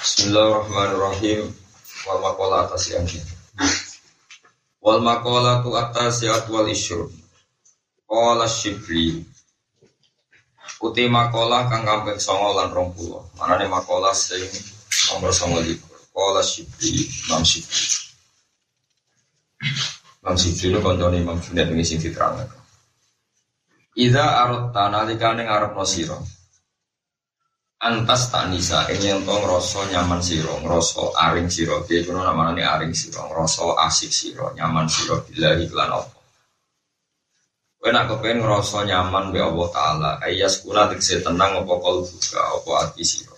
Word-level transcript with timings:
Bismillahirrahmanirrahim. 0.00 1.52
Wal 2.08 2.20
makola 2.24 2.64
atas 2.64 2.88
yang. 2.88 3.04
Wal 4.80 5.04
makola 5.04 5.60
tu 5.60 5.76
atas 5.76 6.24
ya 6.24 6.40
wal 6.48 6.72
isyur. 6.72 7.12
Kola 8.08 8.48
shibli. 8.48 9.20
Uti 10.80 11.04
makola 11.04 11.68
kang 11.68 11.84
kampek 11.84 12.16
songo 12.16 12.56
lan 12.56 12.72
rong 12.72 12.96
pulo. 12.96 13.28
Manane 13.36 13.68
makola 13.68 14.16
sing 14.16 14.40
nomor 15.12 15.36
songo 15.36 15.60
likur. 15.60 16.00
Kola 16.16 16.40
shibli. 16.40 17.04
Imam 17.28 17.44
shibli. 17.44 17.84
Imam 20.24 20.36
shibli 20.40 20.64
itu 20.72 20.80
konconi 20.80 21.20
Imam 21.20 21.36
Junaid 21.44 21.76
ini 21.76 21.84
sing 21.84 22.00
diterangkan. 22.00 22.48
Iza 24.00 24.24
arot 24.48 24.72
tanah 24.72 25.04
likane 25.04 25.44
ngarep 25.44 25.76
no 25.76 25.84
siro 25.84 26.39
antas 27.80 28.28
tak 28.28 28.52
nisa 28.52 28.84
ini 28.92 29.16
untuk 29.16 29.40
ngerasa 29.40 29.88
nyaman 29.88 30.20
siro 30.20 30.52
ngerasa 30.60 31.16
aring 31.16 31.48
dia 31.48 32.04
kuno 32.04 32.20
nama 32.20 32.52
ini 32.52 32.60
aring 32.60 32.92
siro 32.92 33.24
ngerasa 33.32 33.72
asik 33.88 34.12
siro 34.12 34.52
nyaman 34.52 34.84
siro 34.84 35.24
bila 35.24 35.56
iklan 35.56 35.88
apa 35.88 36.20
Kowe 37.80 37.88
nak 37.96 38.12
kepengen 38.12 38.44
ngerasa 38.44 38.84
nyaman 38.84 39.32
be 39.32 39.40
Allah 39.40 39.68
Ta'ala. 39.72 40.10
Ayas 40.20 40.60
kuna 40.60 40.84
tegese 40.92 41.24
tenang 41.24 41.64
apa 41.64 41.80
kol 41.80 42.04
buka 42.04 42.36
apa 42.60 42.70
hati 42.76 43.00
siro. 43.00 43.32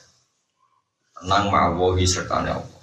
Tenang 1.14 1.46
ma'awahi 1.46 2.02
serta 2.02 2.42
Allah. 2.42 2.82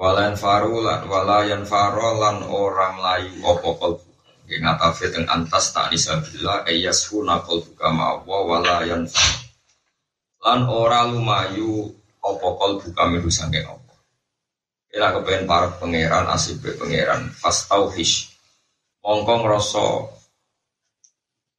Walayan 0.00 0.32
faru 0.32 0.80
lan 0.80 1.04
walayan 1.12 1.68
faro 1.68 2.16
lan 2.16 2.40
orang 2.48 3.04
layu 3.04 3.36
apa 3.44 4.07
yang 4.48 4.64
ngatafi 4.64 5.12
teng 5.12 5.28
antas 5.28 5.76
tak 5.76 5.92
nisabila 5.92 6.64
ayas 6.64 7.04
huna 7.12 7.44
kol 7.44 7.60
buka 7.60 7.92
ma'wa 7.92 8.38
walayan 8.48 9.04
lan 10.40 10.60
ora 10.64 11.04
lumayu 11.04 11.92
opo 12.24 12.48
kol 12.56 12.80
buka 12.80 13.04
milu 13.12 13.28
sangking 13.28 13.68
opo 13.68 13.88
Ila 14.88 15.12
kepengen 15.12 15.44
para 15.44 15.68
pangeran 15.76 16.32
asib 16.32 16.64
pangeran. 16.64 17.28
Fas 17.36 17.68
tauhish 17.68 18.32
mongko 19.04 19.44
ngrasa 19.44 19.84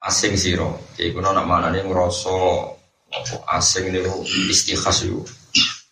asing 0.10 0.34
siro 0.34 0.82
jadi 0.98 1.14
kuno 1.14 1.30
nak 1.30 1.46
mana 1.46 1.70
nih 1.70 1.86
apa 1.86 3.38
asing 3.58 3.94
nih 3.94 4.02
istikhas 4.50 5.06
yuk 5.06 5.30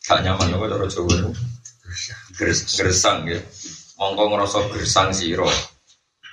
gak 0.05 0.23
nyaman 0.25 0.53
cara 0.53 0.85
coba 0.89 1.13
itu 1.13 1.29
gersang 2.73 3.29
ya. 3.29 3.37
Mongko 4.01 4.23
ngrasa 4.33 4.59
gersang 4.73 5.13
siro 5.13 5.45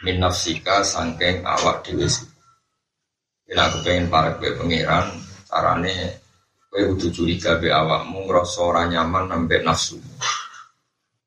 min 0.05 0.21
nafsika 0.21 0.85
sangking 0.85 1.41
awak 1.49 1.81
dhewe 1.89 2.05
Bila 3.45 3.69
aku 3.69 3.85
pengen 3.85 4.09
para 4.13 4.37
kue 4.37 4.57
pangeran, 4.57 5.21
carane 5.49 6.21
kue 6.69 6.93
udah 6.93 7.11
curiga 7.13 7.61
be 7.61 7.69
awakmu 7.69 8.25
ngerasa 8.25 8.61
ora 8.61 8.83
nyaman 8.89 9.29
nambah 9.29 9.65
nafsu. 9.65 10.01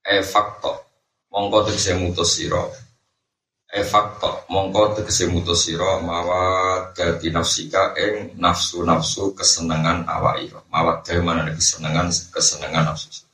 E 0.01 0.21
fakto, 0.25 0.73
mongko 1.29 1.69
tegese 1.69 1.93
mutus 1.97 2.37
sira. 2.37 2.65
E 3.69 3.85
fakto, 3.85 4.49
mongko 4.49 4.97
tegese 4.97 5.29
mutus 5.29 5.69
sira 5.69 6.01
mawa 6.01 6.41
dadi 6.97 7.29
nafsika 7.29 7.93
ing 7.97 8.33
nafsu-nafsu 8.41 9.37
kesenangan 9.37 10.09
awak 10.09 10.41
ira. 10.41 10.61
Mawat 10.73 11.05
dhewe 11.05 11.21
mana 11.21 11.45
kesenangan 11.53 12.09
kesenangan 12.33 12.93
nafsu. 12.93 13.25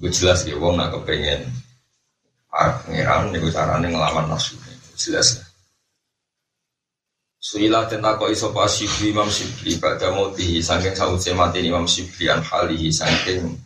Gue 0.00 0.08
jelas 0.08 0.48
ya 0.48 0.56
wong 0.56 0.80
nak 0.80 0.96
kepengen 0.96 1.44
pangeran 2.50 3.30
niku 3.30 3.48
carane 3.54 3.86
ngelawan 3.88 4.26
nafsu 4.26 4.58
jelas. 4.98 5.40
Ya 5.40 5.50
Suila 7.40 7.88
tentang 7.88 8.20
pas 8.20 8.68
Sibli 8.68 9.16
Imam 9.16 9.24
Sibli 9.32 9.80
pada 9.80 10.12
mati 10.12 10.60
saking 10.60 10.92
sausé 10.92 11.32
mati 11.32 11.64
Imam 11.64 11.88
Sibli 11.88 12.28
an 12.28 12.44
halihi 12.44 12.92
saking 12.92 13.56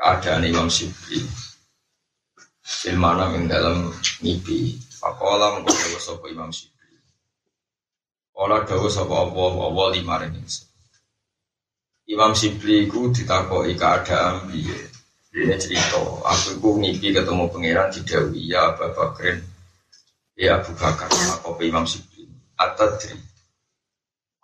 keadaan 0.00 0.48
Imam 0.48 0.72
Sibli. 0.72 1.20
Filmana 2.64 3.36
ing 3.36 3.52
dalam 3.52 3.92
mimpi 4.24 4.80
Pakola 4.96 5.60
mengkodawa 5.60 5.98
sopo 6.00 6.24
Imam 6.32 6.48
Sibli. 6.48 6.96
Ola 8.40 8.64
dawa 8.64 8.88
sopo 8.88 9.12
Allah 9.12 9.52
Allah 9.68 9.86
lima 9.92 10.16
ringis 10.16 10.64
Imam 12.08 12.32
Sibli 12.32 12.88
ku 12.88 13.12
ditakoi 13.12 13.76
keadaan 13.76 14.48
biye 14.48 14.95
Ini 15.36 15.52
cerita, 15.60 16.00
aku 16.00 16.64
ku 16.64 16.68
ngipi 16.80 17.12
ketemu 17.12 17.52
pangeran 17.52 17.92
di 17.92 18.00
Dawi, 18.08 18.40
ya 18.48 18.72
Abu 18.72 18.88
Bakrin, 18.88 19.36
ya 20.32 20.56
Abu 20.56 20.72
Bakar, 20.72 21.12
aku 21.12 21.60
Imam 21.60 21.84
Sibli 21.84 22.24
At-Tadri. 22.56 23.36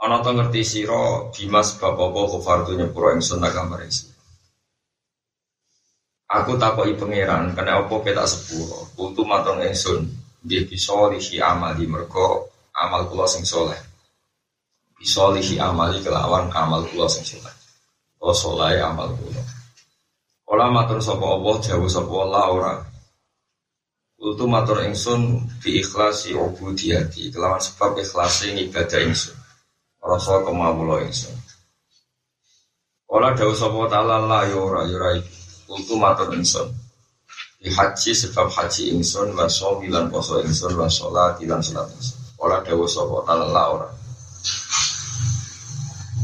Ana 0.02 0.18
to 0.18 0.34
ngerti 0.34 0.66
sira 0.66 1.30
Dimas 1.30 1.78
bab 1.78 1.94
apa 1.94 2.20
kufartu 2.26 2.74
nyepuro 2.74 3.14
ingsun 3.14 3.38
gambar 3.38 3.86
ingsun 3.86 4.10
Aku 6.26 6.58
takoki 6.58 6.98
pangeran 6.98 7.54
kena 7.54 7.86
apa 7.86 7.94
petak 8.02 8.26
sepuro? 8.26 8.90
Kuntu 8.98 9.22
matong 9.22 9.62
ingsun 9.62 10.02
Nggih 10.42 10.66
bisa 10.66 11.06
lihi 11.06 11.38
amali 11.38 11.86
mergo 11.86 12.50
amal 12.74 13.06
kula 13.06 13.30
sing 13.30 13.46
soleh 13.46 13.78
Bisa 14.98 15.30
lihi 15.30 15.62
amali 15.62 16.02
kelawan 16.02 16.50
amal 16.50 16.82
kula 16.90 17.06
sing 17.06 17.22
soleh 17.22 17.54
Oh 18.18 18.34
soleh 18.34 18.82
amal 18.82 19.06
kula 19.14 19.51
Kala 20.52 20.68
matur 20.68 21.00
sapa 21.00 21.24
Allah 21.32 21.64
jauh 21.64 21.88
sapa 21.88 22.12
Allah 22.12 22.44
ora 22.52 22.74
Kultu 24.20 24.44
matur 24.44 24.84
ingsun 24.84 25.48
bi 25.64 25.80
ikhlasi 25.80 26.36
ubudiyati 26.36 27.32
kelawan 27.32 27.56
sebab 27.56 27.96
ikhlasi 27.96 28.60
ibadah 28.68 29.00
ingsun. 29.00 29.32
Rasa 30.04 30.44
kemawula 30.44 31.08
ingsun. 31.08 31.32
Ola 33.08 33.32
dawuh 33.32 33.56
sapa 33.56 33.80
taala 33.88 34.28
la 34.28 34.44
ya 34.44 34.60
ora 34.60 34.84
ya 34.84 35.00
ora 35.00 35.16
Kultu 35.64 35.96
matur 35.96 36.28
ingsun. 36.36 36.68
Di 37.56 37.72
haji 37.72 38.12
sebab 38.12 38.52
haji 38.52 38.92
ingsun 38.92 39.32
wa 39.32 39.48
lan 39.88 40.12
poso 40.12 40.36
ingsun 40.44 40.76
wa 40.76 40.84
sholat 40.84 41.40
lan 41.48 41.64
sholat 41.64 41.88
ingsun. 41.96 42.36
Ola 42.36 42.60
dawuh 42.60 42.84
sapa 42.84 43.24
taala 43.24 43.48
la 43.48 43.64
ora. 43.72 43.88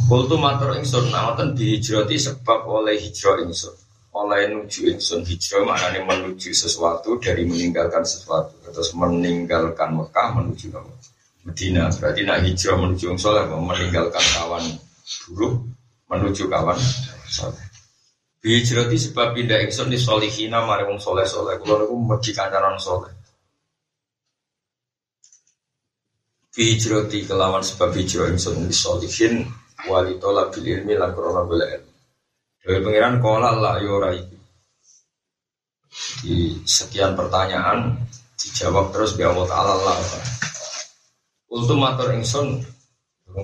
Kultu 0.05 0.37
matur 0.37 0.77
ingsun 0.77 1.09
nawaten 1.09 1.57
dihijrati 1.57 2.21
sebab 2.21 2.69
oleh 2.69 3.01
hijrah 3.01 3.41
ingsun 3.41 3.88
oleh 4.19 4.51
nuju 4.51 4.91
ingsun 4.91 5.23
hijrah 5.23 5.63
maknanya 5.63 6.03
menuju 6.03 6.51
sesuatu 6.51 7.23
dari 7.23 7.47
meninggalkan 7.47 8.03
sesuatu. 8.03 8.59
Terus 8.67 8.91
meninggalkan 8.99 9.95
Mekah 9.95 10.29
menuju 10.43 10.75
ke 10.75 10.81
Medina 11.47 11.89
berarti 11.89 12.21
nak 12.27 12.45
hijrah 12.45 12.77
menuju 12.77 13.15
soleh 13.17 13.47
meninggalkan 13.49 14.25
kawan 14.37 14.65
buruk 15.31 15.65
menuju 16.11 16.45
kawan 16.51 16.77
soleh 17.31 17.65
Hijrah 18.39 18.87
itu 18.87 19.11
sebab 19.11 19.35
pindah 19.35 19.67
ingsun 19.67 19.91
di 19.91 19.99
solihina 19.99 20.63
mari 20.63 20.87
wong 20.87 21.03
soleh 21.03 21.27
soleh 21.27 21.59
kalau 21.59 21.85
aku 21.89 21.95
mesti 21.97 22.31
kancaran 22.37 22.79
soleh 22.79 23.11
Hijrati 26.59 27.23
kelawan 27.23 27.63
sebab 27.63 27.95
hijrah 27.95 28.35
ingsun 28.35 28.67
di 28.67 28.75
solihin 28.75 29.47
walitola 29.87 30.51
bil 30.51 30.67
ilmi 30.67 30.95
lan 30.99 31.15
korona 31.15 31.47
ilmi 31.47 31.88
dari 32.63 32.79
pengiran 32.83 33.23
kola 33.23 33.55
lah 33.55 33.77
yora 33.79 34.11
itu. 34.15 34.37
Di 36.23 36.63
sekian 36.67 37.15
pertanyaan 37.15 37.97
dijawab 38.39 38.91
terus 38.95 39.15
bi 39.15 39.23
Allah 39.27 39.47
Taala 39.47 39.75
lah. 39.83 39.99
Ultimatur 41.49 42.13
ingsun 42.13 42.61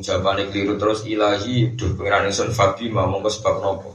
jawaban 0.04 0.44
keliru 0.52 0.76
terus 0.76 1.08
ilahi 1.08 1.72
duh 1.72 1.96
pengiran 1.96 2.28
ingsun 2.28 2.52
fabi 2.52 2.92
mau 2.92 3.08
mongko 3.08 3.30
sebab 3.32 3.54
nopo. 3.64 3.90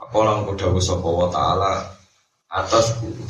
Apa 0.00 0.18
lang 0.24 0.48
kuda 0.48 0.72
sapa 0.80 1.06
wa 1.06 1.28
taala 1.28 1.72
atas 2.50 2.98
guru. 2.98 3.20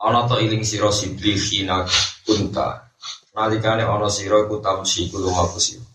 Ana 0.00 0.24
to 0.30 0.38
iling 0.40 0.62
sira 0.62 0.88
sibli 0.94 1.34
hina 1.36 1.84
kunta. 2.22 2.86
Nalikane 3.34 3.82
ana 3.82 4.06
sira 4.06 4.40
iku 4.46 4.62
tamsi 4.62 5.10
kulo 5.10 5.34
makusira 5.34 5.89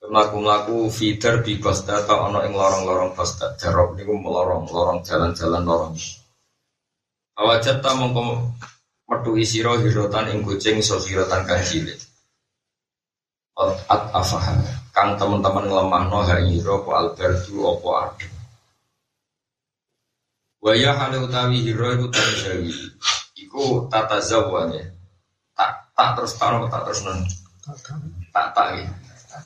melaku-melaku 0.00 0.88
feeder 0.88 1.44
di 1.44 1.60
Basda 1.60 2.00
atau 2.00 2.32
ono 2.32 2.40
ing 2.48 2.56
lorong-lorong 2.56 3.12
Basda 3.12 3.52
Jarok. 3.60 4.00
Niku 4.00 4.16
melorong 4.16 4.64
lorong 4.72 5.04
jalan-jalan 5.04 5.62
lorong. 5.64 5.94
Awajat 7.36 7.84
ta 7.84 7.92
mongko 7.96 8.48
metu 9.08 9.36
isiro 9.36 9.76
hirotan 9.76 10.32
ing 10.32 10.40
kucing 10.40 10.80
so 10.80 10.96
hirotan 11.04 11.44
kang 11.44 11.60
cilik. 11.60 12.00
At 13.60 14.08
afah 14.16 14.40
kang 14.96 15.20
teman-teman 15.20 15.68
ngelemah 15.68 16.02
no 16.08 16.24
hiro 16.24 16.80
po 16.80 16.96
albertu 16.96 17.60
opo 17.60 17.92
adu 17.92 18.24
Waya 20.64 20.96
hale 20.96 21.20
utawi 21.24 21.60
hiro 21.64 21.92
iku 21.92 22.06
tanjawi 22.08 22.72
Iku 23.36 23.88
tata 23.92 24.20
zawanya 24.20 24.92
Tak 25.56 25.92
tak 25.92 26.08
terus 26.16 26.36
taruh 26.40 26.68
tak 26.72 26.88
terus 26.88 27.00
non 27.04 27.20
Tak 28.32 28.48
tak 28.56 28.68
ya 28.80 28.88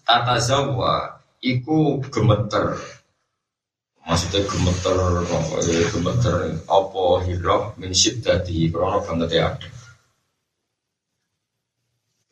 Tata 0.05 0.37
zawa 0.41 1.21
iku 1.45 2.01
gemeter. 2.09 2.77
Maksudnya 4.05 4.45
gemeter 4.45 4.97
apa 5.25 5.57
ya 5.65 5.85
gemeter 5.89 6.35
apa 6.69 7.05
hirok 7.25 7.77
min 7.81 7.93
syiddati 7.93 8.69
krana 8.69 9.01
banget 9.01 9.31
ya 9.33 9.49
ada. 9.53 9.69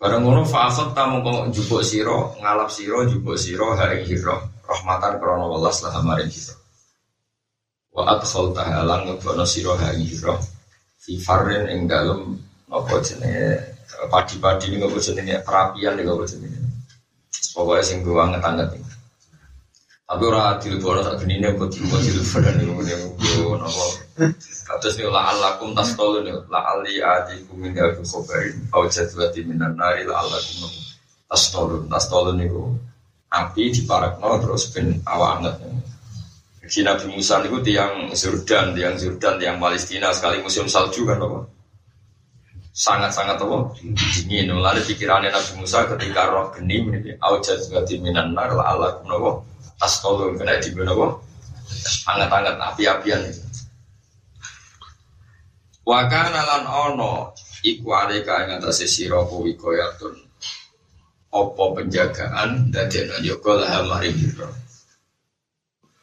Barang 0.03 0.27
ngono 0.27 0.43
tamu 0.99 1.23
kok 1.23 1.55
jupuk 1.55 1.87
siro, 1.87 2.35
ngalap 2.43 2.75
siro, 2.75 3.07
jupuk 3.07 3.39
siro, 3.39 3.79
hari 3.79 4.03
hiro. 4.03 4.51
Rahmatan 4.67 5.23
krono 5.23 5.47
welas 5.55 5.79
lah 5.87 5.95
maring 6.03 6.27
hiro. 6.27 6.59
Wa 7.95 8.19
adkhol 8.19 8.51
tahalang 8.51 9.07
ngebono 9.07 9.47
siro 9.47 9.79
hari 9.79 10.03
hiro. 10.03 10.43
Fi 10.99 11.23
farin 11.23 11.71
ing 11.71 11.87
dalem 11.87 12.35
apa 12.67 12.99
jenenge 12.99 13.63
padi-padi 14.11 14.75
ini 14.75 14.83
apa 14.83 14.99
jenenge 14.99 15.39
perapian 15.47 15.95
ini 15.95 16.11
apa 16.11 16.25
jenenge. 16.27 16.62
Pokoknya 17.52 17.84
sing 17.84 18.00
gue 18.00 18.17
anget-anget 18.17 18.69
ini. 18.76 18.93
Tapi 20.12 20.29
ora 20.29 20.52
adil 20.52 20.76
bono 20.76 21.00
tak 21.00 21.25
geni 21.25 21.40
nek 21.40 21.56
kok 21.56 21.73
adil 21.73 22.20
bono 22.20 22.50
niku 22.52 22.81
niku 22.84 23.56
napa. 23.56 23.84
Kados 24.69 25.00
niku 25.00 25.08
la 25.08 25.32
alakum 25.32 25.73
tastolu 25.73 26.20
niku 26.20 26.44
la 26.52 26.61
ali 26.69 27.00
adikum 27.00 27.56
min 27.56 27.73
abi 27.81 28.05
khabarin 28.05 28.61
au 28.76 28.84
jadwati 28.93 29.40
minan 29.40 29.73
nari 29.73 30.05
la 30.05 30.20
alakum 30.20 30.69
tastolu 31.32 31.88
tastolu 31.88 32.37
niku 32.37 32.76
api 33.32 33.73
diparakno 33.73 34.37
terus 34.37 34.69
ben 34.76 35.00
awak 35.08 35.40
anget. 35.40 35.56
Jadi 36.61 36.79
Nabi 36.84 37.06
Musa 37.17 37.40
niku 37.40 37.64
tiang 37.64 38.12
Jordan, 38.12 38.76
tiang 38.76 38.94
Jordan, 39.00 39.34
tiang 39.40 39.56
Palestina 39.56 40.12
sekali 40.12 40.44
musim 40.44 40.69
salju 40.69 41.08
kan 41.08 41.25
apa? 41.25 41.40
Sangat-sangat 42.73 43.37
apa? 43.37 43.77
Dingin. 43.79 44.49
Lalu 44.57 44.81
pikirannya 44.89 45.29
Nabi 45.29 45.53
Musa 45.61 45.85
ketika 45.93 46.33
roh 46.33 46.49
geni 46.57 46.81
ini 46.81 47.13
aujat 47.21 47.69
juga 47.69 47.85
minan 48.01 48.33
nar 48.33 48.51
la 48.57 48.65
Allah 48.73 48.91
kunowo 49.01 49.45
tas 49.77 50.01
kena 50.01 50.57
di 50.59 50.73
kunowo 50.73 51.21
hangat-hangat 52.09 52.57
api-apian. 52.73 53.21
Wakana 55.85 56.41
lan 56.47 56.65
ono 56.65 57.37
iku 57.61 57.93
alika 57.93 58.47
ing 58.47 58.57
atase 58.57 58.89
sira 58.89 59.21
kuwi 59.29 59.59
koyatun 59.59 60.15
opo 61.35 61.77
penjagaan? 61.77 62.73
Dadi 62.73 63.05
ana 63.05 63.17
yoga 63.21 63.53
lah 63.61 63.85
mari 63.85 64.15
biro 64.17 64.49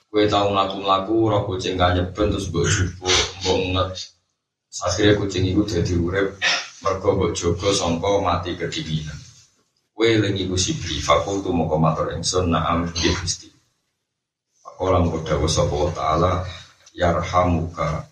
Kue 0.10 0.25
tahu 0.25 0.57
laku-laku 0.57 1.30
roh 1.30 1.45
kucing 1.45 1.77
kanyeben 1.77 2.33
terus 2.33 2.50
mbok 2.50 2.65
jupuk 2.65 3.13
mbok 3.45 3.94
Akhirnya 4.69 5.18
kucing 5.18 5.50
itu 5.50 5.66
jadi 5.66 5.94
urep 5.98 6.38
mergo 6.86 7.10
mbok 7.18 7.33
jaga 7.33 7.69
sangka 7.74 8.21
mati 8.21 8.54
kedinginan. 8.54 9.18
Kowe 9.98 10.07
lengi 10.07 10.45
ku 10.45 10.56
sibli 10.56 11.01
fakultu 11.01 11.50
moko 11.50 11.75
matur 11.75 12.13
ingsun 12.13 12.54
na'am 12.54 12.88
ya 12.94 13.12
Gusti. 13.18 13.50
Pakola 14.62 15.01
moko 15.01 15.25
dawuh 15.25 15.50
sapa 15.50 15.75
taala 15.92 16.45
yarhamuka 16.94 18.07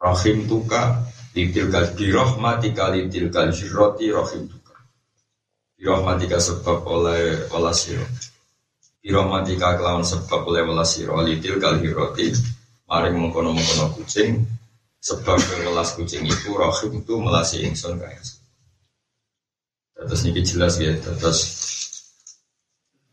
rahimtuka 0.00 1.04
litil 1.36 1.68
kal 1.68 1.86
bi 1.94 2.10
rahmatika 2.10 2.90
litil 2.90 3.28
jirrati 3.30 4.10
rahimtuka. 4.10 4.74
Bi 5.76 5.84
rahmatika 5.84 6.40
sebab 6.40 6.80
oleh 6.88 7.46
olah 7.54 7.76
sira. 7.76 8.08
Bi 9.04 9.12
kelawan 9.12 10.02
sebab 10.02 10.48
oleh 10.48 10.64
olah 10.64 10.88
sira 10.88 11.14
litil 11.22 11.60
hirrati 11.60 12.32
maring 12.90 13.20
mengkono-mengkono 13.20 13.94
kucing 13.94 14.42
sebab 15.00 15.36
melas 15.64 15.96
kucing 15.96 16.24
itu 16.28 16.48
rohim 16.52 17.00
itu 17.00 17.14
melasi 17.16 17.64
ingsun 17.64 17.96
kaya 17.96 18.20
terus 20.00 20.22
ini 20.24 20.40
jelas 20.44 20.80
ya 20.80 20.96
terus 21.00 21.38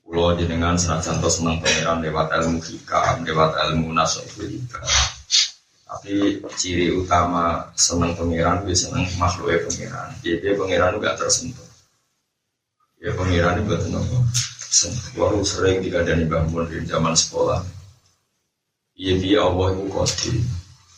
Pulau 0.07 0.31
jenengan 0.39 0.79
senajan 0.79 1.19
tos 1.19 1.43
senang 1.43 1.59
pangeran 1.59 1.99
lewat 1.99 2.31
ilmu 2.31 2.63
hikam, 2.63 3.27
lewat 3.27 3.59
ilmu 3.59 3.91
nasofilika. 3.91 4.79
Tapi 5.83 6.39
ciri 6.55 6.95
utama 6.95 7.67
senang 7.75 8.15
pangeran 8.15 8.63
bisa 8.63 8.87
senang 8.87 9.03
makhluk 9.19 9.67
pangeran. 9.67 10.15
Jadi 10.23 10.55
pangeran 10.55 10.95
juga 10.95 11.11
tersentuh. 11.19 11.67
Ya 13.03 13.11
pangeran 13.19 13.67
itu 13.67 13.87
nopo. 13.91 14.23
Walau 15.19 15.43
sering 15.43 15.83
dikadani 15.83 16.23
bangun 16.23 16.71
di 16.71 16.87
zaman 16.87 17.11
sekolah. 17.11 17.59
Iya 18.95 19.13
dia 19.19 19.39
Allah 19.43 19.75
itu 19.75 19.91
kodim. 19.91 20.39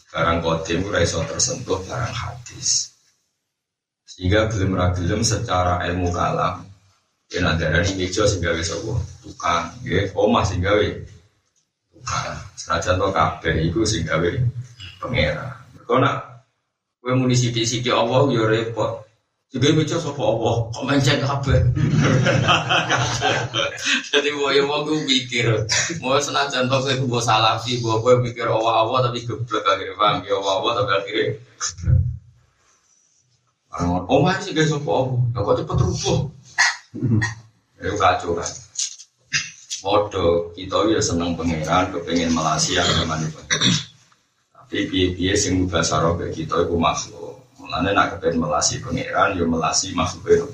Barang 0.10 0.42
kodim 0.42 0.90
ora 0.90 1.06
iso 1.06 1.22
tersentuh 1.22 1.86
barang 1.86 2.16
hadis. 2.18 2.90
Sehingga 4.10 4.50
belum 4.50 4.74
ragilem 4.74 5.22
secara 5.22 5.86
ilmu 5.86 6.10
kalam. 6.10 6.66
Ya 7.30 7.46
ada 7.46 7.62
dari 7.62 7.94
meja 7.94 8.26
sehingga 8.26 8.58
wis 8.58 8.74
apa? 8.74 8.94
Tukang, 9.22 9.70
nggih, 9.86 10.18
omah 10.18 10.42
sehingga 10.42 10.74
we 10.82 11.06
tukang. 11.94 12.42
Senajan 12.58 12.98
to 12.98 13.08
kabeh 13.14 13.54
iku 13.70 13.86
sehingga 13.86 14.18
we 14.18 14.42
pangeran. 14.98 15.54
Kau 15.86 16.02
nak 16.02 16.46
kowe 17.02 17.14
muni 17.14 17.38
sithik-sithik 17.38 17.94
Allah 17.94 18.26
ya 18.34 18.50
repot. 18.50 19.09
Juga 19.50 19.74
baca 19.74 19.98
sopo 19.98 20.22
Allah, 20.22 20.56
kok 20.70 20.86
mencet 20.86 21.26
kabeh. 21.26 21.58
Jadi 24.14 24.30
mau 24.38 24.54
yang 24.54 24.70
mau 24.70 24.86
gue 24.86 25.02
pikir, 25.10 25.66
mau 26.06 26.22
senajan 26.22 26.70
toh 26.70 26.78
saya 26.86 27.02
gue 27.02 27.22
salafi, 27.22 27.82
gue 27.82 27.96
gue 27.98 28.14
mikir 28.30 28.46
Allah 28.46 28.86
Allah 28.86 29.10
tapi 29.10 29.26
geblek 29.26 29.66
akhirnya 29.66 29.98
paham 29.98 30.22
ya 30.22 30.38
Allah 30.38 30.54
Allah 30.54 30.72
tapi 30.78 30.92
akhirnya 31.02 31.28
Orang 33.70 34.06
oh 34.06 34.22
masih 34.22 34.54
gak 34.54 34.70
sopo 34.70 35.18
Allah, 35.34 35.42
kok 35.42 35.56
cepet 35.66 35.78
rubuh. 35.82 36.20
Itu 37.82 37.98
kacau 37.98 38.38
kan. 38.38 38.50
Modo 39.80 40.52
kita 40.54 40.78
ya 40.92 41.00
seneng 41.00 41.40
pangeran, 41.40 41.96
kepengen 41.96 42.36
yang 42.36 42.86
gimana 42.86 43.26
Tapi 44.54 44.78
biaya-biaya 44.92 45.36
sing 45.40 45.72
bahasa 45.72 46.04
robe 46.04 46.28
kita 46.36 46.68
itu 46.68 46.76
makhluk. 46.76 47.19
Mulane 47.70 47.94
nak 47.94 48.18
kepen 48.18 48.42
melasi 48.42 48.82
pangeran, 48.82 49.38
yo 49.38 49.46
melasi 49.46 49.94
makhluk 49.94 50.50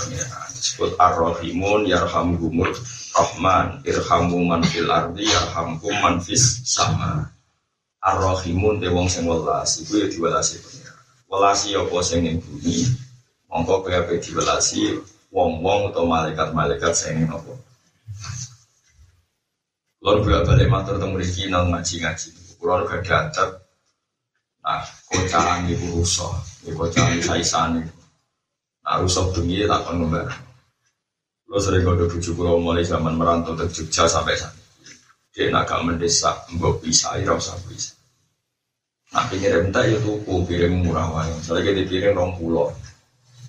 pangeran. 0.00 0.48
Disebut 0.56 0.96
ar-rahimun 0.96 1.84
yarhamhumur 1.84 2.72
rahman 3.12 3.84
irhamu 3.84 4.48
man 4.48 4.64
fil 4.64 4.88
ardi 4.88 5.28
yarhamkum 5.28 5.92
man 6.00 6.24
fis 6.24 6.64
sama. 6.64 7.28
Ar-rahimun 8.00 8.80
te 8.80 8.88
wong 8.88 9.12
sing 9.12 9.28
welas 9.28 9.76
iku 9.84 10.00
yo 10.00 10.08
diwelasi 10.08 10.64
pangeran. 10.64 11.04
Welasi 11.28 11.76
apa 11.76 11.96
sing 12.00 12.24
ning 12.24 12.40
bumi. 12.40 12.96
Mongko 13.52 13.84
kowe 13.84 14.16
diwelasi 14.16 14.96
wong-wong 15.28 15.92
atau 15.92 16.08
malaikat-malaikat 16.08 16.96
sing 16.96 17.20
ning 17.20 17.28
apa. 17.28 17.52
Lalu 20.00 20.24
bolak 20.24 20.48
balik 20.48 20.72
matur 20.72 20.96
temu 20.96 21.20
mriki 21.20 21.52
nang 21.52 21.68
ngaji-ngaji. 21.68 22.56
Kulo 22.56 22.88
gak 22.88 23.04
Nah, 24.68 24.84
kocaran 25.08 25.64
ibu 25.64 25.96
rusuh, 25.96 26.28
ibu 26.68 26.76
kocaran 26.76 27.16
saisan 27.24 27.80
itu. 27.80 27.94
Nah, 28.84 29.00
rusuh 29.00 29.32
bengi 29.32 29.64
tak 29.64 29.88
kon 29.88 30.04
ngomber. 30.04 30.28
Lo 31.48 31.56
sering 31.56 31.88
kode 31.88 32.04
bujuk 32.12 32.36
kulo 32.36 32.60
mulai 32.60 32.84
zaman 32.84 33.16
merantau 33.16 33.56
ke 33.56 33.64
Jogja 33.72 34.04
sampai 34.04 34.36
sana. 34.36 34.60
Dia 35.32 35.48
nak 35.48 35.64
gak 35.64 35.88
mendesak, 35.88 36.52
mbok 36.52 36.84
bisa, 36.84 37.16
ya 37.16 37.32
usah 37.32 37.56
bisa. 37.64 37.96
Nah, 39.16 39.24
pinggir 39.32 39.56
entah 39.56 39.88
ya 39.88 39.96
tuku, 40.04 40.44
piring 40.44 40.84
murah 40.84 41.08
wae. 41.16 41.32
Soalnya 41.40 41.72
kita 41.72 41.88
piring 41.88 42.12
rong 42.12 42.36
pulau. 42.36 42.68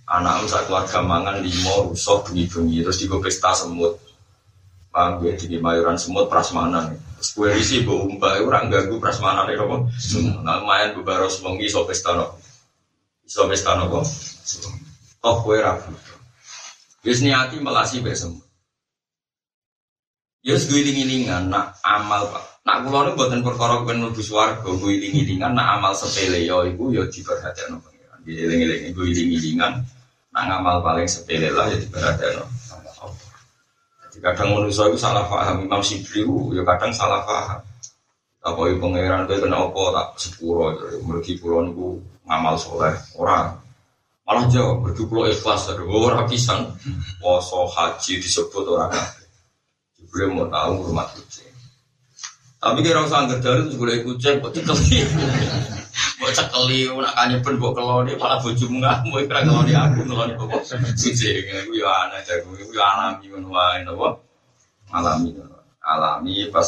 Anak 0.08 0.48
sak 0.48 0.72
keluarga 0.72 1.04
mangan 1.04 1.44
limo 1.44 1.92
rusuh 1.92 2.24
bengi-bengi 2.24 2.80
terus 2.80 3.04
digo 3.04 3.20
pesta 3.20 3.52
semut. 3.52 4.00
Paham 5.00 5.24
gue 5.24 5.32
di 5.40 5.56
mayuran 5.64 5.96
semut 5.96 6.28
prasmanan. 6.28 6.92
Kue 7.32 7.56
isi 7.56 7.88
bu 7.88 8.04
umpah, 8.04 8.36
orang 8.44 8.68
ganggu 8.68 9.00
prasmanan 9.00 9.48
itu 9.48 9.64
apa? 9.64 9.88
Nah, 10.44 10.60
main 10.68 10.92
baros 11.00 11.40
mengi 11.40 11.72
so 11.72 11.88
pesta 11.88 12.20
no, 12.20 12.36
so 13.24 13.48
pesta 13.48 13.80
no 13.80 13.88
kok. 13.88 14.04
Toh 15.24 15.40
kue 15.40 15.64
rabu. 15.64 15.96
Wis 17.08 17.24
niati 17.24 17.64
melasi 17.64 18.04
besem. 18.04 18.44
Ya 20.44 20.60
gue 20.60 20.80
iling-ilingan, 20.84 21.48
nak 21.48 21.80
amal 21.80 22.28
pak. 22.36 22.68
Nak 22.68 22.84
kulo 22.84 23.00
nu 23.08 23.12
buatan 23.16 23.40
perkara 23.40 23.88
gue 23.88 23.96
nubu 23.96 24.20
suwargo, 24.20 24.84
gue 24.84 25.00
iling-ilingan, 25.00 25.56
nak 25.56 25.80
amal 25.80 25.96
sepele 25.96 26.44
yo 26.44 26.68
ibu 26.68 26.92
yo 26.92 27.08
diperhatikan 27.08 27.72
no 27.72 27.80
pengiran. 27.88 28.20
Gue 28.28 28.36
iling-ilingan, 28.36 29.80
gue 29.80 29.88
nak 30.36 30.44
ngamal 30.44 30.84
paling 30.84 31.08
sepele 31.08 31.56
lah 31.56 31.72
ya 31.72 31.80
diperhatikan 31.80 32.44
no 32.44 32.52
kadang 34.20 34.56
manusia 34.56 34.88
itu 34.88 35.00
salah 35.00 35.26
paham 35.26 35.66
Imam 35.66 35.82
Sibri 35.84 36.24
ya 36.54 36.62
kadang 36.64 36.92
salah 36.92 37.24
paham. 37.24 37.60
Apa 38.40 38.62
itu 38.72 38.80
pangeran 38.80 39.28
itu 39.28 39.36
kena 39.44 39.68
apa 39.68 39.84
tak 39.92 40.08
sepuro 40.16 40.72
mergi 41.04 41.36
pulau 41.36 41.68
itu 41.68 42.00
ngamal 42.24 42.56
soleh 42.56 42.96
orang 43.20 43.52
malah 44.24 44.48
jauh 44.48 44.80
mergi 44.80 45.04
pulau 45.04 45.28
ikhlas 45.28 45.68
dari 45.68 45.84
orang 45.84 46.24
pisan 46.30 46.72
poso 47.20 47.68
haji 47.68 48.24
disebut 48.24 48.64
orang 48.64 48.96
Jibril 50.00 50.32
mau 50.32 50.48
tahu 50.48 50.88
rumah 50.88 51.06
kucing. 51.12 51.52
Tapi 52.60 52.80
kira 52.80 53.04
usah 53.04 53.28
angger 53.28 53.40
dari 53.44 53.68
itu 53.68 53.76
boleh 53.76 54.00
kucing 54.08 54.40
kok. 54.40 54.56
Kok 56.20 56.36
cekeli 56.36 56.92
nak 56.92 57.16
kanyepen 57.16 57.56
mbok 57.56 57.80
keloni 57.80 58.12
malah 58.20 58.44
bojomu 58.44 58.84
ngamuk 58.84 59.24
kira 59.24 59.40
keloni 59.48 59.72
aku 59.72 60.04
keloni 60.04 60.36
kok 60.36 60.48
kucing. 60.52 60.84
Iku 61.48 61.72
ya 61.80 61.92
aneh 62.04 62.20
jago 62.28 62.52
iku 62.60 62.72
ya 62.76 62.86
alami 62.92 63.26
ngono 63.32 63.48
wae 63.56 63.80
napa? 63.88 64.08
Alami 64.92 65.30
alami 65.80 66.52
pas 66.52 66.68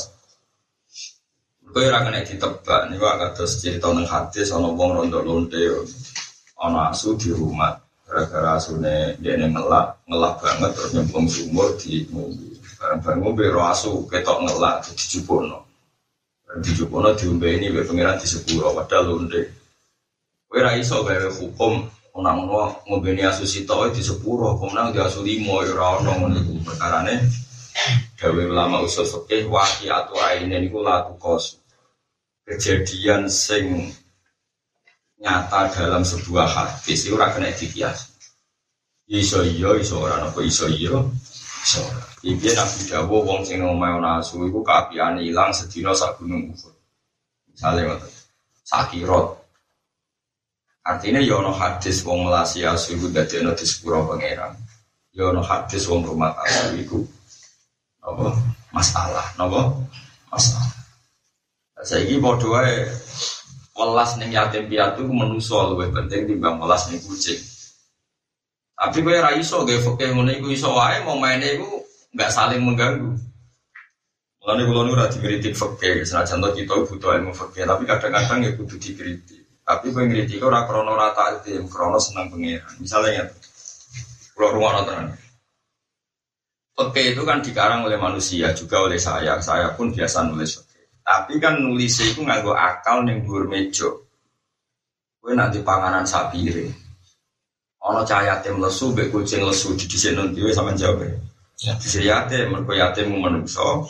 Kowe 1.72 1.88
ora 1.88 2.04
kena 2.04 2.20
ditebak 2.28 2.92
niku 2.92 3.08
terus 3.32 3.64
cerita 3.64 3.88
nang 3.96 4.04
hadis 4.04 4.52
ana 4.52 4.76
wong 4.76 4.92
rondo 4.92 5.24
lonte 5.24 5.56
ana 6.60 6.92
asu 6.92 7.16
di 7.16 7.32
rumah. 7.32 7.80
Gara-gara 8.04 8.60
dia 9.24 9.40
ngelak, 9.40 10.04
ngelak 10.04 10.34
banget 10.44 10.72
terus 10.76 10.92
nyemplung 10.92 11.32
sumur 11.32 11.80
di 11.80 12.04
mobil. 12.12 12.60
Barang-barang 12.76 13.20
mobil 13.24 13.56
asu 13.56 14.04
ketok 14.12 14.44
ngelak 14.44 14.84
di 14.84 15.00
jupono. 15.00 15.71
Di 16.60 16.76
jupono 16.76 17.16
diombe 17.16 17.56
ini 17.56 17.72
be 17.72 17.88
pangeran 17.88 18.20
di 18.20 18.28
sepuro 18.28 18.76
padahal 18.76 19.08
londe. 19.08 19.42
Kowe 20.52 20.60
ra 20.60 20.76
iso 20.76 21.00
gawe 21.00 21.32
hukum 21.32 21.88
ana 22.12 22.36
ngono 22.36 22.84
ngombeni 22.92 23.24
asu 23.24 23.48
sitok 23.48 23.96
di 23.96 24.04
sepuro, 24.04 24.60
kemudian 24.60 24.92
di 24.92 25.00
asu 25.00 25.24
limo 25.24 25.64
ya 25.64 25.72
ora 25.72 26.04
ono 26.04 26.12
ngono 26.20 26.36
iku 26.44 26.52
perkarane 26.68 27.24
gawe 28.20 28.42
ulama 28.52 28.84
usul 28.84 29.08
fikih 29.08 29.48
waqiatu 29.48 30.20
aine 30.20 30.60
niku 30.60 30.84
la 30.84 31.08
tukos. 31.08 31.56
Kejadian 32.44 33.32
sing 33.32 33.96
nyata 35.24 35.72
dalam 35.72 36.04
sebuah 36.04 36.52
hadis 36.52 37.08
itu 37.08 37.16
ora 37.16 37.32
kena 37.32 37.48
dikias. 37.56 38.12
Iso 39.08 39.40
iya, 39.48 39.72
iso 39.80 40.04
ora 40.04 40.20
apa 40.20 40.40
iso 40.44 40.68
iya. 40.68 41.00
Iso. 41.64 42.11
Iki 42.22 42.54
Nabi 42.54 42.82
Dawo 42.86 43.18
wong 43.26 43.42
sing 43.42 43.66
omahe 43.66 43.98
ana 43.98 44.22
asu 44.22 44.46
iku 44.46 44.62
kaapiane 44.62 45.26
ilang 45.26 45.50
sedina 45.50 45.90
sak 45.98 46.22
gunung 46.22 46.54
Uhud. 46.54 46.76
Misale 47.50 47.82
ngoten. 47.82 48.14
Sakirot. 48.62 49.42
Artinya 50.86 51.18
ya 51.18 51.42
ono 51.42 51.50
hadis 51.50 52.06
wong 52.06 52.30
melasi 52.30 52.62
asu 52.62 52.94
iku 52.94 53.10
dadi 53.10 53.42
ana 53.42 53.58
di 53.58 53.66
sepuro 53.66 54.06
pangeran. 54.06 54.54
Ya 55.18 55.34
ono 55.34 55.42
hadis 55.42 55.90
wong 55.90 56.06
rumah 56.06 56.38
asu 56.46 56.78
iku 56.78 57.02
apa 58.06 58.38
masalah, 58.70 59.26
napa? 59.42 59.74
Masalah. 60.30 60.78
Saiki 61.82 62.22
padha 62.22 62.48
wae 62.54 62.86
welas 63.74 64.14
ning 64.22 64.30
yatim 64.30 64.70
piatu 64.70 65.10
menuso 65.10 65.74
luwih 65.74 65.90
penting 65.90 66.30
timbang 66.30 66.62
welas 66.62 66.86
ning 66.86 67.02
kucing. 67.02 67.42
Tapi 68.78 69.02
kowe 69.02 69.18
ra 69.18 69.34
iso 69.34 69.66
gawe 69.66 69.78
fikih 69.82 70.14
ngene 70.14 70.38
iso 70.54 70.70
wae 70.78 71.02
mau 71.02 71.18
maine 71.18 71.58
iku 71.58 71.81
enggak 72.12 72.32
saling 72.32 72.62
mengganggu. 72.64 73.12
Mulane 74.42 74.64
kula 74.66 74.82
nu 74.84 74.92
ora 74.98 75.06
dikritik 75.06 75.54
fikih, 75.54 76.02
senajan 76.02 76.42
to 76.42 76.50
kita 76.58 76.74
butuh 76.74 77.14
ilmu 77.14 77.30
fikih, 77.30 77.62
tapi 77.62 77.86
kadang-kadang 77.86 78.42
ya 78.42 78.52
kudu 78.58 78.76
dikritik. 78.82 79.46
Tapi 79.62 79.94
kowe 79.94 80.02
ngritik 80.02 80.42
ora 80.42 80.66
krana 80.66 80.98
rata 80.98 81.38
itu, 81.38 81.62
krana 81.70 82.02
seneng 82.02 82.34
pangeran. 82.34 82.74
Misalnya 82.82 83.30
kula 84.34 84.50
rumah 84.50 84.82
tenan. 84.82 85.14
Fikih 86.74 87.14
itu 87.14 87.22
kan 87.22 87.46
dikarang 87.46 87.86
oleh 87.86 88.02
manusia 88.02 88.50
juga 88.58 88.82
oleh 88.82 88.98
saya. 88.98 89.38
Saya 89.46 89.78
pun 89.78 89.94
biasa 89.94 90.26
nulis 90.26 90.58
fikih. 90.58 90.90
Tapi 91.06 91.38
kan 91.38 91.62
nulis 91.62 92.02
itu 92.02 92.26
nganggo 92.26 92.58
akal 92.58 93.06
ning 93.06 93.22
dhuwur 93.22 93.46
meja. 93.46 93.94
Kowe 95.22 95.38
nanti 95.38 95.62
panganan 95.62 96.10
sapire. 96.10 96.66
Ana 97.78 98.02
cahaya 98.02 98.42
yatim 98.42 98.58
lesu 98.58 98.90
mbek 98.90 99.14
kucing 99.14 99.46
lesu 99.46 99.78
di 99.78 99.86
dhisik 99.86 100.18
dhewe 100.18 100.50
sampean 100.50 100.78
jawab. 100.78 101.06
Ya. 101.06 101.14
Dhisik 101.62 102.10
yatim 102.10 102.58
mergo 102.58 102.74
yatim 102.74 103.14
menungso. 103.14 103.86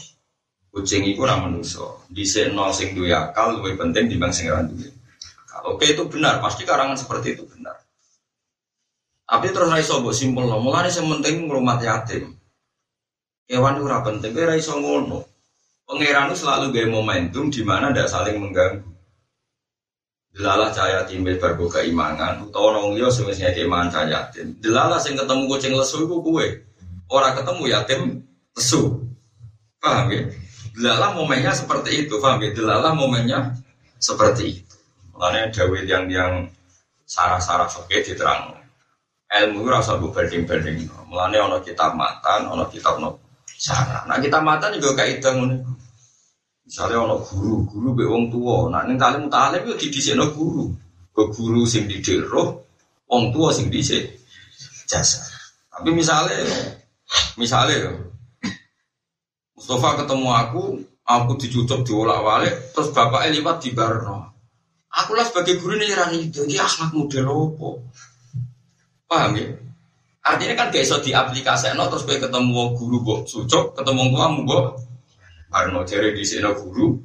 Kucing 0.71 1.07
iku 1.07 1.23
ora 1.23 1.39
menungso. 1.39 2.03
Dhisik 2.11 2.51
nol 2.51 2.75
sing 2.75 2.91
duwe 2.91 3.15
akal 3.15 3.55
luwih 3.55 3.79
penting 3.79 4.11
dibanding 4.11 4.35
sing 4.35 4.45
ora 4.51 4.67
duwe. 4.67 4.91
Oke 5.71 5.95
itu 5.95 6.03
benar, 6.11 6.43
pasti 6.43 6.67
karangan 6.67 6.99
seperti 6.99 7.39
itu 7.39 7.47
benar. 7.47 7.79
Tapi 9.23 9.47
terus 9.55 9.71
raiso 9.71 10.03
mbok 10.03 10.11
simpel 10.11 10.51
no, 10.51 10.59
mulane 10.59 10.91
sing 10.91 11.07
penting 11.07 11.47
ngrumat 11.47 11.79
yatim. 11.79 12.35
Itu 13.47 13.63
ora 13.63 14.03
penting, 14.03 14.35
kowe 14.35 14.51
iso 14.51 14.75
ngono. 14.75 15.23
Pangeran 15.87 16.31
itu 16.31 16.43
selalu 16.43 16.75
gaya 16.75 16.87
momentum 16.87 17.51
di 17.51 17.61
mana 17.63 17.91
tidak 17.91 18.11
saling 18.11 18.39
mengganggu. 18.39 18.91
Delalah 20.31 20.71
cahaya 20.71 21.03
timbel 21.03 21.35
bargo 21.35 21.67
keimangan, 21.67 22.47
utawa 22.47 22.79
nong 22.79 22.95
liya 22.95 23.11
semestinya 23.11 23.51
keimangan 23.51 23.91
cahaya 23.91 24.11
yatim. 24.23 24.55
Delalah 24.63 24.99
sing 25.03 25.19
ketemu 25.19 25.51
kucing 25.51 25.75
lesu 25.75 26.07
iku 26.07 26.23
kue. 26.23 26.70
Orang 27.11 27.35
ketemu 27.35 27.63
yatim 27.67 28.01
lesu. 28.55 29.03
Paham 29.83 30.07
ya? 30.15 30.23
Delalah 30.71 31.11
momennya 31.11 31.51
seperti 31.51 32.07
itu, 32.07 32.15
paham 32.23 32.39
ya? 32.39 32.55
Delalah 32.55 32.95
momennya 32.95 33.59
seperti 33.99 34.63
itu. 34.63 34.75
Makanya 35.11 35.51
Dawid 35.51 35.85
yang 35.85 36.07
yang 36.07 36.47
sarah-sarah 37.03 37.67
fakir 37.67 37.99
diterang. 38.01 38.55
Ilmu 39.31 39.63
itu 39.63 39.69
rasa 39.71 39.99
bu 39.99 40.11
berding-berding. 40.11 40.87
Mulanya 41.07 41.47
ono 41.47 41.59
kitab 41.63 41.95
matan, 41.95 42.47
ono 42.47 42.67
kitab 42.67 42.99
no 42.99 43.19
sarah. 43.45 44.07
Nah 44.07 44.19
kita 44.19 44.39
matan 44.43 44.75
juga 44.79 45.03
kaitan 45.03 45.39
ngono. 45.39 45.55
Misalnya 46.67 47.03
ono 47.03 47.19
guru, 47.23 47.67
guru 47.67 47.89
be 47.95 48.03
wong 48.07 48.31
tua. 48.31 48.71
Nah 48.71 48.83
ning 48.87 48.99
talim 48.99 49.27
talim 49.27 49.63
yo 49.67 49.75
didhisikno 49.75 50.31
guru. 50.35 50.71
Ke 51.11 51.27
guru 51.31 51.67
sing 51.67 51.87
didik 51.91 52.27
roh, 52.27 52.63
wong 53.07 53.35
tua 53.35 53.51
sing 53.51 53.67
dhisik 53.67 54.19
jasa. 54.87 55.23
Tapi 55.71 55.95
misalnya, 55.95 56.39
misalnya 57.35 57.95
Mustafa 59.55 60.03
ketemu 60.03 60.27
aku, 60.33 60.63
aku 61.05 61.31
dicucuk 61.37 61.85
diolak-walik, 61.85 62.73
terus 62.73 62.89
bapaknya 62.91 63.37
liwat 63.37 63.61
di 63.61 63.69
Barno. 63.77 64.33
Aku 64.91 65.13
lah 65.13 65.23
sebagai 65.23 65.61
guru 65.61 65.77
ini 65.77 65.93
rani 65.93 66.27
itu, 66.27 66.43
dia 66.49 66.65
akhlak 66.65 66.91
model 66.91 67.29
apa? 67.29 67.69
Paham 69.05 69.37
ya? 69.37 69.47
Artinya 70.25 70.53
kan 70.57 70.73
gak 70.73 70.81
iso 70.81 70.97
diaplikasi, 70.99 71.77
no, 71.77 71.87
terus 71.93 72.09
gue 72.09 72.17
ketemu 72.17 72.73
guru 72.73 72.97
kok 73.05 73.19
sucuk, 73.29 73.77
ketemu 73.77 74.11
kamu 74.13 74.39
kok 74.49 74.65
Barno 75.51 75.85
jari 75.85 76.15
di 76.15 76.23
sini 76.23 76.47
guru, 76.57 76.95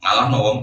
ngalah 0.00 0.26
no 0.32 0.38
wong, 0.40 0.58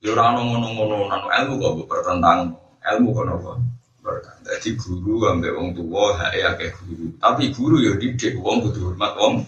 yura 0.00 0.32
no 0.32 0.40
ngono 0.42 0.66
ngono 0.74 0.96
nano 1.06 1.28
ilmu 1.28 1.54
kok 1.60 1.72
bu 1.76 1.82
pertentang 1.84 2.50
ilmu 2.80 3.08
kok 3.12 3.24
nopo 3.28 3.52
bertentang. 4.00 4.39
Jadi 4.50 4.74
guru 4.74 5.30
ambek 5.30 5.54
wong 5.54 5.78
tua, 5.78 6.18
hak 6.18 6.34
ya 6.34 6.50
kayak 6.58 6.74
guru. 6.82 7.06
Tapi 7.22 7.54
guru 7.54 7.76
ya 7.86 7.94
didik 7.94 8.34
wong 8.42 8.66
kudu 8.66 8.90
hormat 8.90 9.14
wong. 9.14 9.46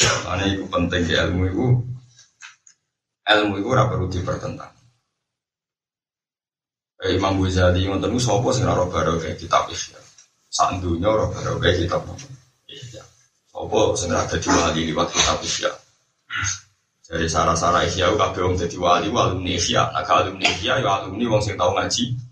Karena 0.00 0.44
itu 0.50 0.66
penting 0.66 1.02
ke 1.06 1.14
ilmu 1.14 1.42
itu. 1.46 1.66
Ilmu 3.30 3.54
itu 3.62 3.68
ora 3.70 3.86
perlu 3.86 4.10
dipertentang. 4.10 4.74
Eh, 7.00 7.16
Imam 7.16 7.38
Ghazali 7.40 7.86
ngoten 7.86 8.12
niku 8.12 8.20
sapa 8.20 8.48
sing 8.52 8.66
ora 8.66 8.84
baro 8.90 9.16
kayak 9.22 9.38
kitab 9.38 9.70
Ihya. 9.70 9.96
Sak 10.50 10.82
dunya 10.82 11.08
ora 11.08 11.30
baro 11.30 11.56
kayak 11.62 11.86
kitab 11.86 12.02
Ihya. 12.66 13.02
Sapa 13.48 13.78
sing 13.94 14.10
ora 14.10 14.26
dadi 14.26 14.48
wali 14.50 14.80
liwat 14.90 15.08
kitab 15.08 15.38
Ihya. 15.40 15.70
Dari 17.06 17.26
sarah-sarah 17.30 17.86
Ihya 17.86 18.10
kabeh 18.18 18.42
wong 18.42 18.58
dadi 18.58 18.76
wali 18.76 19.08
alumni 19.08 19.54
Ihya. 19.54 19.94
Nah 19.94 20.02
alumni 20.02 20.44
Ihya 20.50 20.82
ya 20.82 20.90
alumni 21.00 21.24
wong 21.30 21.40
sing 21.40 21.54
tau 21.54 21.72
ngaji. 21.72 22.29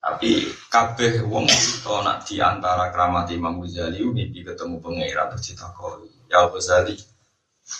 Tapi 0.00 0.48
kabeh 0.72 1.28
wong 1.28 1.44
itu 1.44 1.92
nak 2.00 2.24
di 2.24 2.40
antara 2.40 2.88
keramat 2.88 3.28
Imam 3.36 3.60
Ghazali 3.60 4.00
mimpi 4.00 4.40
ketemu 4.40 4.80
pangeran 4.80 5.28
terus 5.36 5.52
ditakoni. 5.52 6.08
Ya 6.32 6.48
Ghazali, 6.48 6.96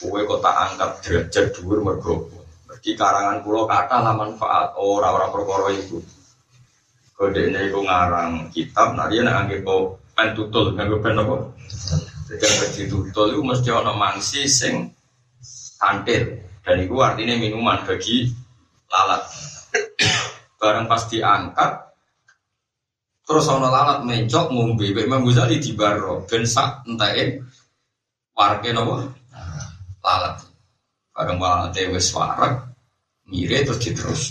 kowe 0.05 0.21
kok 0.29 0.41
tak 0.45 0.57
angkat 0.69 0.91
derajat 1.01 1.47
dhuwur 1.57 1.81
mergo 1.81 2.29
Mergi 2.69 2.93
karangan 2.95 3.41
pulau 3.43 3.67
kata 3.67 3.99
lah 4.05 4.15
manfaat 4.15 4.77
orang-orang 4.79 5.33
perkara 5.33 5.69
itu. 5.75 5.99
Kode 7.19 7.51
ini 7.51 7.69
aku 7.69 7.83
ngarang 7.83 8.33
kitab, 8.55 8.95
nah 8.95 9.11
dia 9.11 9.27
nak 9.27 9.45
anggap 9.45 9.61
kau 9.67 9.99
pen 10.15 10.33
tutul, 10.33 10.73
nganggo 10.73 11.03
pen 11.03 11.19
yang 12.31 12.87
tutul 12.87 13.35
itu 13.35 13.43
mesti 13.43 13.69
ada 13.75 13.91
mangsi 13.91 14.47
sing 14.47 14.95
kantil 15.83 16.39
dan 16.63 16.77
itu 16.79 16.95
artinya 17.03 17.35
minuman 17.43 17.83
bagi 17.83 18.31
lalat. 18.87 19.27
Barang 20.63 20.87
pas 20.87 21.03
diangkat, 21.11 21.90
terus 23.31 23.47
ono 23.47 23.71
lalat 23.71 24.03
mencok 24.03 24.51
ngombe, 24.51 24.91
Imam 24.91 25.23
Ghazali 25.23 25.63
di 25.63 25.71
baro, 25.79 26.27
ben 26.27 26.43
sak 26.43 26.83
entae 26.91 27.39
warga 28.35 28.75
nopo 28.75 29.07
lalat. 30.03 30.43
Barang 31.15 31.39
walate 31.39 31.87
wis 31.95 32.11
warak, 32.11 32.75
mire 33.31 33.63
terus 33.63 33.79
diterus. 33.79 34.23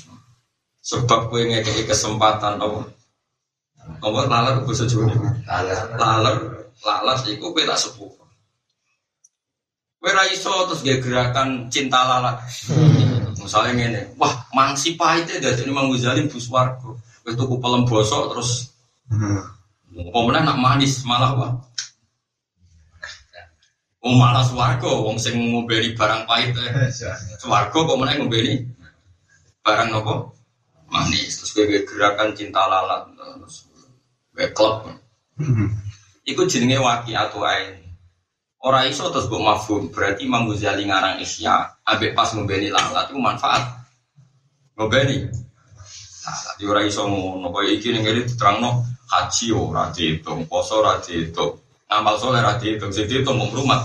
Sebab 0.84 1.32
gue 1.32 1.48
ngekei 1.48 1.88
kesempatan 1.88 2.60
apa? 2.60 2.92
Apa 4.04 4.20
lalat 4.28 4.68
bahasa 4.68 4.84
Jawa 4.84 5.16
Lalat. 5.48 5.96
Lalat, 5.96 6.38
lalat 6.84 7.24
iku 7.32 7.56
kowe 7.56 7.64
tak 7.64 7.80
sepuh. 7.80 8.12
Kowe 9.96 10.12
ra 10.12 10.28
iso 10.28 10.52
terus 10.68 10.84
gak 10.84 11.00
gerakan 11.08 11.72
cinta 11.72 12.04
lalat. 12.04 12.44
Misalnya 13.40 13.72
ngene, 13.80 14.02
wah 14.20 14.44
mangsi 14.52 15.00
pahitnya 15.00 15.40
dari 15.40 15.64
Imam 15.64 15.88
Ghazali 15.88 16.28
bus 16.28 16.52
warga. 16.52 16.92
Kowe 17.24 17.32
tuku 17.32 17.56
pelem 17.64 17.88
bosok 17.88 18.36
terus 18.36 18.76
Apa 19.10 20.20
meneh 20.22 20.42
nak 20.46 20.58
manis 20.62 21.02
malah 21.04 21.34
wah. 21.34 21.52
Wong 24.00 24.16
malah 24.16 24.48
swarga, 24.48 24.88
wong 24.88 25.20
sing 25.20 25.36
ngombeni 25.36 25.92
barang 25.98 26.24
pahit. 26.24 26.56
Swarga 27.42 27.76
kok 27.76 28.00
meneh 28.00 28.16
ngombeni 28.16 28.54
barang 29.60 29.90
nopo 29.92 30.40
manis. 30.88 31.42
Terus 31.42 31.52
gue 31.52 31.84
gerakan 31.84 32.32
cinta 32.38 32.64
lalat, 32.64 33.12
terus 33.12 33.68
klub. 34.56 34.88
Iku 36.24 36.48
jenenge 36.48 36.80
waki 36.80 37.12
atau 37.18 37.44
ain. 37.44 37.82
Orang 38.60 38.88
iso 38.92 39.08
terus 39.12 39.28
gue 39.28 39.40
mafhum, 39.40 39.88
berarti 39.92 40.28
Imam 40.28 40.48
Ghazali 40.48 40.84
ngarang 40.88 41.20
isya, 41.24 41.80
ambek 41.84 42.16
pas 42.16 42.32
ngombeni 42.32 42.72
lalat 42.72 43.08
itu 43.12 43.20
manfaat. 43.20 43.84
Ngombeni. 44.80 45.28
salah. 46.30 46.56
Di 46.60 46.64
ora 46.68 46.82
iso 46.86 47.08
ngono 47.08 47.50
kaya 47.50 47.74
iki 47.74 47.90
ning 47.92 48.04
ngene 48.06 48.28
diterangno 48.28 48.86
haji 49.10 49.46
ora 49.52 49.90
dihitung, 49.90 50.46
poso 50.46 50.86
ora 50.86 51.02
dihitung, 51.02 51.58
ngamal 51.90 52.16
soleh 52.22 52.40
ora 52.46 52.62
dihitung, 52.62 52.94
sing 52.94 53.10
dihitung 53.10 53.42
mung 53.42 53.50
rumah 53.50 53.82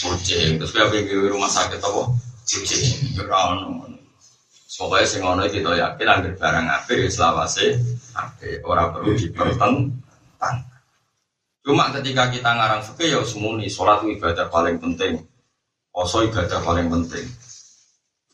kucing. 0.00 0.56
Terus 0.56 0.72
kowe 0.72 0.88
pengen 0.88 1.28
rumah 1.28 1.52
sakit 1.52 1.78
apa? 1.78 2.02
Kucing. 2.48 3.14
Ono. 3.20 3.84
Pokoknya 4.78 5.10
sing 5.10 5.26
ngono 5.26 5.42
kita 5.50 5.74
yakin 5.74 6.06
anggere 6.06 6.38
barang 6.38 6.66
apik 6.70 7.02
ya 7.02 7.10
selawase 7.10 7.82
apik, 8.14 8.62
ora 8.62 8.94
perlu 8.94 9.10
dipertentang. 9.18 9.90
Cuma 11.66 11.90
ketika 11.98 12.30
kita 12.30 12.50
ngarang 12.54 12.86
fikih 12.86 13.18
ya 13.18 13.20
semuni 13.26 13.66
sholat 13.66 14.06
ibadah 14.06 14.46
paling 14.46 14.78
penting. 14.78 15.26
Poso 15.90 16.22
ibadah 16.22 16.62
paling 16.62 16.86
penting. 16.86 17.26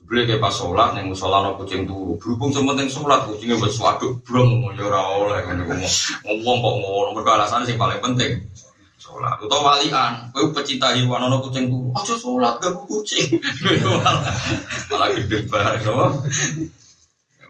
Beli 0.04 0.28
kayak 0.28 0.40
pas 0.44 0.52
sholat 0.52 0.92
yang 1.00 1.08
musola 1.08 1.40
no 1.40 1.56
kucing 1.56 1.88
turu. 1.88 2.20
Berhubung 2.20 2.52
sementing 2.52 2.92
sholat 2.92 3.24
kucingnya 3.24 3.56
buat 3.56 3.72
suatu 3.72 4.20
brong 4.20 4.60
mau 4.60 4.70
ya 4.76 4.84
ora 4.84 5.00
oleh 5.16 5.40
kan 5.48 5.56
ngomong 5.64 5.80
ngomong 6.28 6.56
kok 6.60 6.74
ngono. 6.84 7.08
Mereka 7.16 7.30
alasan 7.40 7.64
sing 7.64 7.80
paling 7.80 8.04
penting 8.04 8.44
sholat. 9.00 9.40
Atau 9.40 9.64
walian, 9.64 10.28
kau 10.36 10.52
pecinta 10.52 10.92
hewan 10.92 11.24
no 11.24 11.40
kucing 11.40 11.72
turu. 11.72 11.88
Aja 11.96 12.14
sholat 12.20 12.60
gak 12.60 12.76
kucing. 12.84 13.40
Malah 14.92 15.08
gede 15.16 15.38
banget, 15.48 15.88
no. 15.88 16.20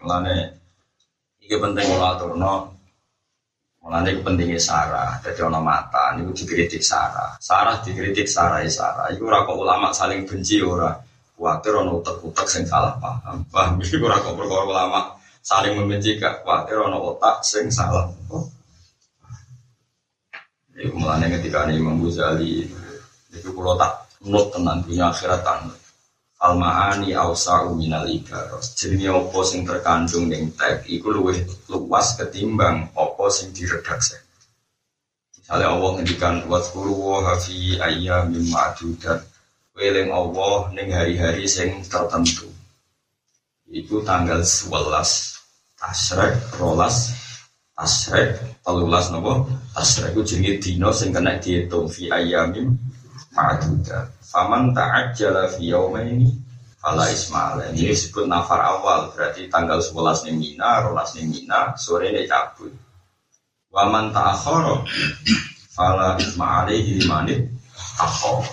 Mulane 0.05 0.35
iki 1.41 1.57
penting 1.57 1.85
kula 1.91 2.15
aturno. 2.15 2.71
Mulane 3.85 4.17
pentingnya 4.25 4.57
Sarah, 4.57 5.21
jadi 5.21 5.45
ono 5.45 5.61
mata, 5.61 6.17
niku 6.17 6.33
dikritik 6.33 6.81
Sarah. 6.81 7.37
Sarah 7.37 7.77
dikritik 7.85 8.25
Sarah 8.25 8.65
ya 8.65 8.69
Sarah. 8.69 9.13
Iku 9.13 9.29
ora 9.29 9.45
ulama 9.45 9.93
saling 9.93 10.25
benci 10.25 10.57
ora. 10.57 11.04
Kuatir 11.35 11.75
ono 11.75 11.99
utek-utek 11.99 12.47
sing 12.47 12.63
salah 12.63 12.95
paham. 12.95 13.43
Paham 13.51 13.75
iki 13.83 13.99
ora 13.99 14.23
kok 14.23 14.39
perkara 14.39 14.63
ulama 14.63 14.99
saling 15.45 15.77
membenci 15.77 16.17
gak 16.17 16.41
kuatir 16.41 16.81
ono 16.81 16.97
otak 17.13 17.45
sing 17.45 17.69
salah. 17.69 18.09
Oh. 18.33 18.47
Iku 20.75 20.99
ketika 21.39 21.69
ini 21.71 21.79
Imam 21.79 22.03
Ghazali 22.03 22.67
itu 23.31 23.49
kalau 23.55 23.79
tak 23.79 24.11
nut 24.27 24.51
tenan 24.51 24.83
dunia 24.83 25.07
akhirat 25.11 25.43
tanut. 25.45 25.77
Al-ma'ani 26.35 27.15
awsa'u 27.15 27.71
minal 27.79 28.05
ibaros. 28.11 28.75
Apa 28.75 29.39
sing 29.47 29.63
terkandung 29.63 30.27
ning 30.27 30.51
tek 30.59 30.83
iku 30.83 31.15
luwih 31.15 31.47
luas 31.71 32.19
ketimbang 32.19 32.91
apa 32.91 33.25
sing 33.31 33.55
diredaksi. 33.55 34.19
Misalnya 35.39 35.71
Allah 35.71 35.89
ngendikan 35.95 36.35
wasfuru 36.49 37.21
wa 37.21 37.37
fi 37.39 37.79
ayyamin 37.79 38.51
ma'dudat. 38.51 39.34
Weling 39.75 40.07
Allah 40.07 40.71
ning 40.71 40.87
hari-hari 40.87 41.43
sing 41.51 41.83
tertentu. 41.83 42.47
Iku 43.67 44.07
tanggal 44.07 44.39
11 44.39 44.71
Tasrek, 45.75 46.39
rolas, 46.55 47.11
Tasrek, 47.75 48.39
telulas 48.63 49.11
nopo 49.11 49.51
Tasrek 49.75 50.15
itu 50.15 50.23
jenenge 50.23 50.53
dino 50.63 50.95
sing 50.95 51.11
kena 51.11 51.35
dihitung 51.43 51.91
fi 51.91 52.07
ayyamin 52.07 52.71
ma'dudat. 53.35 54.15
Faman 54.23 54.71
ta'ajjala 54.71 55.51
fi 55.51 55.67
yaumaini 55.67 56.31
fala 56.79 57.11
ismail. 57.11 57.75
Ini 57.75 57.91
disebut 57.91 58.31
nafar 58.31 58.63
awal, 58.63 59.11
berarti 59.11 59.51
tanggal 59.51 59.83
11 59.83 60.31
ning 60.31 60.35
Mina, 60.39 60.87
rolas 60.87 61.19
ning 61.19 61.27
Mina, 61.35 61.75
sore 61.75 62.15
ini 62.15 62.23
cabut. 62.23 62.71
Waman 63.75 64.15
ta'akhara 64.15 64.87
fala 65.75 66.15
ismail 66.15 66.71
limanit 66.71 67.43
akhara. 67.99 68.47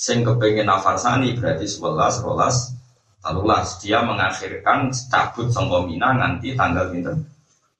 Sing 0.00 0.24
kepengen 0.24 0.64
nafar 0.64 0.96
sani 0.96 1.36
berarti 1.36 1.68
11, 1.68 2.24
rolas, 2.24 2.72
telulas. 3.20 3.76
Dia 3.84 4.00
mengakhirkan 4.00 4.88
cabut 5.12 5.52
sangka 5.52 5.84
Mina 5.84 6.16
nanti 6.16 6.56
tanggal 6.56 6.88
pinten. 6.88 7.20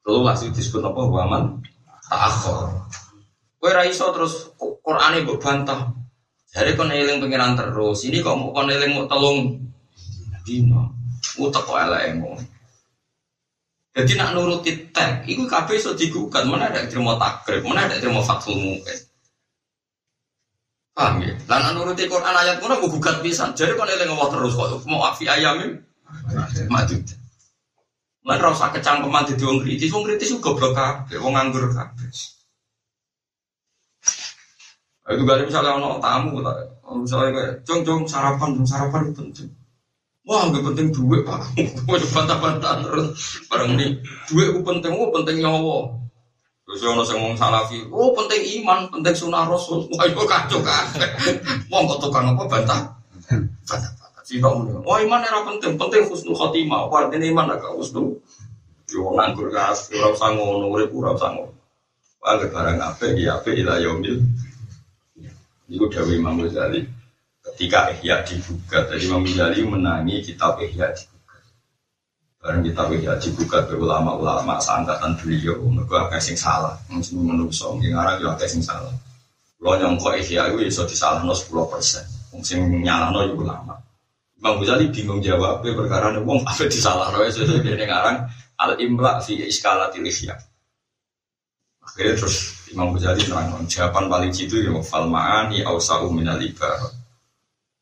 Telulas 0.04 0.44
itu 0.44 0.52
disebut 0.52 0.84
apa? 0.84 1.00
Waman 1.00 1.64
ta'akhara. 2.12 2.76
Kowe 3.56 3.72
ra 3.72 3.88
iso 3.88 4.12
terus 4.12 4.52
Qur'ane 4.60 5.24
mbok 5.24 5.40
bantah. 5.40 5.96
Jadi 6.52 6.76
kon 6.76 6.92
eling 6.92 7.24
pengiran 7.24 7.56
terus. 7.56 8.04
Ini 8.04 8.20
kok 8.20 8.36
mau 8.36 8.52
kon 8.52 8.68
eling 8.68 9.00
mau 9.00 9.08
telung 9.08 9.56
dino. 10.44 10.92
Utek 11.40 11.64
kok 11.64 11.80
elek 11.88 12.20
ngono. 12.20 12.44
Jadi 13.90 14.12
nak 14.14 14.38
nuruti 14.38 14.92
tek, 14.94 15.26
itu 15.26 15.48
kabeh 15.48 15.74
iso 15.74 15.96
digugat. 15.96 16.46
Mana 16.46 16.70
ada 16.70 16.86
terima 16.86 17.18
takrib, 17.18 17.66
mana 17.66 17.90
ada 17.90 17.98
terima 17.98 18.22
fatul 18.22 18.54
mungkin. 18.54 18.98
Paham 21.00 21.24
ya? 21.24 21.32
Lah 21.48 21.58
nak 21.64 21.72
nuruti 21.80 22.04
Quran 22.04 22.36
ayat 22.36 22.60
ngono 22.60 22.76
mau 22.76 22.92
gugat 22.92 23.24
pisan. 23.24 23.56
Jadi 23.56 23.72
kon 23.72 23.88
eling 23.88 24.12
Allah 24.12 24.28
terus 24.36 24.52
kok 24.52 24.84
mau 24.84 25.08
afi 25.08 25.24
ayamin. 25.24 25.80
Maju. 26.68 26.96
Lan 28.28 28.36
ora 28.36 28.52
usah 28.52 28.68
kecangkeman 28.68 29.24
dadi 29.24 29.48
wong 29.48 29.64
kritis, 29.64 29.88
wong 29.96 30.04
kritis 30.04 30.28
juga 30.28 30.52
goblok 30.52 30.76
kabeh, 30.76 31.16
wong 31.24 31.32
nganggur 31.32 31.72
kabeh. 31.72 32.08
Itu 35.10 35.22
kali 35.24 35.42
misalnya 35.48 35.80
ono 35.80 35.96
tamu, 36.04 36.38
misalnya 37.00 37.28
kayak 37.32 37.52
jong 37.64 37.80
jong 37.82 38.02
sarapan, 38.04 38.60
jong 38.60 38.68
sarapan 38.68 39.08
itu 39.08 39.12
penting. 39.24 39.48
Wah, 40.28 40.52
nggak 40.52 40.62
penting 40.68 40.92
duit 40.92 41.24
pak. 41.24 41.48
Gue 41.88 41.98
bantah-bantah 42.12 42.84
terus. 42.84 43.40
Barang 43.48 43.72
ini 43.74 44.04
duit 44.28 44.52
penting, 44.62 44.92
oh 44.92 45.08
penting 45.16 45.40
nyawa. 45.40 45.96
Terus 46.70 46.86
ono 46.86 47.02
sing 47.02 47.18
ngomong 47.18 47.34
salafi, 47.34 47.82
oh 47.90 48.14
penting 48.14 48.62
iman, 48.62 48.86
penting 48.94 49.10
sunah 49.10 49.42
rasul. 49.50 49.90
Wah, 49.90 50.06
itu 50.06 50.22
kacau 50.22 50.62
kan. 50.62 50.86
Wong 51.66 51.82
kok 51.90 51.98
tukang 51.98 52.30
apa 52.30 52.46
bantah? 52.46 52.94
Bantah-bantah. 53.66 54.22
Si 54.22 54.38
tak 54.38 54.54
muni. 54.54 54.78
Wah, 54.86 55.02
iman 55.02 55.18
era 55.18 55.42
penting, 55.42 55.74
penting 55.74 56.06
husnul 56.06 56.38
khotimah. 56.38 56.86
Wah, 56.86 57.10
ini 57.10 57.34
iman 57.34 57.58
agak 57.58 57.74
husnul. 57.74 58.22
Yo 58.86 59.02
nganggur 59.18 59.50
gas, 59.50 59.90
ora 59.90 60.14
usah 60.14 60.30
ngono, 60.30 60.70
urip 60.70 60.94
ora 60.94 61.18
usah 61.18 61.34
ngono. 61.34 61.58
Wah, 62.22 62.38
barang 62.38 62.78
apik 62.78 63.18
ya 63.18 63.42
apik 63.42 63.58
ila 63.58 63.82
yaumil 63.82 64.22
itu 65.70 65.86
Dawi 65.86 66.18
Imam 66.18 66.42
Ghazali 66.42 66.82
ketika 67.46 67.94
Ihya 67.94 68.26
dibuka. 68.26 68.90
Jadi 68.90 69.06
Imam 69.06 69.22
Ghazali 69.22 69.62
menangi 69.62 70.18
kitab 70.18 70.58
Ihya. 70.58 70.90
Barang 72.40 72.64
kitab 72.64 72.88
Ihya 72.88 73.20
dibuka 73.20 73.68
ke 73.68 73.76
ulama-ulama 73.76 74.56
seangkatan 74.56 75.12
beliau, 75.20 75.60
mereka 75.60 76.08
agak 76.08 76.24
sing 76.24 76.40
salah. 76.40 76.72
Mungkin 76.88 77.20
menungso, 77.20 77.76
mungkin 77.76 77.92
arah 77.92 78.16
juga 78.16 78.40
agak 78.40 78.48
sing 78.48 78.64
salah. 78.64 78.88
Lo 79.60 79.76
nyongko 79.76 80.16
Ihya 80.16 80.48
itu 80.48 80.56
bisa 80.72 80.88
disalah 80.88 81.20
no 81.20 81.36
10 81.36 81.52
persen. 81.68 82.00
Mungkin 82.32 82.80
nyala 82.80 83.12
no 83.12 83.28
ulama. 83.36 83.76
Imam 84.40 84.56
Ghazali 84.56 84.88
bingung 84.88 85.20
jawab, 85.20 85.60
perkara 85.60 86.16
ini 86.16 86.24
wong 86.24 86.40
apa 86.48 86.64
disalah 86.64 87.12
no 87.12 87.20
sesuai 87.28 87.60
dia 87.60 87.84
ngarang 87.84 88.24
al 88.56 88.72
imla 88.80 89.20
fi 89.20 89.44
iskalatil 89.44 90.08
Ihya. 90.08 90.32
Akhirnya 91.84 92.24
terus 92.24 92.56
Imam 92.72 92.96
Ghazali 92.96 93.20
terang 93.20 93.52
jawaban 93.68 94.08
paling 94.08 94.32
jitu 94.32 94.64
ya 94.64 94.72
fal 94.80 95.12
ma'ani 95.12 95.60
ausau 95.60 96.08
minal 96.08 96.40
ibarat. 96.40 96.99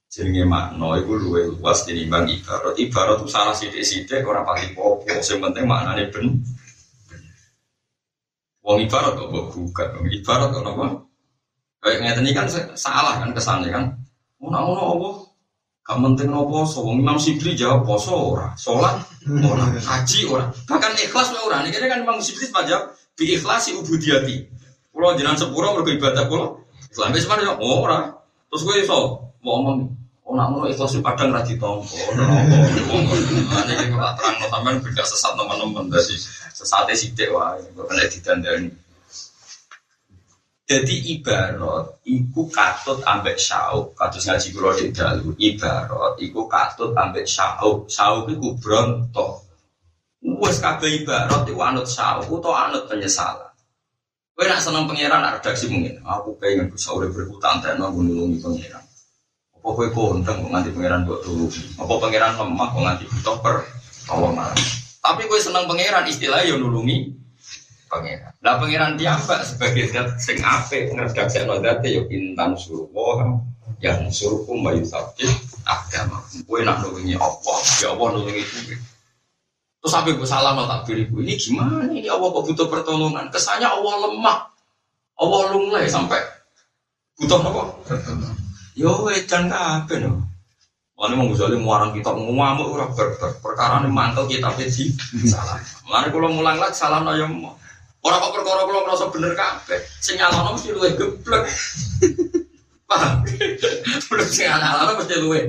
Jenenge 0.08 0.48
makna 0.48 0.96
iku 0.96 1.20
luwih 1.20 1.52
luas 1.52 1.84
tinimbang 1.84 2.32
ibarat. 2.32 2.72
Ibarat 2.80 3.20
itu 3.20 3.28
salah 3.28 3.52
sithik-sithik 3.52 4.24
ora 4.24 4.40
pati 4.40 4.72
popo, 4.72 5.04
sing 5.20 5.36
penting 5.36 5.68
maknane 5.68 6.08
ben. 6.08 6.40
Wong 8.64 8.88
ibarat 8.88 9.20
kok 9.20 9.28
gugat, 9.52 9.92
wong 9.92 10.08
ibarat 10.08 10.48
kok 10.48 10.64
napa? 10.64 11.04
Kayak 11.84 11.98
ngeten 12.00 12.24
iki 12.24 12.36
kan 12.36 12.48
salah 12.72 13.20
kan 13.20 13.36
kesannya 13.36 13.68
kan. 13.68 13.84
Ngono-ngono 14.40 14.82
apa? 14.96 15.10
Gak 15.88 15.98
penting 16.04 16.28
nopo 16.32 16.64
poso, 16.64 16.84
wong 16.84 17.04
Imam 17.04 17.20
Sibli 17.20 17.52
jawab 17.52 17.84
poso 17.84 18.12
ora, 18.12 18.52
salat 18.56 19.04
ora, 19.28 19.64
haji 19.72 20.20
ora. 20.28 20.48
Bahkan 20.68 20.92
ikhlas 21.04 21.36
ora. 21.36 21.64
Ini 21.64 21.84
kan 21.84 22.00
Imam 22.00 22.20
Sibli 22.24 22.48
jawab 22.48 22.96
bi 23.12 23.36
ikhlasi 23.36 23.76
ubudiyati. 23.76 24.36
Kulo 24.88 25.12
jenengan 25.20 25.36
sepuro 25.36 25.76
mergo 25.76 25.92
ibadah 25.92 26.24
kulo. 26.28 26.64
Islam 26.88 27.12
wis 27.12 27.28
mana 27.28 27.60
oh, 27.60 27.84
ora. 27.84 28.08
Terus 28.48 28.64
gue 28.64 28.76
iso 28.88 29.28
mau 29.44 29.60
ngomong 29.60 29.97
Oh, 30.28 30.36
nak 30.36 30.52
ngono 30.52 30.68
ikhlas 30.68 31.00
padang 31.00 31.32
ra 31.32 31.40
ditompo. 31.40 31.88
Ane 33.56 33.72
iki 33.80 33.96
ora 33.96 34.12
terang 34.12 34.36
sampean 34.44 34.76
beda 34.84 35.00
sesat 35.00 35.32
teman-teman 35.32 35.88
dadi 35.88 36.20
sesate 36.52 36.92
sithik 36.92 37.32
wae 37.32 37.64
kok 37.72 37.88
nek 37.96 38.12
didandani. 38.12 38.68
Jadi 40.68 41.16
ibarat 41.16 42.04
iku 42.04 42.44
katut 42.52 43.00
ambek 43.08 43.40
sauk, 43.40 43.96
kados 43.96 44.28
ngaji 44.28 44.48
kula 44.52 44.76
di 44.76 44.92
dalu. 44.92 45.32
Ibarat 45.40 46.20
iku 46.20 46.44
katut 46.44 46.92
ambek 46.92 47.24
sauk. 47.24 47.88
Sauk 47.88 48.28
iku 48.28 48.52
bronto. 48.60 49.48
Wes 50.20 50.60
kabeh 50.60 51.08
ibarat 51.08 51.48
iku 51.48 51.60
anut 51.64 51.88
sauk 51.88 52.28
utawa 52.28 52.68
anut 52.68 52.84
penyesalan. 52.84 53.48
Kowe 54.36 54.44
nak 54.44 54.60
seneng 54.60 54.84
pangeran 54.84 55.40
redaksi 55.40 55.72
mungkin. 55.72 56.04
Aku 56.04 56.36
pengen 56.36 56.68
bisa 56.68 56.92
urip 56.92 57.16
berhutang 57.16 57.64
dan 57.64 57.80
aku 57.80 58.04
nulungi 58.04 58.36
pangeran. 58.44 58.87
Apa 59.58 59.74
kowe 59.74 59.88
kondang 59.90 60.38
kok 60.38 60.50
nganti 60.54 60.70
pangeran 60.70 61.02
kok 61.02 61.20
turu? 61.26 61.50
Apa 61.82 61.92
pangeran 61.98 62.32
lemah 62.38 62.68
kok 62.70 62.82
nganti 62.86 63.04
butuh 63.10 63.36
per 63.42 63.56
tolongan? 64.06 64.54
Tapi 65.02 65.22
kowe 65.26 65.38
seneng 65.42 65.66
pangeran 65.66 66.06
istilahnya 66.06 66.54
yo 66.54 66.62
nulungi 66.62 67.10
pangeran. 67.90 68.30
Lah 68.38 68.54
pangeran 68.62 68.94
tiapa 68.94 69.42
sebagai 69.42 69.90
zat 69.90 70.14
sing 70.22 70.38
apik 70.38 70.94
ngredaksekno 70.94 71.58
zate 71.58 71.90
yo 71.90 72.06
intan 72.06 72.54
suruh 72.54 72.86
yang 73.82 74.06
suruhku 74.14 74.54
mayu 74.54 74.86
sabit 74.86 75.26
agama. 75.66 76.22
Kowe 76.46 76.62
nak 76.62 76.86
nulungi 76.86 77.18
apa? 77.18 77.52
Ya 77.82 77.90
Allah 77.90 78.08
nulungi 78.14 78.42
kowe. 78.46 78.74
Terus 79.78 79.92
sampai 79.94 80.14
gue 80.14 80.26
salam 80.26 80.58
tak 80.70 80.86
beribu. 80.86 81.18
Ini 81.22 81.34
gimana? 81.34 81.86
Ini 81.90 82.06
Allah 82.10 82.30
kok 82.30 82.46
butuh 82.46 82.66
pertolongan? 82.70 83.30
Kesannya 83.34 83.66
Allah 83.66 83.94
lemah. 84.06 84.38
Allah 85.18 85.40
lunglai 85.50 85.90
sampai 85.90 86.22
butuh 87.18 87.42
apa? 87.42 87.62
Yo, 88.78 89.10
edan 89.10 89.50
kabeh 89.50 90.06
no. 90.06 90.22
Lalu 90.98 91.14
mau 91.18 91.26
misalnya 91.30 91.58
muarang 91.58 91.90
kita 91.94 92.14
ngamuk 92.14 92.74
ora 92.74 92.86
ber, 92.94 93.18
ber 93.18 93.30
perkara 93.42 93.82
ini 93.82 93.90
mantel 93.90 94.30
kita 94.30 94.54
di 94.54 95.26
salah. 95.26 95.58
Lalu 95.90 96.14
kalau 96.14 96.30
mulang 96.30 96.62
lagi 96.62 96.78
salah 96.78 97.02
no 97.02 97.10
yang. 97.18 97.34
Orang 97.98 98.22
kok 98.22 98.34
perkara 98.38 98.62
kalau 98.62 98.86
merasa 98.86 99.10
bener 99.10 99.34
kabeh, 99.34 99.82
sing 99.98 100.14
nyalano 100.14 100.54
mesti 100.54 100.70
luwe 100.70 100.94
geblek. 100.94 101.42
Paham? 102.86 103.26
Belum 104.06 104.28
sing 104.30 104.46
nyalano 104.46 104.94
mesti 104.94 105.14
luwe. 105.18 105.40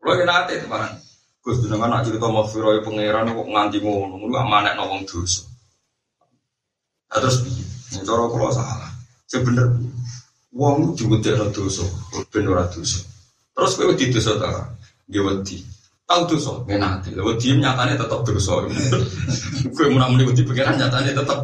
Kita 0.00 0.32
hati 0.32 0.52
itu 0.56 0.68
barang. 0.68 0.94
Gus 1.44 1.60
dengan 1.60 1.92
nak 1.92 2.08
cerita 2.08 2.24
mau 2.32 2.48
firoi 2.48 2.80
pangeran 2.80 3.36
kok 3.36 3.48
nganti 3.52 3.76
ngono, 3.84 4.16
ngono 4.16 4.32
amanek 4.40 4.80
nawang 4.80 5.04
dosa. 5.04 5.44
Nah, 7.12 7.20
terus 7.20 7.44
ini 7.44 8.00
cara 8.00 8.24
kalau 8.24 8.48
salah. 8.48 8.88
Sebener, 9.28 9.68
wong 10.54 10.94
juga 10.94 11.18
tidak 11.18 11.50
dosa, 11.50 11.82
bener 12.30 12.54
ora 12.54 12.66
dosa. 12.70 13.02
Terus 13.54 13.74
kowe 13.74 13.90
wedi 13.90 14.14
dosa 14.14 14.38
ta? 14.38 14.70
Nggih 15.10 15.22
wedi. 15.26 15.58
Tahu 16.06 16.22
dosa, 16.30 16.52
ngenati. 16.64 17.10
Lha 17.14 17.22
wedi 17.26 17.58
nyatane 17.58 17.98
tetep 17.98 18.20
dosa. 18.22 18.62
Kowe 19.74 19.86
muni 19.90 20.22
wedi 20.22 20.42
pikiran 20.46 20.78
nyatane 20.78 21.10
tetep 21.10 21.40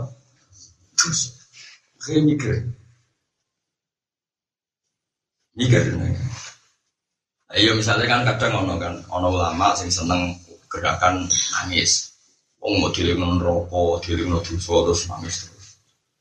dosa. 0.94 1.29
Kayak 2.01 2.23
mikir. 2.27 2.55
Mikir 5.59 5.83
nih. 5.99 6.16
Ayo 7.51 7.75
misalnya 7.75 8.07
kan 8.07 8.23
kadang 8.23 8.62
ono 8.62 8.79
kan, 8.79 8.94
ono 9.11 9.27
ulama 9.35 9.75
sing 9.75 9.90
seneng 9.90 10.38
gerakan 10.70 11.27
nangis. 11.27 12.14
Wong 12.62 12.79
mau 12.79 12.94
dilingno 12.94 13.40
rokok, 13.42 14.07
dilingno 14.07 14.38
dosa 14.38 14.75
terus 14.87 15.03
nangis 15.11 15.37
terus. 15.44 15.60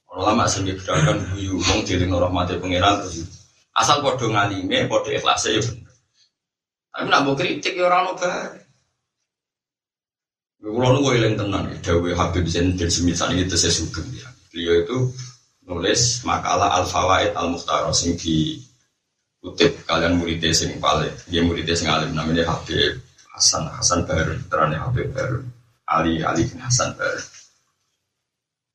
Ono 0.10 0.26
ulama 0.26 0.50
sing 0.50 0.66
gerakan 0.66 1.22
guyu, 1.34 1.62
wong 1.62 1.86
dilingno 1.86 2.18
rahmate 2.18 2.58
pangeran 2.58 3.06
terus 3.06 3.30
Asal 3.78 4.02
podo 4.02 4.28
ngalime, 4.28 4.90
podo 4.90 5.08
ikhlasnya 5.14 5.56
ya 5.56 5.62
bener. 5.64 5.94
Tapi 6.90 7.06
nak 7.08 7.22
mau 7.24 7.38
kritik 7.38 7.78
ya 7.78 7.88
orang 7.88 8.12
nobar. 8.12 8.60
Kalau 10.60 10.90
nunggu 10.92 11.16
ilang 11.16 11.40
tenang, 11.40 11.72
Dawe 11.80 12.10
Habib 12.12 12.44
Zain 12.52 12.76
bin 12.76 12.92
Semisal 12.92 13.32
itu 13.32 13.56
saya 13.56 13.72
sugeng 13.72 14.10
ya. 14.12 14.28
Beliau 14.52 14.84
itu 14.84 14.98
nulis 15.64 16.26
makalah 16.28 16.76
Al 16.76 16.86
Fawaid 16.90 17.32
Al 17.38 17.56
Mukhtar 17.56 17.88
sing 17.96 18.20
di 18.20 18.60
kutip 19.40 19.88
kalian 19.88 20.20
muridnya 20.20 20.52
sing 20.52 20.76
paling 20.84 21.14
dia 21.32 21.40
muridnya 21.40 21.78
sing 21.78 21.88
alim 21.88 22.12
namanya 22.12 22.44
Habib 22.44 23.00
Hasan 23.32 23.72
Hasan 23.72 24.04
Baru 24.04 24.36
terane 24.52 24.76
Habib 24.76 25.14
Baru 25.16 25.46
Ali 25.88 26.20
Ali 26.26 26.44
bin 26.44 26.60
Hasan 26.60 26.92
Baru 27.00 27.24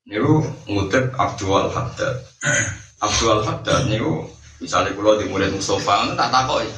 niku 0.08 0.44
ngutip 0.68 1.12
Abdul 1.16 1.72
Haddad 1.72 2.20
Abdul 3.04 3.40
Haddad 3.44 3.88
niku 3.88 4.34
Misalnya 4.64 4.94
kalau 4.94 5.20
di 5.20 5.28
murid 5.28 5.52
Mustafa, 5.52 6.14
tak 6.16 6.30
ya. 6.64 6.72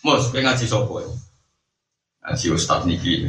Mus, 0.00 0.32
pengen 0.32 0.48
ngaji 0.48 0.64
sopo 0.64 1.04
ya. 1.04 1.10
Ngaji 2.24 2.46
Ustadz 2.56 2.88
Niki. 2.88 3.28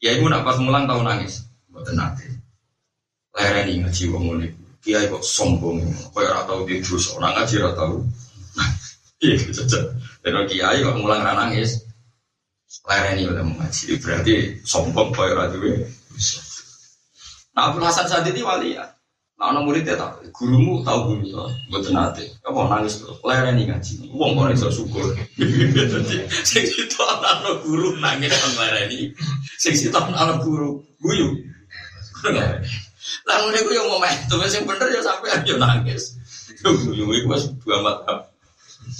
Ya 0.00 0.16
ibu 0.16 0.32
nak 0.32 0.48
pas 0.48 0.56
mulang 0.56 0.88
tahu 0.88 1.04
nangis. 1.04 1.44
Buat 1.68 1.92
nanti. 1.92 2.24
Lereni 3.36 3.84
ngaji 3.84 4.02
wong 4.08 4.24
mulik. 4.24 4.52
Kiai 4.80 5.12
kok 5.12 5.20
sombong. 5.20 5.84
Kau 6.12 6.24
ora 6.24 6.48
tahu 6.48 6.64
di 6.64 6.80
terus 6.80 7.12
orang 7.12 7.36
ngaji 7.36 7.54
ora 7.60 7.72
tahu. 7.76 7.96
Iya 9.20 9.34
gitu 9.40 9.52
saja. 9.64 9.80
Dan 10.24 10.48
kiai 10.48 10.80
kok 10.80 10.96
mulang 10.96 11.20
ra 11.20 11.36
nangis. 11.36 11.84
Lereni 12.88 13.28
udah 13.28 13.44
mengaji. 13.44 14.00
Berarti 14.00 14.64
sombong 14.64 15.12
kau 15.12 15.28
ora 15.28 15.52
duwe. 15.52 15.84
Nah 17.54 17.70
Abdul 17.70 17.86
Hasan 17.86 18.10
Sadidi 18.10 18.42
wali 18.42 18.74
ya. 18.74 18.94
Nah, 19.34 19.50
anak 19.50 19.66
muridnya 19.66 19.98
tak, 19.98 20.22
gurumu 20.30 20.86
tahu 20.86 21.10
guru 21.10 21.26
ya, 21.26 21.42
buat 21.66 21.82
nanti. 21.90 22.22
Apa 22.46 22.70
nangis 22.70 23.02
terus, 23.02 23.18
lereni 23.26 23.66
ngaji. 23.66 24.14
Uang 24.14 24.38
kok 24.38 24.54
iso 24.54 24.70
syukur. 24.70 25.10
Jadi, 25.34 26.30
sing 26.46 26.62
itu 26.62 26.98
anak 27.02 27.66
guru 27.66 27.98
nangis 27.98 28.30
kan 28.30 28.52
lereni. 28.62 29.10
Sing 29.58 29.74
itu 29.74 29.90
anak 29.90 30.38
guru 30.38 30.78
guyu. 31.02 31.34
Lalu 33.26 33.58
gue 33.58 33.74
yang 33.74 33.90
tuh 34.30 34.38
yang 34.38 34.64
bener 34.70 34.88
ya 34.94 35.02
sampai 35.02 35.34
aja 35.34 35.54
nangis. 35.58 36.14
Guyu 36.62 37.04
itu 37.10 37.26
masih 37.26 37.58
dua 37.58 37.82
mata. 37.82 38.30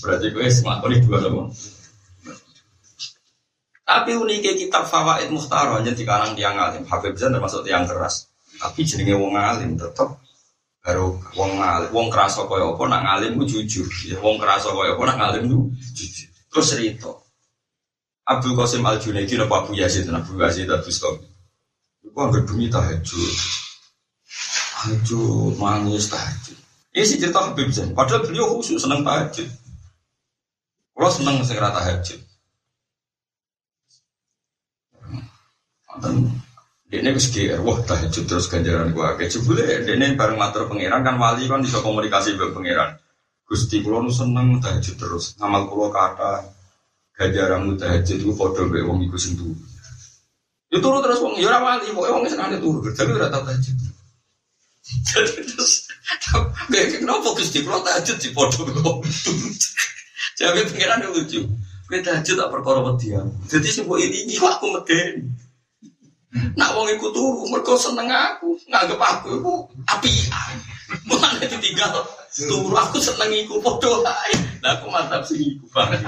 Berarti 0.03 0.35
gue 0.35 0.45
semakin 0.51 0.99
dua 1.07 1.19
sama. 1.23 1.43
Tapi 3.85 4.11
uniknya 4.19 4.59
kitab 4.59 4.90
Fawaid 4.90 5.31
Muhtar 5.31 5.79
aja 5.79 5.93
di 5.95 6.03
karang 6.03 6.35
tiang 6.35 6.59
alim. 6.59 6.83
Habib 6.90 7.14
Zain 7.14 7.31
termasuk 7.31 7.62
tiang 7.62 7.87
keras. 7.87 8.34
Tapi 8.61 8.81
jenenge 8.87 9.14
wong 9.19 9.35
alim 9.35 9.75
tetap 9.75 10.21
baru 10.85 11.17
wong 11.33 11.53
ngalim, 11.57 11.90
wong 11.97 12.09
kerasa 12.12 12.45
kaya 12.45 12.69
apa 12.69 12.83
nak 12.93 13.03
ngalim 13.09 13.40
ku 13.40 13.45
jujur. 13.49 13.88
Ya 14.05 14.21
wong 14.21 14.37
kerasa 14.37 14.69
kaya 14.71 14.95
apa 14.95 15.03
nak 15.09 15.17
ngalim 15.17 15.43
ku 15.49 15.59
jujur. 15.97 16.29
Terus 16.53 16.67
cerita. 16.71 17.12
Abdul 18.25 18.57
Qasim 18.57 18.85
Al 18.85 19.01
Junaidi 19.01 19.37
napa 19.37 19.64
Abu 19.64 19.77
Yazid 19.77 20.09
Abu 20.09 20.37
Yazid 20.40 20.69
Abu 20.69 20.88
Bustami. 20.88 21.29
Iku 22.05 22.19
anggere 22.21 22.45
bumi 22.45 22.69
tahajud. 22.69 23.35
Tahajud 24.81 25.57
manis 25.57 26.09
tahajud. 26.12 26.57
Ini 26.95 27.05
sih 27.05 27.19
cerita 27.19 27.43
Habib 27.43 27.75
Zain. 27.75 27.90
Padahal 27.90 28.23
beliau 28.23 28.55
khusus 28.55 28.79
seneng 28.79 29.03
tahajud. 29.03 29.49
Kalau 30.95 31.11
seneng 31.11 31.43
segera 31.43 31.75
tahajud. 31.75 32.21
Dan 35.99 36.14
ini 37.00 37.11
wis 37.11 37.33
GR, 37.35 37.59
wah 37.66 37.78
tahajud 37.83 38.24
terus 38.28 38.46
ganjaran 38.46 38.94
gua. 38.94 39.18
Kayak 39.18 39.35
jebule 39.35 39.64
ini 39.66 40.14
bareng 40.14 40.38
matur 40.38 40.70
pangeran 40.70 41.02
kan 41.02 41.18
wali 41.18 41.50
kan 41.50 41.64
bisa 41.64 41.83
komunikasi 41.83 42.38
dengan 42.38 42.54
pangeran. 42.54 42.90
Gusti 43.44 43.83
kula 43.83 44.07
nu 44.07 44.12
seneng 44.14 44.62
tahajud 44.62 44.94
terus. 44.94 45.35
Ngamal 45.42 45.66
kula 45.66 45.90
kata 45.90 46.46
ganjaran 47.18 47.74
tahajud 47.74 48.16
iku 48.22 48.33
padha 48.38 48.62
mbek 48.68 48.85
wong 48.87 48.98
iku 49.04 49.18
sing. 49.18 49.35
Ya 50.72 50.78
turu 50.78 51.02
terus 51.02 51.18
wong 51.18 51.35
ya 51.38 51.50
ora 51.50 51.61
wali, 51.62 51.90
pokoke 51.90 52.11
wong 52.11 52.22
senengane 52.26 52.59
turu, 52.59 52.78
tapi 52.94 53.11
ora 53.14 53.28
tau 53.28 53.42
tahajud. 53.42 53.76
Terus 54.85 55.72
kayak 56.70 57.00
kenapa 57.02 57.28
Gusti 57.35 57.59
kula 57.66 57.83
tahajud 57.83 58.16
di 58.22 58.28
padha 58.30 58.61
wong 58.64 59.02
turu. 59.02 59.50
Jadi 60.35 60.66
pangeran 60.70 61.07
lucu. 61.11 61.46
Kowe 61.85 62.00
tahajud 62.00 62.35
tak 62.40 62.48
perkara 62.48 62.80
wedi. 62.80 63.12
Jadi 63.44 63.68
sing 63.68 63.85
ini 63.85 64.35
aku 64.40 64.72
medeni. 64.72 65.43
Nak 66.35 66.70
wong 66.75 66.90
iku 66.90 67.14
turu 67.14 67.47
mergo 67.47 67.79
seneng 67.79 68.11
aku, 68.11 68.59
nganggep 68.66 68.99
aku 68.99 69.38
iku 69.38 69.55
apian. 69.87 70.55
Mulane 71.07 71.47
ditinggal 71.47 71.94
turu 72.35 72.75
aku 72.75 72.99
seneng 72.99 73.31
iku 73.31 73.62
padha 73.62 74.03
ae. 74.03 74.35
Lah 74.62 74.75
aku 74.79 74.90
mantap 74.90 75.23
sing 75.23 75.38
iku 75.38 75.66
banget. 75.70 76.03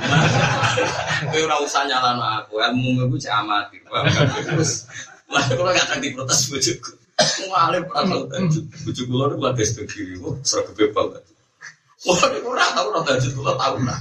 Kowe 1.31 1.41
ora 1.47 1.57
usah 1.63 1.87
nyalano 1.87 2.27
aku, 2.43 2.59
ilmu 2.59 3.07
iku 3.07 3.17
cek 3.23 3.35
amati. 3.39 3.79
Terus 3.87 4.91
Lah 5.27 5.43
kula 5.51 5.75
gak 5.75 5.87
tak 5.91 5.99
diprotes 5.99 6.47
bojoku. 6.51 6.91
Ngalim 7.51 7.83
ora 7.91 8.03
tau 8.07 8.23
tajud. 8.31 8.65
Bojo 8.87 9.03
kula 9.11 9.25
niku 9.31 9.43
lagi 9.43 9.65
studi 9.67 10.15
kok 10.15 10.35
sregep 10.47 10.91
banget. 10.95 11.23
Wah, 12.07 12.19
ora 12.47 12.67
tau 12.77 12.87
ora 12.95 13.01
tajud 13.03 13.33
tau 13.35 13.75
ora. 13.75 13.95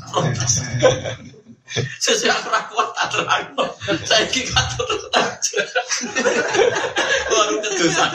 Sesuai 1.73 2.29
aku 2.29 2.77
kuat 2.77 2.89
tak 2.93 3.09
terang. 3.09 3.57
Saya 4.05 4.21
kira 4.29 4.53
katut 4.53 5.09
tajud. 5.09 5.65
Baru 7.25 7.57
kedosan. 7.57 8.11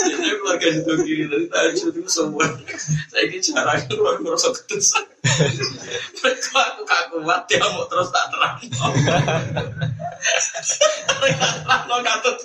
Jadi 0.00 0.28
keluarga 0.32 0.66
itu 0.72 0.92
kiri 1.04 1.24
dari 1.28 1.46
tajud 1.52 1.92
itu 1.92 2.08
semua. 2.08 2.48
Saya 3.12 3.28
kira 3.28 3.44
jarang 3.44 3.84
keluar 3.84 4.16
ngerasa 4.24 4.48
kedosan. 4.64 5.04
Mereka 6.24 6.56
aku 6.56 6.82
kaku 6.88 7.16
kuat 7.20 7.44
dia 7.44 7.60
mau 7.68 7.84
terus 7.84 8.08
tak 8.08 8.32
terang. 8.32 8.56
Terang 11.20 11.82
no 11.84 11.96
katut. 12.00 12.36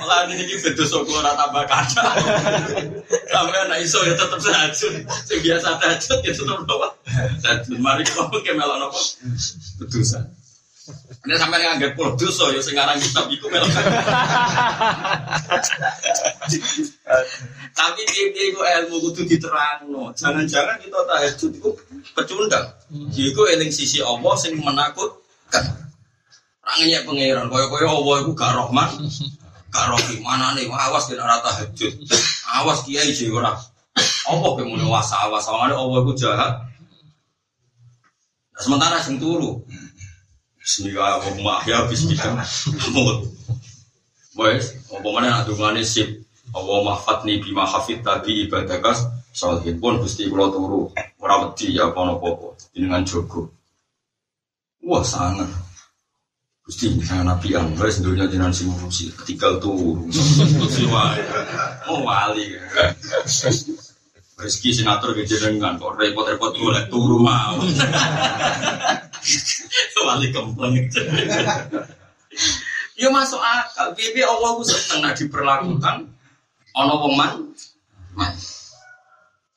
Malah 0.00 0.24
ini 0.32 0.56
betul 0.56 0.88
soklo 0.88 1.20
rata 1.20 1.36
tambah 1.36 1.68
kaca. 1.68 2.02
Sampai 3.28 3.60
anak 3.68 3.84
iso 3.84 4.00
ya 4.08 4.16
tetap 4.16 4.40
tajud. 4.40 5.04
Yang 5.04 5.40
biasa 5.44 5.68
tajud 5.76 6.18
ya 6.24 6.32
tetap 6.32 6.64
bawa. 6.64 6.88
Tajud 7.42 7.78
mari 7.80 8.04
kau 8.04 8.28
ke 8.28 8.52
melon 8.52 8.84
apa? 8.84 9.00
Kedosan. 9.82 10.24
Ini 11.28 11.36
sampai 11.36 11.60
nganggep 11.60 12.00
pulau 12.00 12.16
dosa 12.16 12.48
ya 12.48 12.64
sekarang 12.64 12.96
kita 12.96 13.28
iku 13.28 13.52
melok. 13.52 13.68
Tapi 17.76 18.00
dia 18.08 18.24
itu 18.48 18.60
ilmu 18.60 18.96
kudu 19.08 19.28
diterangno. 19.28 20.16
Jangan-jangan 20.16 20.80
kita 20.80 20.98
tahajud 21.04 21.50
itu 21.52 21.70
pecundang. 22.16 22.72
Iku 23.12 23.42
eling 23.52 23.68
sisi 23.68 24.00
Allah 24.00 24.32
sing 24.40 24.56
menakutkan. 24.56 25.88
Ranginya 26.68 27.00
pangeran, 27.08 27.48
koyo-koyo 27.48 27.88
Allah 27.88 28.16
itu 28.28 28.36
gak 28.36 28.52
rahman, 28.52 29.08
gak 29.72 29.88
rohi 29.88 30.20
mana 30.20 30.52
nih, 30.52 30.68
awas 30.68 31.08
kena 31.08 31.24
rata 31.24 31.48
tahajud, 31.48 31.96
awas 32.60 32.84
kiai 32.84 33.08
ora. 33.32 33.56
Allah 34.28 34.50
kemudian 34.52 34.84
wasa 34.84 35.16
awas, 35.24 35.48
Allah 35.48 35.72
itu 35.72 36.12
jahat. 36.20 36.67
Sementara 38.58 38.98
sing 38.98 39.22
turu, 39.22 39.62
Bismillah, 40.58 41.22
Allahumma 41.22 41.62
ahya, 41.62 41.86
Bismillah. 41.86 42.44
Wes, 44.38 44.74
apa 44.90 45.08
mana 45.10 45.26
nak 45.30 45.50
dungane 45.50 45.82
sip. 45.82 46.26
Allah 46.54 46.80
mahfatni 46.80 47.42
bima 47.42 47.68
hafid 47.68 48.00
tadi 48.00 48.48
ibadakas 48.48 49.04
Salihin 49.38 49.78
pun 49.78 50.02
gusti 50.02 50.26
kula 50.26 50.50
turu 50.50 50.90
ora 51.22 51.46
wedi 51.46 51.78
ya 51.78 51.94
apa 51.94 52.10
apa 52.10 52.58
dengan 52.74 53.06
jogo. 53.06 53.54
Wah 54.82 55.04
sangat. 55.06 55.46
Gusti 56.66 56.90
saya 57.06 57.22
nabi 57.22 57.54
ang 57.54 57.70
wes 57.78 58.02
dunia 58.02 58.26
jenengan 58.26 58.50
sing 58.50 58.66
ngurusi 58.66 59.14
ketika 59.14 59.62
turu. 59.62 60.10
Oh 61.88 62.04
wali. 62.04 62.52
Rezeki 64.38 64.70
sinatur 64.70 65.18
ke 65.18 65.26
jenengan 65.26 65.74
kok 65.82 65.98
repot-repot 65.98 66.54
golek 66.54 66.86
turu 66.86 67.18
mau. 67.18 67.58
Wali 70.06 70.30
kempleng. 70.30 70.78
Ya 72.94 73.10
masuk 73.10 73.42
akal. 73.42 73.98
Bibi 73.98 74.22
Allah 74.22 74.50
ku 74.54 74.62
seneng 74.62 75.02
nak 75.02 75.18
diperlakukan 75.18 76.06
ono 76.78 76.94
wong 77.02 77.14
man. 77.18 77.34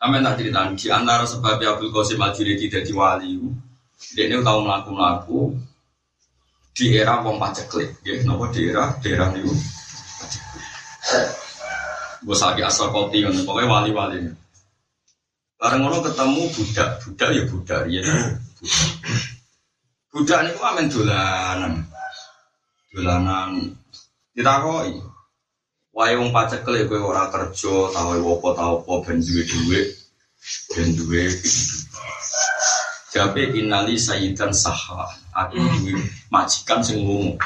Sampai 0.01 0.25
tak 0.25 0.41
cerita 0.41 0.65
di 0.73 0.87
antara 0.89 1.29
sebab 1.29 1.61
Abdul 1.61 1.93
Qasim 1.93 2.17
Al 2.17 2.33
tidak 2.33 2.81
di 2.81 2.93
wali. 2.93 3.37
Dia 4.17 4.25
ini 4.25 4.41
tahu 4.41 4.65
melaku 4.65 4.89
melaku 4.97 5.39
di 6.73 6.97
era 6.97 7.21
wong 7.21 7.37
paceklik, 7.37 8.01
ya, 8.01 8.17
nopo 8.25 8.49
di 8.49 8.65
era 8.65 8.97
daerah 8.97 9.29
niku. 9.29 9.53
Gue 12.25 12.37
sakit 12.37 12.65
asal 12.65 12.89
kopi, 12.89 13.21
pokoknya 13.45 13.69
wali-wali. 13.69 14.17
Bareng 15.61 15.85
ngono 15.85 16.01
ketemu 16.01 16.41
budak, 16.57 16.89
budak 17.05 17.29
ya 17.37 17.43
budak, 17.45 17.81
ya. 17.85 18.01
Budak 20.11 20.43
ini 20.43 20.57
kok 20.57 20.67
amen 20.67 20.87
dolanan, 20.89 21.73
dolanan. 22.91 23.49
Ditakoi, 24.33 24.97
wae 25.93 26.13
wong 26.17 26.33
paceklik 26.33 26.89
kowe 26.89 27.13
ora 27.13 27.29
kerja, 27.29 27.93
tau 27.93 28.17
apa 28.17 28.49
tau 28.57 28.73
apa 28.81 28.93
ben 29.05 29.21
duwe-duwe, 29.21 29.81
ben 30.73 30.89
duwe 30.97 31.29
Jabe 33.11 33.43
inali 33.53 34.01
sayyidan 34.01 34.55
saha. 34.55 35.05
Aku 35.35 35.61
duwe 35.61 35.93
majikan 36.33 36.81
sing 36.81 37.05
lunga. 37.05 37.37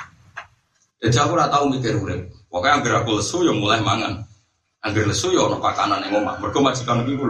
Jadi 1.03 1.19
aku 1.19 1.35
ora 1.35 1.51
tau 1.51 1.67
mikir 1.67 1.99
urip. 1.99 2.31
Pokoke 2.47 2.71
anggere 2.71 3.03
aku 3.03 3.19
lesu 3.19 3.43
ya 3.43 3.51
mulai 3.51 3.83
mangan. 3.83 4.23
Anggere 4.85 5.11
lesu 5.11 5.35
ya 5.35 5.49
ono 5.49 5.59
pakanan 5.59 6.05
ning 6.05 6.15
omah. 6.15 6.39
Mergo 6.39 6.63
majikan 6.63 7.03
iki 7.03 7.17
ku 7.17 7.25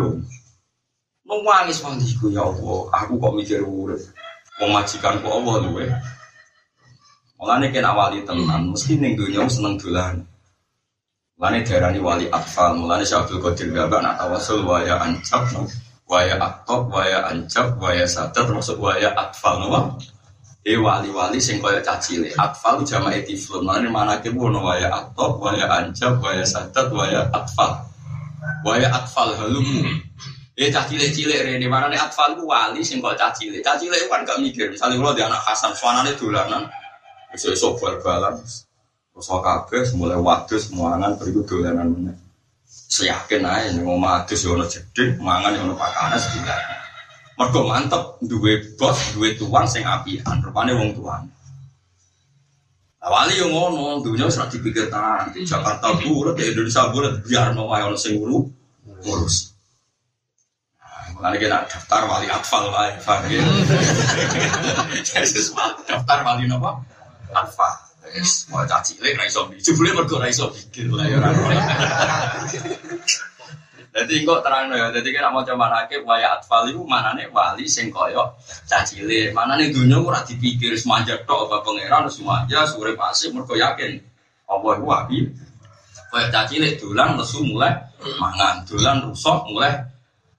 lho. 1.25 1.35
Nangis 1.41 1.81
wandiku 1.81 2.29
ya 2.29 2.45
Allah, 2.45 2.79
aku 2.93 3.13
kok 3.17 3.33
mikir 3.33 3.61
urip. 3.65 4.01
Wong 4.61 4.71
majikanku 4.71 5.27
Allah 5.27 5.55
luwe. 5.65 5.85
Mulane 7.35 7.67
kena 7.73 7.91
wali 7.91 8.23
tenan, 8.23 8.71
mesti 8.71 8.95
ning 8.95 9.19
donya 9.19 9.43
seneng 9.51 9.75
dolan. 9.75 10.23
Mulane 11.35 11.67
diarani 11.67 11.99
wali 11.99 12.25
atfal, 12.31 12.79
mulane 12.79 13.03
Syaikhul 13.03 13.43
Qadir 13.43 13.75
Gabak 13.75 13.99
nak 13.99 14.15
tawasul 14.15 14.63
waya 14.63 14.95
ancap 15.03 15.51
waya 16.05 16.37
aktop, 16.37 16.93
waya 16.93 17.25
ancap, 17.33 17.75
waya 17.81 18.05
sadar 18.05 18.45
termasuk 18.45 18.77
waya 18.77 19.09
atfal 19.17 19.57
nopo. 19.61 19.97
Eh 20.65 20.81
wali-wali 20.81 21.37
sing 21.37 21.61
kaya 21.61 21.77
cacile. 21.85 22.33
Atfal 22.41 22.81
jama 22.81 23.13
etiflun. 23.13 23.61
Mana 23.69 23.85
mana 23.85 24.17
ke 24.17 24.33
wono 24.33 24.65
waya 24.65 24.89
aktop, 24.89 25.37
waya 25.37 25.69
ancap, 25.69 26.17
waya 26.17 26.41
sadar, 26.41 26.89
waya 26.89 27.21
atfal. 27.29 27.85
Waya 28.65 28.89
atfal 28.89 29.37
halumu. 29.37 29.85
Eh 30.55 30.71
cacile 30.71 31.11
cilik 31.11 31.43
rene 31.43 31.67
mana 31.67 31.91
nih 31.91 31.99
atfal 31.99 32.39
ku 32.39 32.47
wali 32.47 32.79
sing 32.79 33.03
kaya 33.03 33.19
cacile. 33.19 33.59
Cacile 33.59 34.07
kan 34.07 34.23
gak 34.23 34.39
mikir. 34.39 34.71
Misalnya 34.71 34.95
kalau 34.95 35.11
di 35.11 35.23
anak 35.23 35.41
Hasan, 35.43 35.75
suanane 35.75 36.15
dolanan. 36.15 36.63
Besok-besok 37.35 37.83
bal-balan. 37.83 38.39
Terus 39.11 39.27
kabeh 39.27 39.83
mulai 39.99 40.15
wadus, 40.15 40.71
muangan, 40.71 41.19
beriku 41.19 41.43
dolanan 41.43 41.91
meneh 41.91 42.15
seyakin 42.95 43.43
aja 43.47 43.71
nih 43.73 43.81
mau 43.81 43.97
mati 43.97 44.37
sih 44.37 44.51
ono 44.51 44.67
jeding 44.67 45.17
mangan 45.17 45.57
ono 45.57 45.73
pakanan 45.73 46.19
sekitar 46.19 46.59
mereka 47.35 47.59
mantep 47.63 48.03
duwe 48.21 48.61
bos 48.77 48.99
duwe 49.15 49.33
tuan 49.39 49.65
sing 49.65 49.81
apian 49.87 50.37
rupane 50.43 50.75
wong 50.75 50.91
tuan 50.93 51.23
awali 53.01 53.41
yang 53.41 53.51
ngono 53.51 54.03
dunia 54.05 54.29
sudah 54.29 54.49
dipikir 54.51 54.91
di 55.33 55.41
Jakarta 55.47 55.97
bulat 56.03 56.37
Indonesia 56.37 56.89
bulat 56.93 57.23
biar 57.25 57.55
mau 57.57 57.71
ayo 57.73 57.95
sing 57.97 58.21
ngurus 58.21 59.54
Makanya 61.15 61.37
kita 61.39 61.57
daftar 61.71 62.01
wali 62.11 62.27
atfal 62.27 62.67
lah, 62.75 62.91
ya, 62.91 62.99
Yesus 65.15 65.55
daftar 65.87 66.27
wali 66.27 66.43
apa? 66.51 66.75
Atfal. 67.31 67.73
Wis 68.11 68.51
mau 68.51 68.67
caci 68.67 68.99
lek 68.99 69.15
ra 69.15 69.25
iso 69.25 69.47
mikir. 69.47 69.63
Jebule 69.63 69.95
mergo 69.95 70.19
ra 70.19 70.27
iso 70.27 70.51
mikir 70.51 70.91
lah 70.91 71.07
ya 71.07 71.17
ora. 71.17 71.31
Dadi 73.95 74.27
kok 74.27 74.43
terang 74.43 74.67
ya, 74.75 74.91
dadi 74.91 75.09
kira 75.15 75.31
mau 75.31 75.47
coba 75.47 75.71
nakib 75.71 76.03
waya 76.03 76.35
atfal 76.35 76.67
iku 76.67 76.83
manane 76.83 77.31
wali 77.31 77.65
sing 77.65 77.95
caci 78.67 79.07
lek. 79.07 79.31
Manane 79.31 79.71
dunya 79.71 79.97
ora 79.97 80.19
dipikir 80.21 80.75
semanja 80.75 81.15
tok 81.23 81.47
apa 81.47 81.63
pangeran 81.63 82.11
semanja 82.11 82.67
sore 82.67 82.93
pasif 82.93 83.31
mergo 83.31 83.55
yakin. 83.55 84.03
Apa 84.51 84.67
iku 84.77 84.85
wabi? 84.85 85.31
Caci 86.11 86.59
lek 86.59 86.79
dolan 86.79 87.15
lesu 87.15 87.39
mulai 87.43 87.71
mangan, 88.19 88.67
dolan 88.67 89.09
rusak 89.09 89.47
mulai 89.49 89.94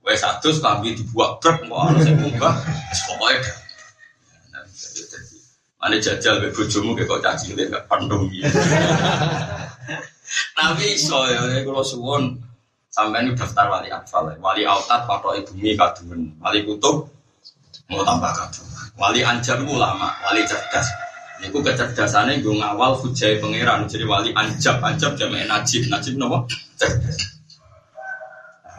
wis 0.06 0.22
adus 0.22 0.62
kambi 0.62 0.94
dibuat 0.94 1.42
truk 1.42 1.66
kok 1.66 1.74
ana 1.74 1.98
sing 1.98 2.14
munggah. 2.14 2.54
Pokoke 3.10 3.66
Ane 5.86 6.02
jajal 6.02 6.40
be 6.40 6.48
bojomu 6.50 6.96
kayak 6.96 7.06
kok 7.06 7.22
caci 7.22 7.52
cilik 7.52 7.70
gak 7.70 7.84
pandung 7.86 8.26
gitu. 8.32 8.48
Tapi 10.56 10.98
iso 10.98 11.20
ya 11.28 11.62
kalau 11.62 11.84
suwon 11.84 12.32
sampai 12.90 13.28
ini 13.28 13.36
daftar 13.36 13.68
wali 13.68 13.92
atfal, 13.92 14.24
wali 14.40 14.64
autat 14.64 15.04
patok 15.04 15.36
bumi 15.52 15.76
kadumen, 15.76 16.32
wali 16.40 16.64
kutub 16.64 17.06
mau 17.92 18.02
tambah 18.02 18.32
kadung, 18.34 18.66
wali 18.98 19.20
anjar 19.22 19.62
ulama, 19.62 20.10
wali 20.26 20.42
cerdas. 20.48 20.88
Niku 21.44 21.60
kecerdasannya 21.60 22.40
gue 22.40 22.56
ngawal 22.56 22.96
hujai 22.96 23.36
pangeran 23.36 23.84
jadi 23.84 24.08
wali 24.08 24.32
anjab 24.32 24.80
anjab 24.80 25.12
jamak 25.14 25.44
najib 25.44 25.86
najib 25.92 26.16
nopo 26.16 26.48
cerdas. 26.80 27.35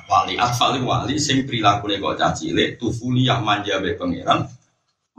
Wali 0.07 0.39
atfal 0.39 0.79
wali 0.87 1.19
sing 1.19 1.43
perilaku 1.43 1.91
kok 1.91 2.15
caci 2.15 2.55
cilik 2.55 2.79
tufuliah 2.79 3.43
manja 3.43 3.83
be 3.83 3.91
pangeran. 3.99 4.47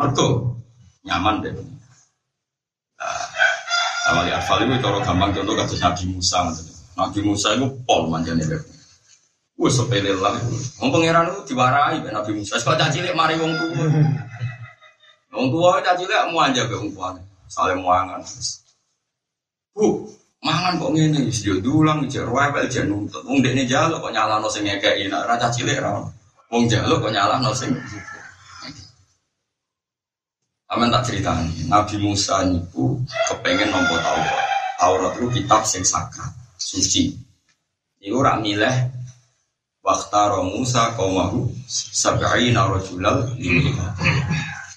Mergo 0.01 0.57
nyaman 1.05 1.45
deh. 1.45 1.53
Awali 4.09 4.33
Arfal 4.33 4.65
itu 4.65 4.81
cara 4.81 5.05
gampang 5.05 5.37
contoh 5.37 5.53
kasus 5.53 5.85
Nabi 5.85 6.05
Musa. 6.09 6.41
Nabi 6.97 7.21
Musa 7.21 7.53
itu 7.53 7.69
pol 7.85 8.09
manjane 8.09 8.41
deh. 8.41 8.63
Wes 9.61 9.77
sepele 9.77 10.17
lah. 10.17 10.39
Wong 10.81 10.89
pangeran 10.89 11.29
itu 11.29 11.53
diwarai 11.53 12.01
ben 12.01 12.17
Nabi 12.17 12.41
Musa. 12.41 12.57
Sebab 12.57 12.81
caci 12.81 13.05
cilik 13.05 13.13
mari 13.13 13.37
wong 13.37 13.53
tua. 13.53 13.85
Wong 15.37 15.47
tua 15.53 15.85
caci 15.85 16.09
cilik 16.09 16.33
mau 16.33 16.41
aja 16.41 16.65
be 16.65 16.75
wong 16.81 16.91
tua. 16.97 17.21
Saling 17.53 17.85
muangan. 17.85 18.25
Bu, 19.77 20.09
mangan 20.39 20.79
kok 20.79 20.93
ngene 20.95 21.19
wis 21.27 21.43
yo 21.43 21.59
dulang 21.59 22.07
jek 22.07 22.27
rewel 22.27 22.67
jek 22.71 22.87
nuntut. 22.87 23.23
Wong 23.27 23.43
dekne 23.43 23.67
jalo 23.67 23.99
kok 23.99 24.15
nyalano 24.15 24.47
sing 24.47 24.63
ngekeki 24.67 25.11
nek 25.11 25.27
ra 25.27 25.35
caci 25.35 25.63
cilik 25.63 25.79
ra. 25.83 25.99
Wong 26.51 26.65
jalo 26.71 27.03
kok 27.03 27.13
nyalano 27.13 27.51
sing 27.55 27.75
Aman 30.69 30.93
tak 30.93 31.09
cerita 31.09 31.33
nih, 31.33 31.65
Nabi 31.65 31.97
Musa 31.97 32.45
niku 32.45 33.01
kepengen 33.33 33.73
nompo 33.73 33.97
Taurat. 34.05 34.45
Taurat 34.77 35.17
itu 35.17 35.41
kitab 35.41 35.65
sing 35.65 35.81
sakral, 35.81 36.29
suci. 36.61 37.09
Niku 38.05 38.21
rak 38.21 38.45
milih 38.45 38.77
Waktaro 39.81 40.45
Musa 40.45 40.93
kaumahu 40.93 41.49
sabai 41.65 42.53
narojulal 42.53 43.33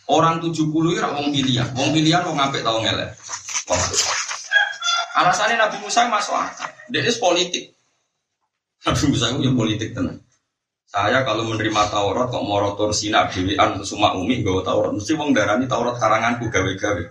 Orang 0.08 0.40
70 0.40 0.56
itu 0.64 1.04
wong 1.04 1.28
pilihan, 1.36 1.68
wong 1.76 1.92
pilihan 1.92 2.24
wong 2.24 2.40
ngapik 2.40 2.64
tau 2.64 2.80
ngelek. 2.80 3.12
Alasannya 5.12 5.60
Nabi 5.60 5.78
Musa 5.84 6.08
masuk 6.08 6.36
akal. 6.36 6.72
Dia 6.88 7.04
politik. 7.20 7.76
Nabi 8.88 9.04
Musa 9.12 9.26
itu 9.32 9.40
ya 9.44 9.52
politik 9.52 9.90
tenang. 9.92 10.20
Saya 10.92 11.24
kalau 11.24 11.48
menerima 11.48 11.88
Taurat 11.88 12.28
kok 12.28 12.44
mau 12.44 12.60
rotor 12.60 12.92
sina 12.92 13.24
dewean 13.32 13.80
semua 13.88 14.12
umi 14.20 14.44
gak 14.44 14.68
Taurat 14.68 14.92
mesti 14.92 15.16
wong 15.16 15.32
darani 15.32 15.64
Taurat 15.64 15.96
karanganku 15.96 16.52
gawe-gawe. 16.52 17.04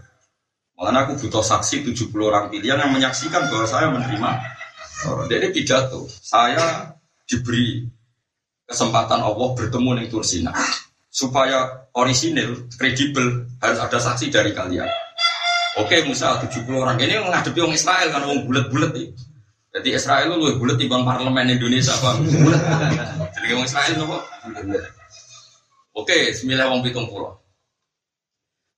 Malah 0.77 1.09
aku 1.09 1.17
butuh 1.17 1.41
saksi 1.41 1.89
70 1.89 2.13
orang 2.21 2.53
pilihan 2.53 2.77
yang 2.77 2.93
menyaksikan 2.93 3.49
bahwa 3.49 3.65
saya 3.65 3.89
menerima 3.89 4.31
Taurat. 5.01 5.27
Jadi 5.33 5.47
pidato, 5.57 6.05
saya 6.21 6.93
diberi 7.25 7.89
kesempatan 8.69 9.25
Allah 9.25 9.49
bertemu 9.57 9.91
dengan 9.97 10.13
Tursina 10.13 10.53
supaya 11.09 11.89
orisinil, 11.97 12.69
kredibel 12.77 13.49
harus 13.65 13.81
ada 13.81 13.97
saksi 13.97 14.29
dari 14.29 14.53
kalian. 14.53 14.87
Oke, 15.79 16.03
Musa 16.03 16.35
70 16.43 16.67
orang 16.75 16.99
ini 16.99 17.15
menghadapi 17.23 17.59
orang 17.63 17.79
Israel 17.79 18.09
kan 18.11 18.27
orang 18.27 18.43
bulat-bulat 18.43 18.91
nih. 18.91 19.15
Jadi 19.71 19.89
Israel 19.95 20.35
lu 20.35 20.59
bulat 20.59 20.83
bang 20.83 21.03
parlemen 21.07 21.47
Indonesia 21.47 21.95
bang. 22.03 22.27
Bulat. 22.27 22.63
Jadi 23.39 23.47
orang 23.55 23.67
Israel 23.71 23.93
nopo. 24.03 24.19
Oke, 25.95 26.35
sembilan 26.35 26.67
wong 26.75 26.83
pitung 26.83 27.07
pulau. 27.07 27.39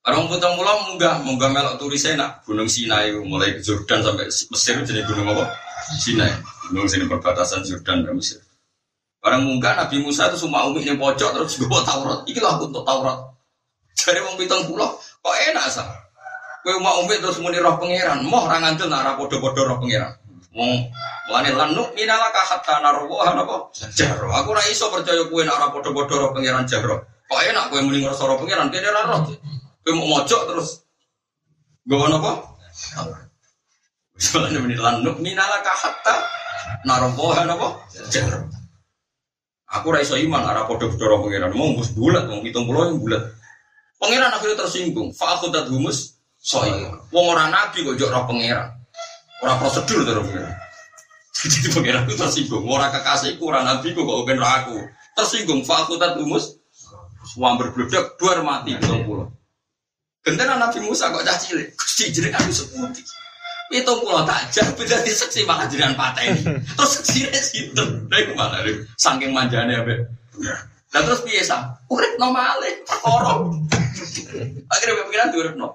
Orang 0.02 0.26
putang 0.26 0.58
pulau 0.58 0.82
munggah, 0.90 1.22
munggah 1.22 1.48
melok 1.48 1.78
turis 1.78 2.04
enak. 2.04 2.44
Gunung 2.44 2.66
Sinai 2.68 3.14
mulai 3.22 3.56
Jordan 3.62 4.02
sampai 4.02 4.26
Mesir 4.28 4.74
jadi 4.82 5.00
gunung 5.08 5.32
apa? 5.32 5.48
Sinai. 5.96 6.34
Gunung 6.68 6.90
sini 6.90 7.08
perbatasan 7.08 7.64
Jordan 7.64 8.04
dan 8.04 8.12
Mesir. 8.18 8.42
Barang 9.22 9.46
munggah 9.46 9.78
Nabi 9.78 10.02
Musa 10.02 10.26
itu 10.26 10.42
semua 10.42 10.66
umi 10.66 10.82
yang 10.82 10.98
pojok 10.98 11.30
terus 11.38 11.54
gue 11.54 11.70
Taurat. 11.70 12.26
Ikilah 12.26 12.58
aku 12.58 12.74
untuk 12.74 12.82
Taurat. 12.82 13.32
Jadi 13.94 14.18
mau 14.26 14.34
pitung 14.34 14.66
pulau, 14.66 14.98
kok 14.98 15.36
enak 15.52 15.70
sah? 15.70 16.01
Kue 16.62 16.78
mau 16.78 17.02
umi 17.02 17.18
terus 17.18 17.42
muni 17.42 17.58
roh 17.58 17.74
pangeran, 17.74 18.22
moh 18.22 18.46
rangan 18.46 18.78
tuh 18.78 18.86
nara 18.86 19.18
podo-podo 19.18 19.66
roh 19.66 19.76
pangeran. 19.82 20.14
Mau 20.54 20.86
Mulane 21.22 21.54
lanuk 21.54 21.94
minala 21.94 22.34
hatta 22.34 22.82
narwa 22.82 23.24
apa? 23.30 23.70
Jaro. 23.94 24.28
Aku 24.34 24.52
ora 24.52 24.62
iso 24.66 24.90
percaya 24.90 25.22
kowe 25.30 25.40
nek 25.46 25.54
ora 25.54 25.70
padha-padha 25.70 26.14
roh 26.18 26.30
pangeran 26.34 26.66
jaro. 26.66 26.98
Kok 27.30 27.40
enak 27.46 27.70
kowe 27.70 27.80
muni 27.80 28.02
ngrasa 28.02 28.26
roh 28.26 28.36
pangeran 28.42 28.68
kene 28.74 28.90
ora 28.90 29.02
roh. 29.06 29.20
Kowe 29.86 29.92
mau 29.94 30.18
mojok 30.18 30.42
terus 30.50 30.82
gowo 31.86 32.10
napa? 32.10 32.42
Soalnya 34.18 34.58
muni 34.66 34.74
lanuk 34.74 35.22
minala 35.22 35.62
hatta 35.62 36.14
narwa 36.84 37.32
apa? 37.38 37.68
Jaro. 38.10 38.50
Aku 39.72 39.94
ora 39.94 40.02
iso 40.02 40.18
iman 40.18 40.42
ora 40.42 40.66
padha-padha 40.66 41.04
roh 41.06 41.18
pangeran. 41.22 41.54
Mau 41.54 41.70
mbus 41.70 41.94
bulat, 41.94 42.26
mau 42.26 42.42
70 42.42 42.66
yang 42.66 42.98
bulat. 42.98 43.22
Pangeran 44.02 44.34
akhirnya 44.34 44.68
tersinggung. 44.68 45.14
Fa 45.14 45.38
aku 45.38 45.54
humus 45.70 46.11
soi. 46.42 46.90
Wong 47.14 47.26
ora 47.30 47.46
nabi 47.48 47.86
kok 47.86 47.94
jok 47.94 48.10
roh 48.10 48.26
pangeran. 48.26 48.68
Ora 49.46 49.54
prosedur 49.62 50.02
terus 50.02 50.26
pangeran. 50.26 50.54
Jadi 51.42 51.68
pangeran 51.70 52.02
itu 52.10 52.14
tersinggung. 52.18 52.66
Orang 52.66 52.90
kekasihku, 52.90 53.42
orang 53.46 53.64
nabi 53.64 53.94
ku 53.94 54.02
kok 54.02 54.26
ben 54.26 54.42
aku. 54.42 54.76
Tersinggung. 55.14 55.62
Fakultat 55.62 56.18
umus. 56.18 56.58
Wah 57.38 57.54
berbledak 57.54 58.18
dua 58.18 58.42
mati 58.42 58.74
betul 58.76 59.06
pulau. 59.06 59.30
Gentena 60.22 60.54
Nabi 60.54 60.78
Musa 60.86 61.10
kok 61.10 61.26
cah 61.26 61.34
cilik. 61.38 61.74
Gusti 61.74 62.14
jadi 62.14 62.30
aku 62.34 62.50
seputi. 62.54 63.02
Itu 63.72 63.92
pulau 64.04 64.22
tak 64.22 64.52
jah 64.54 64.68
beda 64.76 65.02
di 65.02 65.10
seksi 65.10 65.42
makan 65.48 65.66
jiran 65.66 65.96
ini. 65.96 66.62
Terus 66.76 66.90
seksi 67.00 67.20
situ. 67.40 67.84
Dari 68.06 68.28
ke 68.30 68.34
mana 68.36 68.62
nih? 68.62 68.86
Saking 69.00 69.34
manjane 69.34 69.82
abe. 69.82 70.06
Dan 70.92 71.02
terus 71.08 71.24
biasa. 71.24 71.88
Urip 71.90 72.14
normale. 72.20 72.84
Perkara. 72.86 73.48
Akhirnya 74.72 75.02
pikiran 75.08 75.34
urip 75.34 75.54
no. 75.58 75.74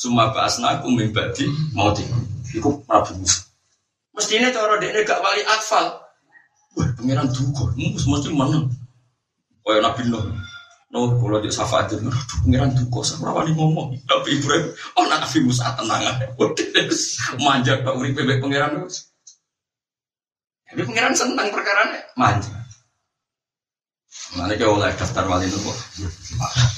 Suma 0.00 0.32
bahasna 0.32 0.80
aku 0.80 0.88
mimbadi 0.96 1.44
mau 1.76 1.92
tiku. 1.92 2.16
Iku 2.56 2.80
Nabi 2.88 3.20
Musa. 3.20 3.44
Mestinya 4.16 4.48
cara 4.48 4.80
dia 4.80 5.04
gak 5.04 5.20
wali 5.20 5.44
atfal. 5.44 6.00
Wah, 6.72 6.88
pangeran 6.96 7.28
duga, 7.28 7.68
mus 7.76 8.08
mesti 8.08 8.32
menang. 8.32 8.72
Kaya 9.60 9.84
Nabi 9.84 10.08
Nuh. 10.08 10.24
Nuh, 10.90 11.20
kalau 11.20 11.38
dia 11.44 11.52
syafaat 11.52 11.92
itu, 11.92 12.08
pangeran 12.42 12.72
duga, 12.72 13.04
saya 13.04 13.28
wali 13.28 13.52
ngomong. 13.52 13.92
Tapi 14.08 14.40
Ibrahim, 14.40 14.72
oh 14.96 15.04
Nabi 15.04 15.38
Musa 15.44 15.68
tenang 15.76 16.00
aja. 16.00 16.26
Manja 17.36 17.84
pak 17.84 17.92
urip 17.92 18.16
bebek 18.16 18.40
pangeran. 18.40 18.88
Tapi 20.64 20.80
pangeran 20.80 21.12
senang 21.12 21.52
perkara 21.52 22.08
manja. 22.16 22.59
Mana 24.38 24.54
kau 24.54 24.78
oleh 24.78 24.94
daftar 24.94 25.26
wali 25.26 25.50
nopo? 25.50 25.74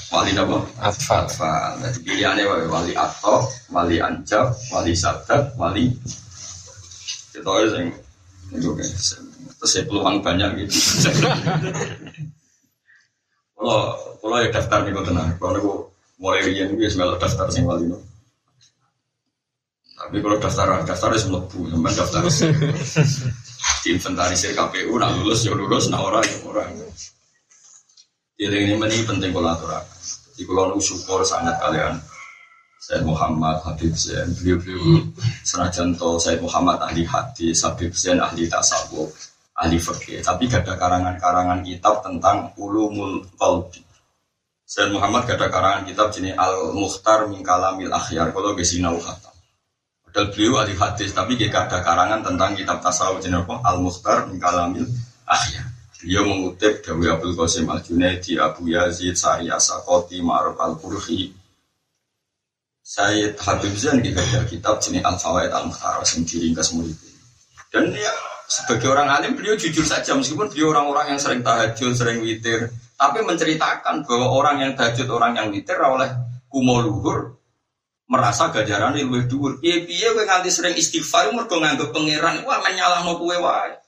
Wali 0.09 0.33
nopo? 0.33 0.65
Atfal. 0.81 1.29
Atfal. 1.29 1.77
Jadi 1.85 1.99
pilihannya 2.01 2.49
wali 2.65 2.97
atau 2.97 3.45
wali 3.69 4.01
anjab, 4.01 4.49
wali 4.73 4.97
sadat, 4.97 5.53
wali 5.53 5.93
kita 7.33 7.49
aja 7.49 7.67
sing 7.77 7.87
itu 8.53 8.69
terus 8.77 9.17
saya 9.65 9.85
peluang 9.89 10.21
banyak 10.21 10.65
gitu. 10.65 10.77
Kalau 13.53 13.95
kalau 14.19 14.43
ya 14.43 14.51
daftar 14.51 14.83
nih 14.83 14.91
kau 14.91 15.07
tenang, 15.07 15.39
kalau 15.39 15.55
aku 15.55 15.73
mulai 16.19 16.43
rian 16.43 16.75
gue 16.75 16.83
semelok 16.83 17.15
daftar 17.15 17.47
sing 17.47 17.63
wali 17.63 17.87
no. 17.87 17.95
Tapi 19.95 20.19
kalau 20.19 20.35
daftar 20.35 20.83
daftar 20.83 21.15
itu 21.15 21.31
semua 21.31 21.47
bu, 21.47 21.71
sampai 21.71 21.95
daftar 21.95 22.21
di 23.83 23.87
inventarisir 23.95 24.51
KPU, 24.51 24.99
nak 24.99 25.15
lulus 25.15 25.47
ya 25.47 25.55
lulus, 25.55 25.87
nak 25.87 26.03
orang 26.03 26.27
ya 26.27 26.37
orang. 26.43 26.75
Jadi 28.33 28.65
ini 28.65 28.73
penting 29.05 29.29
kolaborasi. 29.29 30.33
Jadi 30.33 30.43
kalau 30.49 30.81
syukur 30.81 31.21
sangat 31.21 31.53
kalian. 31.61 32.01
Said 32.83 33.05
Muhammad 33.07 33.63
Habib 33.63 33.95
Zain 33.95 34.27
beliau-beliau. 34.35 35.07
Senajan 35.45 35.95
to 35.95 36.19
Said 36.19 36.43
Muhammad 36.43 36.83
ahli 36.83 37.07
hadis 37.07 37.63
Habib 37.63 37.95
Zain 37.95 38.19
ahli 38.19 38.49
tasawuf 38.49 39.07
ahli 39.55 39.77
fikih 39.77 40.19
tapi 40.19 40.49
gak 40.49 40.65
ada 40.65 40.75
karangan-karangan 40.75 41.63
kitab 41.63 42.03
tentang 42.03 42.51
ulumul 42.59 43.23
qalbi. 43.39 43.79
Said 44.67 44.91
Muhammad 44.91 45.29
gak 45.29 45.39
ada 45.39 45.47
karangan 45.47 45.87
kitab 45.87 46.11
jenis 46.11 46.35
Al 46.35 46.75
Mukhtar 46.75 47.29
min 47.31 47.39
Kalamil 47.39 47.93
Akhyar. 47.93 48.35
Kalau 48.35 48.51
gesinau 48.57 48.99
khatam. 48.99 49.31
Padahal 50.03 50.27
beliau 50.35 50.59
ahli 50.59 50.75
hadis 50.75 51.15
tapi 51.15 51.39
gak 51.39 51.69
ada 51.71 51.79
karangan 51.85 52.19
tentang 52.19 52.51
kitab 52.57 52.83
tasawuf 52.83 53.23
jenis 53.23 53.45
apa? 53.47 53.63
Al 53.63 53.79
Mukhtar 53.79 54.27
min 54.27 54.41
Kalamil 54.41 54.89
Akhyar 55.23 55.72
Beliau 56.03 56.27
mengutip 56.27 56.83
Dawi 56.83 57.07
Abdul 57.07 57.31
Qasim 57.31 57.71
Al 57.71 57.79
Junaidi, 57.79 58.35
Abu 58.35 58.67
Yazid, 58.67 59.15
Sa'iyah 59.15 59.55
Sakoti, 59.55 60.19
Ma'ruf 60.19 60.59
Al 60.59 60.75
Qurhi, 60.75 61.31
Sayyid 62.83 63.39
Habib 63.39 63.71
Zain 63.79 64.03
ada 64.03 64.43
kitab 64.43 64.83
jenis 64.83 65.07
Al 65.07 65.15
Fawaid 65.15 65.55
Al 65.55 65.71
Mukhtar 65.71 66.03
yang 66.03 66.27
diringkas 66.27 66.75
murid. 66.75 66.99
Dan 67.71 67.95
ya 67.95 68.11
sebagai 68.51 68.91
orang 68.91 69.07
alim 69.07 69.39
beliau 69.39 69.55
jujur 69.55 69.87
saja 69.87 70.11
meskipun 70.11 70.51
beliau 70.51 70.75
orang-orang 70.75 71.15
yang 71.15 71.19
sering 71.23 71.39
tahajud, 71.39 71.95
sering 71.95 72.19
witir, 72.19 72.67
tapi 72.99 73.23
menceritakan 73.23 74.03
bahwa 74.03 74.27
orang 74.35 74.67
yang 74.67 74.71
tahajud, 74.75 75.07
orang 75.07 75.39
yang 75.39 75.47
witir 75.47 75.79
oleh 75.79 76.11
kumo 76.51 76.83
luhur 76.83 77.39
merasa 78.11 78.51
gajaran 78.51 78.99
lebih 78.99 79.31
dhuwur. 79.31 79.63
Piye-piye 79.63 80.11
kowe 80.11 80.21
nganti 80.27 80.51
sering 80.51 80.75
istighfar 80.75 81.31
mergo 81.31 81.57
nganggep 81.57 81.89
pangeran 81.95 82.43
wah 82.43 82.59
menyalahno 82.61 83.15
kowe 83.15 83.35
wae. 83.39 83.79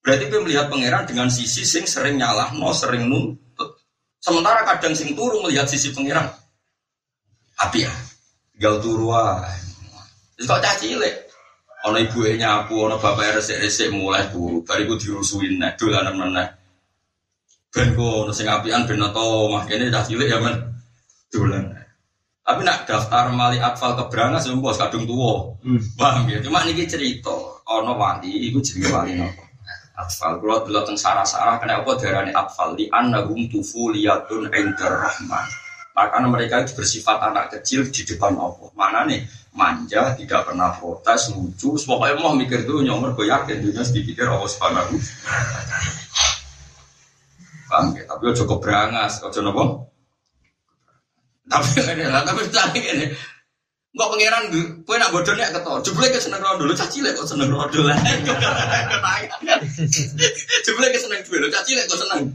Berarti 0.00 0.32
kowe 0.32 0.40
melihat 0.40 0.72
pangeran 0.72 1.04
dengan 1.04 1.28
sisi 1.28 1.60
sing 1.60 1.84
sering 1.84 2.16
nyalahno, 2.16 2.72
sering 2.72 3.04
nuntut. 3.04 3.84
Sementara 4.16 4.64
kadang 4.64 4.96
sing 4.96 5.12
turu 5.12 5.44
melihat 5.44 5.68
sisi 5.68 5.92
pangeran. 5.92 6.24
Api 7.60 7.84
ya. 7.84 7.92
Gal 8.56 8.80
turu. 8.80 9.12
Wis 10.40 10.48
kok 10.48 10.60
cah 10.64 10.74
cilik. 10.80 11.28
Ana 11.80 12.00
ibuke 12.00 12.36
nyapu, 12.36 12.88
ana 12.88 12.96
bapak 12.96 13.40
resik-resik 13.40 13.92
mulai 13.92 14.28
turu. 14.32 14.64
Bariku 14.64 14.96
dirusuin 14.96 15.60
nek 15.60 15.76
dolanan 15.76 16.16
meneh. 16.16 16.48
Ben 17.68 17.92
kok 17.92 18.24
ono 18.24 18.32
sing 18.32 18.48
apian 18.48 18.88
ben 18.88 19.04
to 19.04 19.26
mah 19.52 19.68
kene 19.68 19.92
cah 19.92 20.04
cilik 20.04 20.28
ya 20.32 20.40
men. 20.40 20.56
Dolan. 21.28 21.76
Tapi 22.40 22.66
nak 22.66 22.88
daftar 22.88 23.30
mali 23.30 23.60
atfal 23.60 23.94
keberangan 23.94 24.40
sembos 24.40 24.80
kadung 24.80 25.04
tuwa. 25.04 25.54
Hmm. 25.60 25.78
Paham 25.94 26.26
ya? 26.26 26.40
Cuma 26.40 26.64
niki 26.64 26.88
cerita 26.88 27.30
ana 27.68 27.92
wali 27.94 28.48
iku 28.48 28.58
jenenge 28.64 28.88
wali 28.90 29.12
napa? 29.14 29.49
Atfal 30.00 30.40
kula 30.40 30.64
delok 30.64 30.88
teng 30.88 30.96
sarah-sarah 30.96 31.60
kena 31.60 31.84
apa 31.84 31.92
diarani 32.00 32.32
atfal 32.32 32.72
li 32.72 32.88
annahum 32.88 33.44
tufuliyatun 33.52 34.48
indar 34.56 35.04
rahman. 35.04 35.44
Karena 35.92 36.28
mereka 36.32 36.64
itu 36.64 36.72
bersifat 36.72 37.20
anak 37.20 37.52
kecil 37.52 37.92
di 37.92 38.08
depan 38.08 38.32
Allah. 38.40 38.72
Mana 38.72 39.04
nih? 39.04 39.20
Manja, 39.52 40.16
tidak 40.16 40.48
pernah 40.48 40.72
protes, 40.72 41.28
lucu. 41.36 41.76
Pokoknya 41.76 42.16
mau 42.16 42.32
mikir 42.32 42.64
tuh 42.64 42.80
nyomor, 42.80 43.12
gue 43.12 43.28
yakin 43.28 43.60
dunia 43.60 43.84
sedikit 43.84 44.24
Allah 44.24 44.48
subhanahu 44.48 44.96
ya? 44.96 45.04
Tapi 48.08 48.24
cukup 48.34 48.58
berangas, 48.62 49.22
ojo 49.22 49.40
nopo. 49.42 49.64
Tapi 51.50 52.06
lah, 52.06 52.22
tapi 52.28 52.42
tadi 52.50 52.80
ini. 52.80 53.06
Enggak 53.90 54.08
pangeran, 54.14 54.44
gue 54.86 54.96
nak 55.02 55.10
bodoh 55.10 55.34
nih 55.34 55.50
ketor. 55.50 55.82
Jebule 55.82 56.14
ke 56.14 56.22
seneng 56.22 56.38
rondo, 56.38 56.62
lu 56.62 56.78
caci 56.78 57.02
kok 57.02 57.26
seneng 57.26 57.50
rondo 57.50 57.82
lah. 57.82 57.98
Jebule 60.64 60.86
ke 60.94 60.98
seneng 61.02 61.18
duit, 61.26 61.42
lu 61.42 61.50
caci 61.50 61.74
kok 61.74 61.98
seneng. 61.98 62.30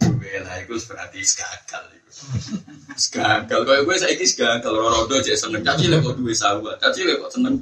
Duit 0.00 0.40
lah, 0.40 0.56
itu 0.64 0.72
berarti 0.88 1.20
gagal. 1.20 1.84
Gagal, 3.12 3.60
kau 3.68 3.84
gue 3.84 3.96
saya 4.00 4.16
kis 4.16 4.32
gagal. 4.32 4.72
Rodo 4.72 5.20
aja 5.20 5.36
seneng. 5.36 5.60
Caci 5.60 5.92
lah 5.92 6.00
kok 6.00 6.16
duit 6.16 6.32
sahabat. 6.32 6.80
Caci 6.80 7.04
lah 7.04 7.20
kok 7.20 7.36
seneng. 7.36 7.60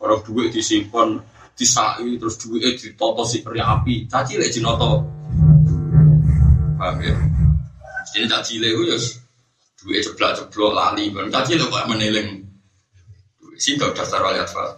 Orang 0.00 0.24
duit 0.24 0.48
disimpan, 0.48 1.20
disai 1.52 2.08
terus 2.16 2.40
duitnya 2.40 2.72
ditoto 2.72 3.20
si 3.28 3.44
peri 3.44 3.60
api. 3.60 4.08
Caci 4.08 4.40
lah 4.40 4.48
jinoto. 4.48 5.04
Paham 6.80 7.04
ya? 7.04 7.12
Ini 8.16 8.26
caci 8.32 8.64
lah 8.64 8.72
ya 8.72 8.96
duit 9.84 10.00
ceblok 10.00 10.32
ceblok 10.40 10.72
lali. 10.72 11.12
Caci 11.12 11.60
lah 11.60 11.68
kok 11.68 11.86
meneling. 11.92 12.40
Sih 13.60 13.76
gak 13.76 13.92
daftar 13.92 14.24
wali 14.24 14.40
atfal. 14.40 14.72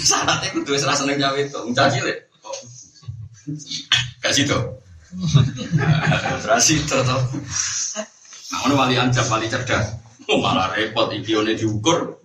Syaratnya 0.00 0.62
duit 0.62 0.78
serasa 0.78 1.02
seneng 1.02 1.18
jawab 1.18 1.42
itu. 1.42 1.58
Lah. 1.74 2.18
Kasih 4.22 4.46
tuh. 4.46 4.62
Terus 6.42 6.66
itu 6.70 6.96
tuh. 6.96 7.22
Nah, 8.54 8.74
wali 8.78 8.94
anjab, 8.96 9.26
wali 9.28 9.50
cerdas. 9.50 9.94
Oh, 10.30 10.40
malah 10.40 10.72
repot 10.72 11.12
iki 11.12 11.36
one 11.36 11.52
diukur. 11.52 12.16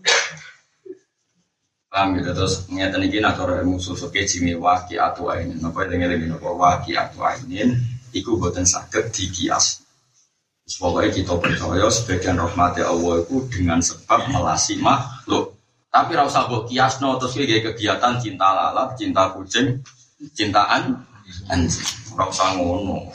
Paham 1.90 2.22
gitu 2.22 2.32
terus 2.38 2.70
ngeten 2.70 3.02
iki 3.10 3.18
nak 3.18 3.34
cara 3.42 3.66
ilmu 3.66 3.82
susuke 3.82 4.22
jime 4.24 4.54
waki 4.56 4.96
atu 4.96 5.28
ainin. 5.34 5.58
Napa 5.58 5.90
dengen 5.90 6.14
lagi 6.14 6.26
napa 6.30 6.48
waki 6.54 6.94
atu 6.94 7.20
ainin 7.26 7.76
iku 8.14 8.38
boten 8.38 8.64
saged 8.64 9.10
dikias. 9.10 9.84
Pokoknya 10.78 11.10
kita 11.10 11.34
percaya 11.42 11.90
sebagian 11.90 12.38
rahmati 12.38 12.86
Allah 12.86 13.26
itu 13.26 13.42
dengan 13.50 13.82
sebab 13.82 14.30
melasi 14.30 14.78
makhluk. 14.78 15.58
Tapi 15.90 16.14
rasa 16.14 16.46
buat 16.46 16.70
kiasno 16.70 17.18
terus 17.18 17.34
kayak 17.34 17.74
kegiatan 17.74 18.22
cinta 18.22 18.54
lalat, 18.54 18.94
cinta 18.94 19.34
kucing, 19.34 19.82
cintaan 20.38 21.02
anjing. 21.50 21.90
Rasa 22.14 22.54
ngono. 22.62 23.10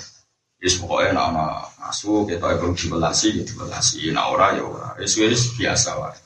Yes 0.58 0.80
pokoknya 0.82 1.14
nak 1.14 1.28
nak 1.36 1.52
asu 1.92 2.24
kita 2.26 2.56
perlu 2.58 2.74
dibelasi, 2.74 3.38
ya 3.38 3.42
dibelasi. 3.46 4.10
Nak 4.10 4.26
ora 4.34 4.46
ya 4.58 4.64
ora. 4.66 4.88
Wis 4.98 5.14
biasa 5.54 5.90
wae. 6.00 6.18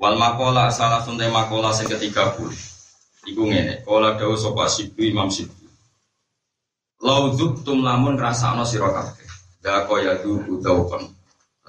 Wal 0.00 0.16
makola 0.16 0.72
salah 0.72 1.04
sunte 1.04 1.28
makola 1.28 1.74
sing 1.76 1.84
ketiga 1.84 2.32
puluh. 2.32 2.56
Iku 3.28 3.44
ngene, 3.44 3.84
kala 3.84 4.16
dawuh 4.16 4.32
sapa 4.32 4.64
Imam 4.96 5.28
Sibu. 5.28 5.52
Lauduk 7.04 7.60
tum 7.60 7.84
lamun 7.84 8.16
ngrasakno 8.16 8.64
sira 8.64 8.88
kabeh. 8.88 9.29
Da 9.62 9.84
kaya 9.86 10.18
duku. 10.24 10.58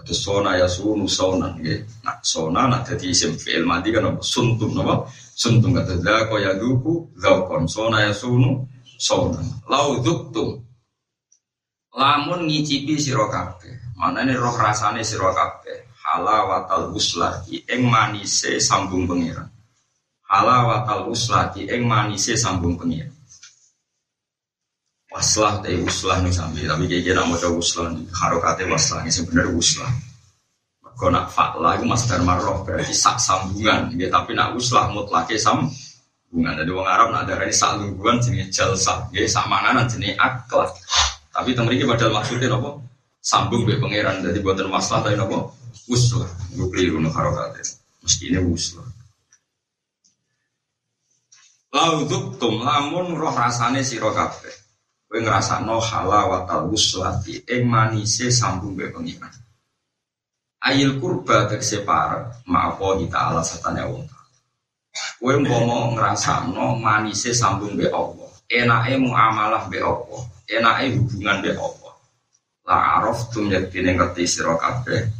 Ada 0.02 0.14
sona 0.18 0.58
ya 0.58 0.66
sunu 0.66 1.06
sona. 1.06 1.54
Nah, 2.02 2.18
sona 2.26 2.66
nak 2.66 2.90
dadi 2.90 3.14
isim 3.14 3.38
fi'il 3.38 3.68
mati 3.68 3.94
kan 3.94 4.10
apa? 4.10 4.24
Suntum 4.26 4.74
napa? 4.74 5.06
Suntum 5.36 5.78
kata 5.78 6.00
da 6.02 6.26
kaya 6.26 6.58
duku. 6.58 7.12
Sona 7.68 8.08
ya 8.08 8.14
sunu 8.16 8.66
sona. 8.98 9.44
Lauduk 9.70 10.34
tum. 10.34 10.58
Lamun 11.94 12.48
ngicipi 12.48 12.98
sira 12.98 13.28
kabeh. 13.28 13.94
Manane 14.00 14.34
roh 14.34 14.56
rasane 14.56 15.04
sira 15.06 15.30
kabeh. 15.36 15.92
Halawatal 16.02 16.92
uslati 16.98 17.62
ing 17.70 17.86
manise 17.88 18.58
sambung 18.58 19.06
pengiran 19.06 19.48
halawatal 20.32 21.12
uslati 21.12 21.68
ing 21.68 21.84
manise 21.84 22.40
sambung 22.40 22.80
pengiran 22.80 23.12
waslah 25.12 25.60
teh 25.60 25.76
uslah 25.84 26.24
nih 26.24 26.32
sambil 26.32 26.66
tapi 26.72 26.88
kayak 26.88 27.04
kira 27.04 27.22
mau 27.28 27.36
coba 27.36 27.60
uslah 27.60 27.92
harokate 28.16 28.64
waslah 28.72 29.04
ini 29.04 29.12
sebenarnya 29.12 29.52
uslah 29.52 29.92
Kau 31.02 31.10
nak 31.10 31.34
fakla 31.34 31.82
itu 31.82 31.90
mas 31.90 32.06
marroh 32.22 32.62
berarti 32.62 32.94
sak 32.94 33.18
sambungan, 33.18 33.90
ya, 33.98 34.06
tapi 34.14 34.38
nak 34.38 34.54
uslah 34.54 34.86
mutlake 34.94 35.34
sambungan. 35.34 36.54
Jadi 36.54 36.70
orang 36.70 36.94
Arab 36.94 37.08
nak 37.10 37.26
ada 37.26 37.42
ini 37.42 37.50
sak 37.50 37.82
sambungan 37.82 38.22
jenis 38.22 38.54
jalsa, 38.54 39.10
ya 39.10 39.26
sak 39.26 39.50
manganan 39.50 39.90
jenis 39.90 40.14
akhlak. 40.22 40.70
Tapi 41.34 41.58
temeriki 41.58 41.90
padahal 41.90 42.22
maksudnya 42.22 42.54
apa? 42.54 42.78
Sambung 43.18 43.66
be 43.66 43.82
pangeran. 43.82 44.22
Jadi 44.22 44.46
buatan 44.46 44.70
masalah 44.70 45.10
tapi 45.10 45.18
apa? 45.18 45.50
Uslah. 45.90 46.30
Gue 46.54 46.70
keliru 46.70 47.02
nih 47.02 47.10
harokate. 47.10 47.66
Mesti 48.06 48.24
ini 48.30 48.38
uslah. 48.46 48.86
Lauduk 51.74 52.38
tum 52.38 52.62
lamun 52.62 53.18
roh 53.18 53.34
rasane 53.34 53.82
sira 53.82 54.14
kabeh. 54.14 54.54
Kowe 55.12 55.20
ngrasakno 55.20 55.76
halawatal 55.84 56.72
wuslati 56.72 57.44
ing 57.44 57.68
manise 57.68 58.32
sambung 58.32 58.80
be 58.80 58.88
pengiran. 58.88 59.28
Ayil 60.64 61.04
kurba 61.04 61.52
tegese 61.52 61.84
parek 61.84 62.48
maapa 62.48 62.96
ta'ala 63.12 63.44
satane 63.44 63.84
wong. 63.92 64.08
Kowe 65.20 65.36
umpama 65.36 65.92
ngrasakno 65.92 66.80
manise 66.80 67.36
sambung 67.36 67.76
be 67.76 67.92
Allah. 67.92 68.32
Enake 68.48 68.96
muamalah 69.04 69.68
be 69.68 69.84
Allah. 69.84 70.24
Enake 70.48 70.96
hubungan 70.96 71.44
be 71.44 71.52
Allah. 71.60 71.94
La 72.64 72.78
araf 72.96 73.36
tum 73.36 73.52
yaktine 73.52 74.00
ngerti 74.00 74.24
sira 74.24 74.56
kabeh. 74.56 75.12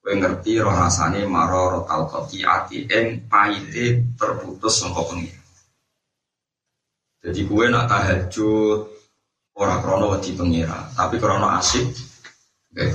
Kowe 0.00 0.16
ngerti 0.16 0.64
roh 0.64 0.72
rasane 0.72 1.28
maroro 1.28 1.84
tal 1.84 2.08
ati 2.08 2.88
ing 2.88 3.28
paite 3.28 4.16
terputus 4.16 4.80
sangka. 4.80 5.12
Jadi 7.20 7.40
kue 7.44 7.68
nak 7.68 7.92
tahajud 7.92 8.95
Orang 9.56 9.80
krono 9.80 10.12
wedi 10.12 10.36
pengira, 10.36 10.92
tapi 10.92 11.16
krono 11.16 11.48
asik. 11.56 11.88
Oke. 12.76 12.86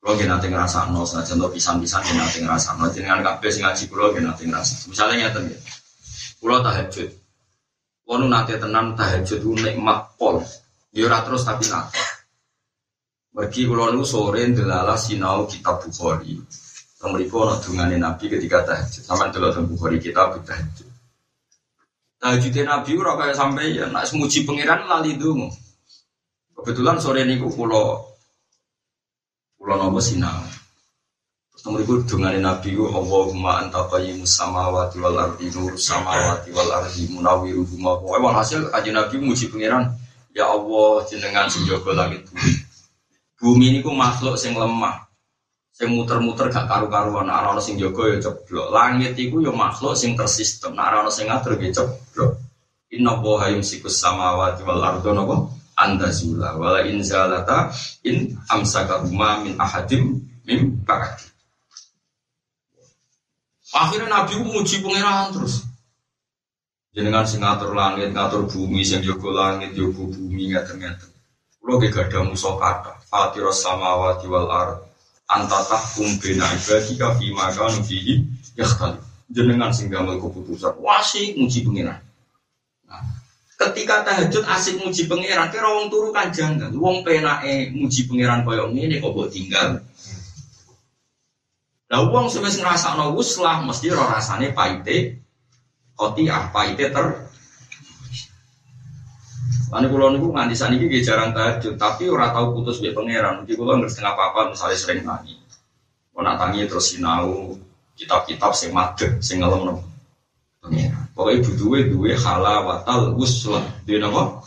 Kalau 0.00 0.16
gak 0.16 0.32
nanti 0.32 0.46
ngerasa 0.48 0.88
no, 0.94 1.04
saja 1.04 1.36
contoh 1.36 1.52
pisan-pisan 1.52 2.00
gak 2.00 2.16
nanti 2.16 2.38
ngerasa 2.40 2.78
no. 2.78 2.88
Jangan 2.88 3.20
kafe 3.20 3.52
sing 3.52 3.66
ngaji 3.66 3.84
kulo 3.90 4.14
gak 4.16 4.24
nanti 4.24 4.48
ngerasa. 4.48 4.88
Misalnya 4.88 5.26
nyata 5.26 5.38
nih, 5.44 5.58
kulo 6.40 6.56
tahajud. 6.64 7.08
Kulo 8.06 8.24
nanti 8.30 8.56
tenang 8.56 8.96
tahajud 8.96 9.40
nikmat 9.60 10.16
pol. 10.16 10.40
Dia 10.94 11.20
terus 11.20 11.44
tapi 11.44 11.66
nanti. 11.68 11.98
Bagi 13.34 13.66
kulo 13.66 13.92
nu 13.92 14.06
sore 14.06 14.46
delala 14.54 14.96
sinau 14.96 15.44
kitab 15.44 15.82
Bukhari. 15.84 16.38
Kemudian 16.96 17.28
kulo 17.28 17.58
dungane 17.60 17.98
Nabi 17.98 18.30
ketika 18.30 18.64
tahajud. 18.64 19.02
Sama 19.02 19.28
delala 19.34 19.62
Bukhari 19.66 19.98
kitab 19.98 20.38
tahajud. 20.46 20.89
Tahajudin 22.20 22.68
Nabi 22.68 23.00
ora 23.00 23.16
kaya 23.16 23.32
sampai 23.32 23.80
ya 23.80 23.88
nak 23.88 24.04
semuji 24.04 24.44
pangeran 24.44 24.84
lali 24.84 25.16
dungu. 25.16 25.48
Kebetulan 26.52 27.00
sore 27.00 27.24
niku 27.24 27.48
kula 27.48 27.96
kula 29.56 29.80
nopo 29.80 30.04
sinau. 30.04 30.44
Terus 31.56 31.64
mriku 31.64 32.04
dungane 32.04 32.36
Nabi 32.36 32.76
ku 32.76 32.92
Allahumma 32.92 33.64
anta 33.64 33.88
qayyimus 33.88 34.36
samawati 34.36 35.00
wal 35.00 35.16
ardi 35.16 35.48
nur 35.48 35.80
samawati 35.80 36.52
wal 36.52 36.68
ardi 36.68 37.08
munawwiruhuma. 37.08 37.96
Hasil 38.36 38.68
aja 38.68 38.92
Nabi 38.92 39.16
muji 39.16 39.48
pangeran. 39.48 39.88
Ya 40.36 40.44
Allah 40.44 41.02
jenengan 41.08 41.48
sing 41.48 41.64
jaga 41.64 41.90
langit 41.96 42.28
bumi. 42.28 42.52
Bumi 43.40 43.66
niku 43.80 43.96
makhluk 43.96 44.36
sing 44.36 44.52
lemah. 44.54 45.09
Sing 45.80 45.96
muter-muter 45.96 46.52
gak 46.52 46.68
karu-karuan, 46.68 47.24
nek 47.24 47.56
ana 47.56 47.60
sing 47.64 47.80
jaga 47.80 48.12
ya 48.12 48.20
ceblok. 48.20 48.68
Langit 48.68 49.16
iku 49.16 49.40
ya 49.40 49.48
makhluk 49.48 49.96
sing 49.96 50.12
tersistem, 50.12 50.76
nek 50.76 50.92
ana 50.92 51.08
sing 51.08 51.24
ngatur 51.24 51.56
ya 51.56 51.72
ceblok. 51.72 52.36
Inna 52.92 53.16
Allaha 53.16 53.48
yumsikus 53.48 53.96
samawati 53.96 54.60
wal 54.68 54.84
ardo 54.84 55.16
napa? 55.16 55.48
Andazula 55.80 56.52
wala 56.60 56.84
in 56.84 57.00
zalata 57.00 57.72
in 58.04 58.36
amsakahuma 58.52 59.40
min 59.40 59.56
ahadim 59.56 60.20
mim 60.44 60.84
ba'di. 60.84 61.24
Akhirnya 63.72 64.12
Nabi 64.12 64.36
muji 64.36 64.84
pangeran 64.84 65.32
terus. 65.32 65.64
Jenengan 66.92 67.24
sing 67.24 67.40
ngatur 67.40 67.72
langit, 67.72 68.12
ngatur 68.12 68.44
bumi, 68.44 68.84
sing 68.84 69.00
jaga 69.00 69.32
langit, 69.32 69.72
jaga 69.72 70.04
bumi 70.12 70.52
ngaten-ngaten. 70.52 71.08
Kulo 71.56 71.80
ge 71.80 71.88
gadah 71.88 72.20
musa 72.28 72.52
kata, 72.60 73.00
Fatiros 73.08 73.64
samawati 73.64 74.28
wal 74.28 74.52
ard 74.52 74.89
antatah 75.30 75.78
kumbena 75.94 76.50
ibadika 76.58 77.14
fi 77.14 77.30
maka 77.30 77.70
nufihi 77.70 78.26
yakhtali 78.58 78.98
jenengan 79.30 79.70
sing 79.70 79.86
gamel 79.86 80.18
keputusan. 80.18 80.74
Wasi 80.82 81.38
muji 81.38 81.62
pengiran. 81.62 82.02
Nah, 82.90 83.02
ketika 83.54 84.02
tahajud 84.02 84.42
asik 84.42 84.82
muji 84.82 85.06
pengiran 85.06 85.54
kira 85.54 85.70
wong 85.70 85.86
turu 85.86 86.10
kan? 86.10 86.34
Jangan 86.34 86.74
wong 86.74 87.06
penake 87.06 87.70
muji 87.70 88.10
pengiran 88.10 88.42
koyo 88.42 88.74
ngene 88.74 88.98
kok 88.98 89.14
mbok 89.14 89.30
tinggal? 89.30 89.86
Lah 91.90 92.02
wong 92.10 92.26
sing 92.26 92.42
wis 92.42 92.58
ngrasakno 92.58 93.14
wuslah 93.14 93.62
mesti 93.62 93.94
ora 93.94 94.18
rasane 94.18 94.50
paite 94.50 95.22
ah 96.00 96.44
paite 96.50 96.84
ter 96.90 97.29
Lalu 99.70 99.86
kulo 99.86 100.06
niku 100.10 100.28
nganti 100.34 100.54
saat 100.58 100.74
ini 100.74 100.98
jarang 100.98 101.30
tahajud, 101.30 101.78
tapi 101.78 102.10
ora 102.10 102.34
tahu 102.34 102.58
putus 102.58 102.82
be 102.82 102.90
pangeran. 102.90 103.46
Jadi 103.46 103.54
kulo 103.54 103.78
nggak 103.78 103.90
setengah 103.90 104.14
apa 104.18 104.40
misalnya 104.50 104.76
sering 104.76 105.00
tangi. 105.06 105.34
Mau 106.10 106.26
nak 106.26 106.42
tangi 106.42 106.66
terus 106.66 106.90
sinau 106.90 107.54
kitab-kitab 107.94 108.50
sing 108.50 108.74
madeg, 108.74 109.22
sing 109.22 109.38
ngelem 109.38 109.70
nopo 109.70 109.86
pangeran. 110.58 111.06
Ibu 111.14 111.50
duwe 111.54 111.86
duwe 111.86 112.18
halawatal 112.18 113.14
uslah. 113.14 113.62
Dia 113.86 114.02
nopo? 114.02 114.42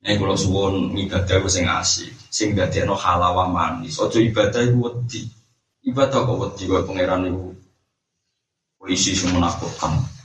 Nek 0.00 0.16
kulo 0.16 0.32
suwon 0.32 0.96
ibadah 0.96 1.44
sing 1.52 1.68
asik, 1.68 2.08
sing 2.32 2.56
no 2.56 2.96
halawa 2.96 3.44
manis. 3.52 4.00
Ojo 4.00 4.24
ibadah 4.24 4.64
iku 4.64 4.88
wedi. 4.88 5.28
Ibadah 5.84 6.24
kok 6.24 6.38
wedi 6.40 6.64
kok 6.64 6.88
pangeran 6.88 7.28
iku 7.28 7.52
polisi 8.80 9.12
sing 9.12 9.36
menakutkan. 9.36 10.17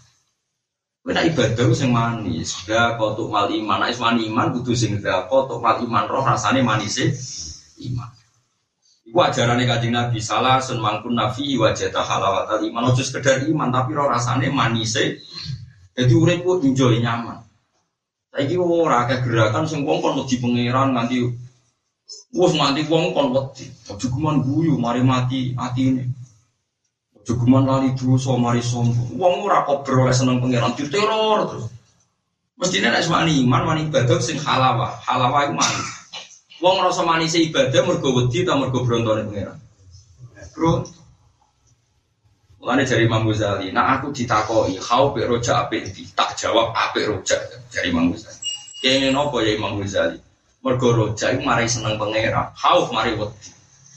Kita 1.03 1.19
ibadah 1.19 1.67
sing 1.75 1.91
manis. 1.91 2.63
Ya 2.63 2.95
kotuk 2.95 3.27
mal 3.27 3.51
iman. 3.51 3.83
Nek 3.83 3.99
wani 3.99 4.31
iman 4.31 4.55
kudu 4.55 4.71
sing 4.71 5.03
da 5.03 5.27
kotuk 5.27 5.59
mal 5.59 5.83
iman 5.83 6.07
roh 6.07 6.23
rasane 6.23 6.63
manis 6.63 6.95
iman. 7.83 8.07
Iku 9.03 9.19
ajarane 9.19 9.67
Kanjeng 9.67 9.91
Nabi 9.91 10.23
salah 10.23 10.63
sun 10.63 10.79
mangkun 10.79 11.19
nafi 11.19 11.59
wajata 11.59 11.99
halawatal 12.07 12.63
iman. 12.63 12.95
Ojo 12.95 13.03
sekedar 13.03 13.43
iman 13.43 13.67
tapi 13.67 13.91
roh 13.91 14.07
rasane 14.07 14.47
manis 14.47 14.95
Jadi 15.93 16.13
urip 16.15 16.39
ku 16.39 16.63
enjoy 16.63 17.03
nyaman. 17.03 17.43
Saiki 18.31 18.55
ora 18.55 19.03
akeh 19.03 19.27
gerakan 19.27 19.67
sing 19.67 19.83
wong 19.83 19.99
kon 19.99 20.23
wedi 20.23 20.39
pangeran 20.39 20.95
nganti 20.95 21.19
wis 22.31 22.51
nganti 22.55 22.87
wong 22.87 23.11
kon 23.11 23.35
wedi. 23.35 23.67
Ojo 23.91 24.07
guyu 24.39 24.79
mari 24.79 25.03
mati 25.03 25.51
atine. 25.59 26.22
Jogeman 27.24 27.63
lali 27.63 27.95
dosa 27.95 28.36
mari 28.36 28.59
sombong. 28.59 29.15
Wong 29.15 29.47
ora 29.47 29.63
kok 29.63 29.88
beroleh 29.88 30.11
seneng 30.11 30.43
pangeran 30.43 30.76
diteror 30.76 31.47
terus. 31.47 31.71
Mestine 32.59 32.91
nek 32.91 33.07
wani 33.07 33.43
iman 33.47 33.91
sing 34.19 34.38
halawah. 34.43 34.99
Halawah 35.03 35.47
iku 35.47 35.53
manis. 35.55 35.88
Wong 36.63 36.80
rasa 36.80 37.03
manis 37.03 37.36
ibadah 37.36 37.84
mergo 37.84 38.15
wedi 38.15 38.47
ta 38.47 38.55
mergo 38.55 38.84
brontone 38.88 39.28
pangeran. 39.28 39.57
Bro. 40.55 40.88
Mulane 42.63 42.88
jari 42.88 43.03
Imam 43.03 43.28
Ghazali, 43.28 43.76
nah 43.76 43.99
aku 43.99 44.15
ditakoki, 44.15 44.80
kau 44.80 45.11
pe 45.11 45.28
roja 45.28 45.67
apik 45.67 45.84
ndi? 45.84 46.07
Tak 46.15 46.39
jawab 46.39 46.71
apik 46.71 47.11
roja. 47.11 47.36
Jari 47.67 47.91
Imam 47.91 48.15
Ghazali. 48.15 48.39
Kene 48.80 49.11
nopo 49.11 49.43
ya 49.43 49.51
Imam 49.59 49.76
Ghazali? 49.76 50.15
Mergo 50.63 50.95
roja 50.95 51.36
iku 51.36 51.43
mari 51.43 51.67
seneng 51.67 51.99
pangeran, 51.99 52.55
khauf 52.55 52.88
mari 52.95 53.19
wedi. 53.19 53.51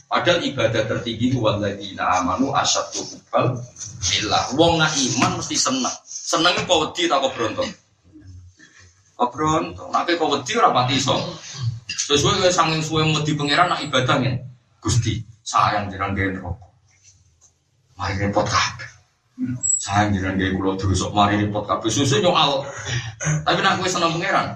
Padahal 0.07 0.39
ibadah 0.39 0.87
tertinggi 0.87 1.35
walladzina 1.35 2.23
amanu 2.23 2.55
asyaddu 2.55 3.03
hubbal 3.03 3.59
billah. 4.07 4.45
Wong 4.55 4.79
nak 4.79 4.95
iman 4.95 5.43
mesti 5.43 5.59
seneng. 5.59 5.97
Seneng 6.07 6.55
kok 6.63 6.79
wedi 6.79 7.11
tak 7.11 7.19
kok 7.27 7.35
brontok. 7.35 7.67
Kok 9.19 9.31
brontok. 9.35 9.87
Nek 9.91 10.07
kok 10.15 10.31
wedi 10.31 10.53
ora 10.55 10.71
pati 10.71 10.95
iso. 10.95 11.19
Sesuai 11.91 12.39
dengan 12.39 12.55
sanging 12.55 12.83
suwe 12.87 13.03
wedi 13.03 13.35
pangeran 13.35 13.67
nak 13.67 13.83
ibadah 13.83 14.23
ngene. 14.23 14.47
Gusti, 14.79 15.19
sayang 15.43 15.91
jenengan 15.91 16.15
gawe 16.15 16.31
rokok. 16.39 16.71
Mari 17.99 18.15
repot 18.23 18.47
kabeh. 18.47 18.91
Sayang 19.83 20.15
jenengan 20.15 20.39
gawe 20.39 20.51
kula 20.55 20.73
dosa, 20.79 21.07
mari 21.11 21.43
repot 21.43 21.67
kabeh. 21.67 21.91
Susu 21.91 22.23
nyoal. 22.23 22.63
Tapi 23.43 23.59
nak 23.59 23.83
kowe 23.83 23.91
seneng 23.91 24.15
pangeran, 24.15 24.55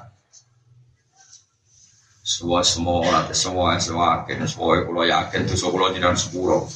semua 2.31 2.62
semua 2.62 3.03
orang 3.03 3.26
semua 3.35 3.74
semua 3.83 4.22
akhirnya 4.22 4.47
semua 4.47 4.87
kulo 4.87 5.03
yakin 5.03 5.51
tuh 5.51 5.59
kulo 5.66 5.91
tidak 5.91 6.14
sepuro. 6.14 6.70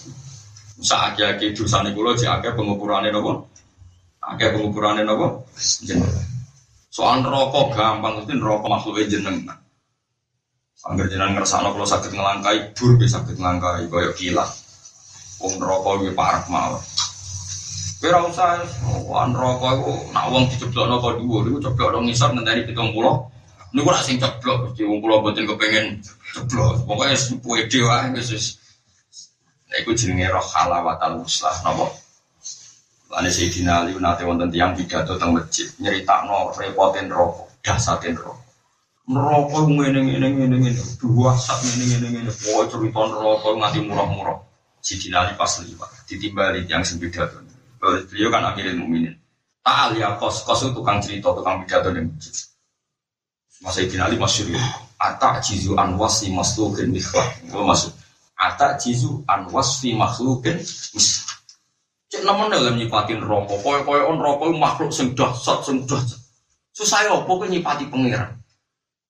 Saat 0.82 1.14
yakin 1.14 1.54
dosa 1.54 1.86
nih 1.86 1.94
kulo 1.94 2.18
jadi 2.18 2.42
akhir 2.42 2.58
pengukurannya 2.58 3.14
nopo, 3.14 3.46
akhir 4.18 4.58
pengukurannya 4.58 5.06
nopo. 5.06 5.46
Soal 6.90 7.22
rokok 7.22 7.70
gampang 7.78 8.26
itu 8.26 8.34
rokok 8.42 8.66
makhluknya 8.66 9.06
jeneng. 9.06 9.46
Angger 10.84 11.06
jenengan 11.08 11.38
ngersakno 11.38 11.72
kula 11.72 11.86
saged 11.86 12.12
ngelangkai 12.12 12.74
bur 12.74 12.98
bisa 12.98 13.22
saged 13.22 13.38
ngelangkai 13.38 13.86
kaya 13.88 14.10
kilat. 14.18 14.50
Wong 15.38 15.54
rokok 15.62 16.02
iki 16.02 16.12
parah 16.18 16.44
mawon. 16.50 16.82
Kowe 18.02 18.10
ora 18.10 18.20
usah 18.26 18.60
wan 19.06 19.30
rokok 19.32 19.70
iku 19.80 19.92
nak 20.10 20.28
wong 20.28 20.44
diceblokno 20.50 20.98
kok 20.98 21.14
dhuwur 21.22 21.46
iku 21.46 21.58
ceblok 21.62 21.88
nang 21.94 22.04
ngisor 22.04 22.30
ngenteni 22.34 22.68
70 22.68 23.33
Niku 23.74 23.90
ora 23.90 23.98
sing 24.06 24.22
ceblok, 24.22 24.70
Gusti 24.70 24.86
wong 24.86 25.02
kula 25.02 25.18
mboten 25.18 25.50
kepengin 25.50 25.98
ceblok. 26.30 26.86
Pokoke 26.86 27.10
pede 27.42 27.78
wae 27.82 28.06
wis 28.14 28.30
wis. 28.30 28.46
Iku 29.74 29.90
jenenge 29.98 30.30
roh 30.30 30.46
halawatal 30.54 31.18
muslah 31.18 31.58
napa? 31.66 31.90
Lane 33.10 33.30
Sayyidina 33.34 33.82
Ali 33.82 33.98
nate 33.98 34.22
wonten 34.22 34.54
tiyang 34.54 34.78
pidato 34.78 35.18
teng 35.18 35.34
masjid 35.34 35.66
nyeritakno 35.82 36.54
repoten 36.54 37.10
rokok, 37.10 37.50
dasaten 37.66 38.14
rokok. 38.14 38.38
Neraka 39.10 39.58
ngene 39.66 40.00
ngene 40.06 40.28
ngene 40.38 40.56
ngene, 40.62 40.82
dua 41.02 41.34
sak 41.34 41.58
ngene 41.66 41.84
ngene 41.90 42.08
ngene. 42.14 42.30
Pokoke 42.30 42.70
cerita 42.70 43.02
neraka 43.10 43.48
nganti 43.58 43.78
murah-murah. 43.82 44.38
Sayyidina 44.86 45.18
Ali 45.26 45.34
pas 45.34 45.50
liwat 45.66 45.90
ditimbali 46.06 46.62
yang 46.70 46.86
sing 46.86 47.02
pidato. 47.02 47.42
Beliau 47.82 48.30
kan 48.30 48.54
Amirul 48.54 48.86
Mukminin. 48.86 49.18
Ta'al 49.66 49.98
ya 49.98 50.14
kos 50.14 50.46
kos 50.46 50.62
itu 50.62 50.78
tukang 50.78 51.02
cerita, 51.02 51.34
tukang 51.34 51.58
pidato 51.66 51.90
ning 51.90 52.14
masjid. 52.14 52.53
Mas 53.64 53.80
Sayyidina 53.80 54.12
Ali 54.12 54.20
masyur 54.20 54.52
ya. 54.52 54.60
Ata 55.00 55.40
jizu 55.40 55.72
an 55.80 55.96
wasfi 55.96 56.28
makhlukin 56.28 56.92
mikhlah. 56.92 57.24
Itu 57.40 57.64
masuk. 57.64 57.96
Ata 58.36 58.76
jizu 58.76 59.24
an 59.24 59.48
wasfi 59.48 59.96
makhlukin. 59.96 60.60
Cek 62.12 62.22
nemen 62.28 62.52
dalam 62.52 62.76
nyipatin 62.76 63.24
rokok. 63.24 63.64
Koy-koy 63.64 64.04
on 64.04 64.20
rokok 64.20 64.52
makhluk 64.52 64.92
sing 64.92 65.16
dahsyat, 65.16 65.64
sing 65.64 65.88
dahsyat. 65.88 66.20
Susah 66.76 67.08
ya, 67.08 67.16
pokoknya 67.24 67.56
nyipati 67.56 67.88
pangeran. 67.88 68.36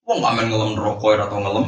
Wong 0.06 0.20
gak 0.22 0.32
main 0.36 0.46
ngelem 0.52 0.78
rokok 0.78 1.16
atau 1.18 1.40
ngelem. 1.42 1.66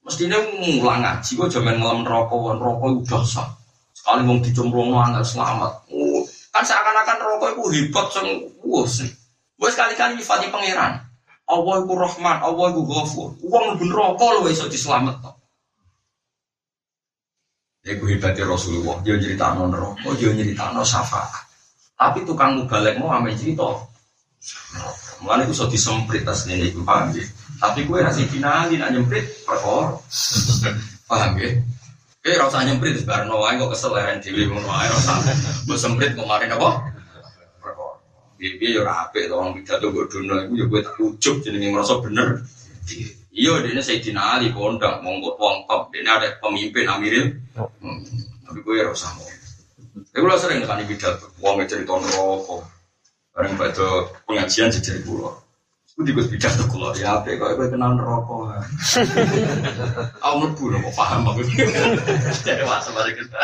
Mestinya 0.00 0.38
ngulang 0.40 1.04
ngaji, 1.04 1.30
kok 1.36 1.50
jaman 1.52 1.76
ngelem 1.82 2.02
rokok, 2.06 2.56
rokok 2.56 3.04
udah 3.04 3.22
sah. 3.26 3.48
Sekali 3.92 4.24
wong 4.24 4.40
dicemplung 4.40 4.96
angel 4.96 5.20
selamat. 5.20 5.84
Oh, 5.92 6.24
kan 6.54 6.64
seakan-akan 6.64 7.18
rokok 7.20 7.50
itu 7.52 7.64
hebat, 7.76 8.06
sing. 8.08 8.26
Wes 9.60 9.76
sekali-kali 9.76 10.16
nyifati 10.16 10.48
pangeran. 10.48 11.09
Allah 11.50 11.74
itu 11.82 11.92
Rahman, 11.98 12.36
Allah 12.38 12.66
itu 12.70 12.82
Ghafur. 12.86 13.28
Uang 13.42 13.64
lebih 13.74 13.90
rokok 13.90 14.30
loh 14.38 14.46
iso 14.46 14.70
diselamat 14.70 15.18
toh. 15.18 15.34
Ya 17.82 17.96
gue 17.96 18.08
hebatnya 18.12 18.46
Rasulullah, 18.46 19.02
dia 19.02 19.18
cerita 19.18 19.56
non 19.58 19.74
rokok, 19.74 20.14
dia 20.14 20.30
cerita 20.30 20.70
non 20.70 20.86
syafaat. 20.86 21.50
Tapi 21.98 22.22
tukang 22.22 22.54
mubalek 22.54 23.02
mau 23.02 23.10
ame 23.10 23.34
cerita. 23.34 23.66
Mulane 25.20 25.44
itu 25.44 25.52
so 25.52 25.68
disemprit 25.68 26.24
aslinya 26.24 26.64
itu 26.64 26.80
paham 26.80 27.12
ya. 27.12 27.26
Tapi 27.60 27.84
gue 27.84 27.98
nasi 28.00 28.24
finali 28.24 28.80
nak 28.80 28.94
nyemprit 28.94 29.44
perkor. 29.44 30.00
paham 31.10 31.36
ya? 31.36 31.60
Oke, 32.20 32.36
rasa 32.36 32.68
nyemprit 32.68 33.00
sebarang 33.00 33.32
nawain 33.32 33.56
kok 33.56 33.72
kesel 33.72 33.96
ya 33.96 34.12
dewi 34.20 34.44
ngono 34.44 34.68
ae 34.68 34.92
rasa. 34.92 35.24
Mbok 35.64 35.76
semprit 35.80 36.12
kemarin 36.12 36.52
apa? 36.52 36.89
Bibi 38.40 38.72
ya 38.72 38.80
rapi, 38.88 39.28
orang 39.28 39.52
pidato 39.52 39.92
gue 39.92 40.08
dunia 40.08 40.48
itu 40.48 40.56
ya 40.56 40.64
gue 40.64 40.80
tak 40.80 40.96
ujuk 40.96 41.44
jadi 41.44 41.60
ngerasa 41.60 42.00
bener. 42.00 42.40
Iya, 43.30 43.60
dia 43.60 43.70
ini 43.76 43.84
Sayyidina 43.84 44.40
Ali 44.40 44.48
kondang, 44.48 45.04
monggo 45.04 45.36
wong 45.36 45.68
top, 45.68 45.92
dia 45.92 46.08
ada 46.08 46.40
pemimpin 46.40 46.88
Amiril. 46.88 47.36
Hmm. 47.52 48.00
Tapi 48.48 48.58
gue 48.64 48.74
ya 48.80 48.88
rasa 48.88 49.12
mau. 49.12 49.28
Tapi 49.92 50.18
gue 50.24 50.40
sering 50.40 50.64
kan 50.64 50.80
pidato, 50.88 51.28
wong 51.44 51.60
cerita 51.68 52.00
rokok, 52.00 52.64
bareng 53.36 53.60
pada 53.60 54.08
pengajian 54.24 54.72
jadi 54.72 55.04
pulau. 55.04 55.36
Aku 55.92 56.08
dibuat 56.08 56.32
pidato 56.32 56.64
kulo 56.64 56.96
ya, 56.96 57.20
apa 57.20 57.36
kok 57.36 57.60
gue 57.60 57.68
kenal 57.68 57.92
rokok. 57.92 58.56
Aku 60.24 60.34
mlebu 60.40 60.80
kok 60.80 60.94
paham 60.96 61.28
aku. 61.28 61.44
Jadi 62.40 62.64
masa 62.64 62.88
bareng 62.96 63.20
kita. 63.20 63.36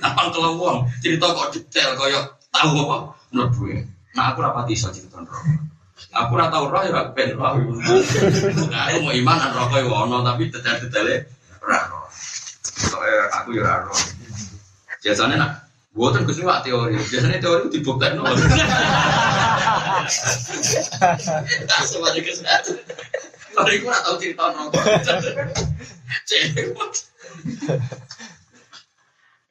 Nampak 0.00 0.32
kalau 0.32 0.56
wong 0.56 0.76
cerita 1.04 1.28
kok 1.28 1.52
detail 1.52 1.92
koyo 2.00 2.24
tahu 2.56 2.88
apa 2.88 2.96
menurut 3.32 3.52
gue. 3.60 3.76
Nah 4.16 4.32
aku 4.32 4.38
rapati 4.40 4.72
iso 4.72 4.88
cerita 4.88 5.20
rokok. 5.20 5.44
Aku 6.12 6.36
ora 6.36 6.48
tau 6.48 6.68
roh 6.68 6.80
ya 6.84 6.92
ora 6.92 7.12
ben 7.12 7.36
roh. 7.36 7.56
Nah, 8.72 8.82
aku 8.88 8.98
mau 9.04 9.12
iman 9.12 9.36
an 9.36 9.52
rokok 9.52 9.80
ya 9.80 9.88
ono 9.92 10.24
tapi 10.24 10.48
detail-detailnya 10.48 11.28
ora 11.60 11.78
roh. 11.92 12.08
Soalnya 12.64 13.28
aku 13.36 13.48
ya 13.56 13.60
ora 13.64 13.76
roh. 13.84 14.00
Biasanya 15.04 15.36
nak 15.36 15.50
Buatan 15.96 16.28
Gus 16.28 16.44
Nuwak 16.44 16.60
teori, 16.60 16.92
biasanya 17.08 17.40
teori 17.40 17.64
itu 17.64 17.80
dibuktikan 17.80 18.20
nol. 18.20 18.36
Semuanya 21.88 22.20
Gus 22.20 22.44
Kalau 23.56 23.72
aku 23.72 23.84
nggak 23.88 24.02
tahu 24.04 24.16
cerita 24.20 24.44
rokok. 24.52 24.84
Cewek. 26.28 26.68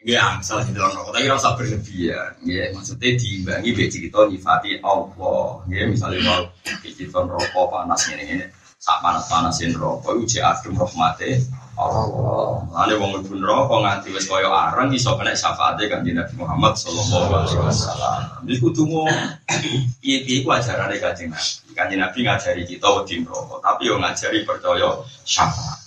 Ya, 0.06 0.38
salah 0.46 0.62
di 0.62 0.78
dalam 0.78 0.94
rokok, 0.94 1.18
tapi 1.18 1.26
rasa 1.26 1.58
berlebihan. 1.58 2.38
Ya, 2.46 2.70
maksudnya 2.78 3.18
diimbangi 3.18 3.74
be 3.74 3.90
cerita 3.90 4.30
nyifati 4.30 4.78
Allah. 4.86 5.66
Ya, 5.66 5.90
misalnya 5.90 6.22
mau 6.22 6.46
cerita 6.62 7.26
rokok 7.26 7.74
panas 7.74 8.06
ini 8.14 8.38
ini, 8.38 8.46
sak 8.78 9.02
panas 9.02 9.26
panasin 9.26 9.74
rokok, 9.74 10.14
uji 10.22 10.46
adem 10.46 10.78
rahmati 10.78 11.42
Allah. 11.74 12.70
Lalu 12.70 12.94
wong 13.02 13.10
mlebu 13.18 13.34
rokok 13.42 13.82
nganti 13.82 14.14
wis 14.14 14.30
kaya 14.30 14.46
areng 14.46 14.94
iso 14.94 15.18
kena 15.18 15.34
syafaate 15.34 15.90
kan 15.90 16.06
Nabi 16.06 16.34
Muhammad 16.38 16.78
sallallahu 16.78 17.42
alaihi 17.42 17.66
wasallam. 17.66 18.46
Iki 18.46 18.62
kudu 18.62 18.86
mau 18.86 19.10
piye-piye 20.06 20.46
ku 20.46 20.54
ajarane 20.54 21.02
Kanjeng 21.02 21.34
Nabi. 21.34 21.74
Kanjeng 21.74 22.00
Nabi 22.06 22.20
ngajari 22.30 22.62
kita 22.70 22.94
wedi 22.94 23.26
rokok, 23.26 23.58
tapi 23.58 23.90
yo 23.90 23.98
ngajari 23.98 24.46
percaya 24.46 25.02
syafaat. 25.26 25.85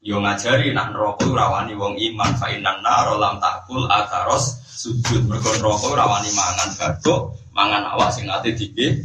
Yo 0.00 0.16
ngajari 0.16 0.72
nak 0.72 0.96
neraka 0.96 1.28
rawani 1.28 1.76
wong 1.76 2.00
iman 2.00 2.32
fa 2.40 2.48
innan 2.48 2.80
nar 2.80 3.20
lam 3.20 3.36
takul 3.36 3.84
ataros 3.84 4.56
sujud 4.64 5.28
mergo 5.28 5.52
neraka 5.60 5.92
rawani 5.92 6.32
mangan 6.32 6.72
baduk, 6.72 7.36
mangan 7.52 7.84
awak 7.84 8.08
sing 8.08 8.24
ate 8.32 8.56
dike. 8.56 9.04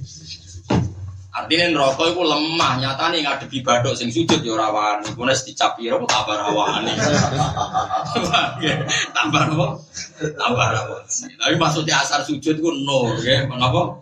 Artinya 1.35 1.67
neraka 1.75 2.15
itu 2.15 2.23
lemah, 2.23 2.79
nyata 2.79 3.11
nih 3.11 3.27
ngadepi 3.27 3.59
baduk 3.59 3.91
sing 3.99 4.07
sujud 4.07 4.39
yo 4.39 4.55
rawani, 4.55 5.11
kuwi 5.11 5.27
nek 5.27 5.43
dicap 5.43 5.75
piro 5.75 5.99
tambah 6.07 6.31
rawani. 6.31 6.95
tambah 9.19 9.41
apa? 9.51 9.67
Tambah 10.15 10.67
rawani. 10.79 11.27
Tapi 11.35 11.55
maksudnya 11.59 12.07
asar 12.07 12.23
sujud 12.23 12.55
ku 12.63 12.71
nur, 12.71 13.19
ya, 13.19 13.43
kenapa? 13.51 13.99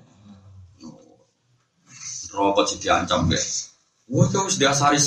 Neraka 2.37 2.61
jadi 2.69 3.01
ancam, 3.01 3.33
guys. 3.33 3.73
Wah, 4.05 4.29
itu 4.29 4.37
harus 4.37 4.61
diasari 4.61 5.01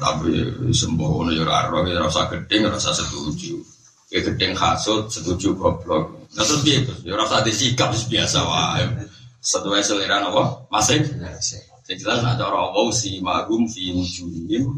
Tapi 0.00 0.30
sembohono 0.76 1.32
ya 1.32 1.42
ora 1.44 1.82
ya 1.88 2.00
rasa 2.04 2.28
gedeng 2.28 2.68
rasa 2.68 2.92
setuju. 2.92 3.56
Ya 4.10 4.20
gedeng 4.20 4.52
hasut 4.58 5.08
setuju 5.08 5.54
goblok. 5.56 6.28
Nah 6.36 6.44
terus 6.44 6.62
piye 6.62 6.82
Gus? 6.84 7.00
Ya 7.06 7.14
rasa 7.16 7.42
disikap 7.42 7.90
biasa 7.94 8.38
wae. 8.44 8.84
Sesuai 9.40 9.80
selera 9.80 10.20
apa? 10.20 10.68
Masih. 10.68 11.00
Sing 11.86 11.96
jelas 11.96 12.20
nak 12.22 12.36
cara 12.36 12.70
Allah 12.70 12.86
si 12.92 13.18
magum 13.24 13.64
fi 13.66 13.90
wujuhim 13.90 14.68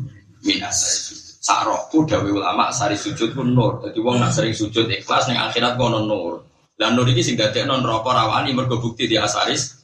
min 0.47 0.59
asari. 0.63 1.19
Sakroku 1.43 2.07
dawe 2.07 2.31
ulama 2.31 2.71
sari 2.71 2.95
sujud 2.95 3.35
pun 3.35 3.51
nur. 3.51 3.83
Jadi 3.83 3.99
wong 3.99 4.23
nak 4.23 4.31
sering 4.31 4.55
sujud 4.55 4.87
ikhlas 4.87 5.27
ning 5.27 5.35
akhirat 5.35 5.75
kono 5.75 6.07
nur. 6.07 6.47
Dan 6.79 6.95
nur 6.95 7.05
iki 7.11 7.21
sing 7.21 7.35
dadekno 7.35 7.83
neraka 7.83 8.15
rawani 8.15 8.55
mergo 8.55 8.79
bukti 8.79 9.11
di 9.11 9.19
asaris. 9.19 9.82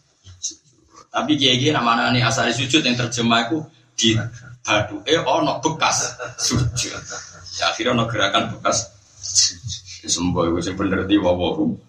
Tapi 1.08 1.32
kiai-kiai 1.40 1.72
namanya 1.72 2.12
nih 2.12 2.22
asaris 2.22 2.60
sujud 2.60 2.84
yang 2.84 2.96
terjemah 2.96 3.48
itu 3.48 3.58
di 3.96 4.08
badu. 4.62 5.00
Eh 5.08 5.18
ono 5.18 5.58
bekas 5.64 6.14
sujud. 6.36 7.02
Ya 7.58 7.72
akhirnya 7.72 7.96
ono 7.96 8.04
gerakan 8.06 8.54
bekas 8.54 8.92
sembuh 10.08 10.56
itu 10.56 10.72
bener 10.72 11.04
di 11.04 11.20
wawahu 11.20 11.88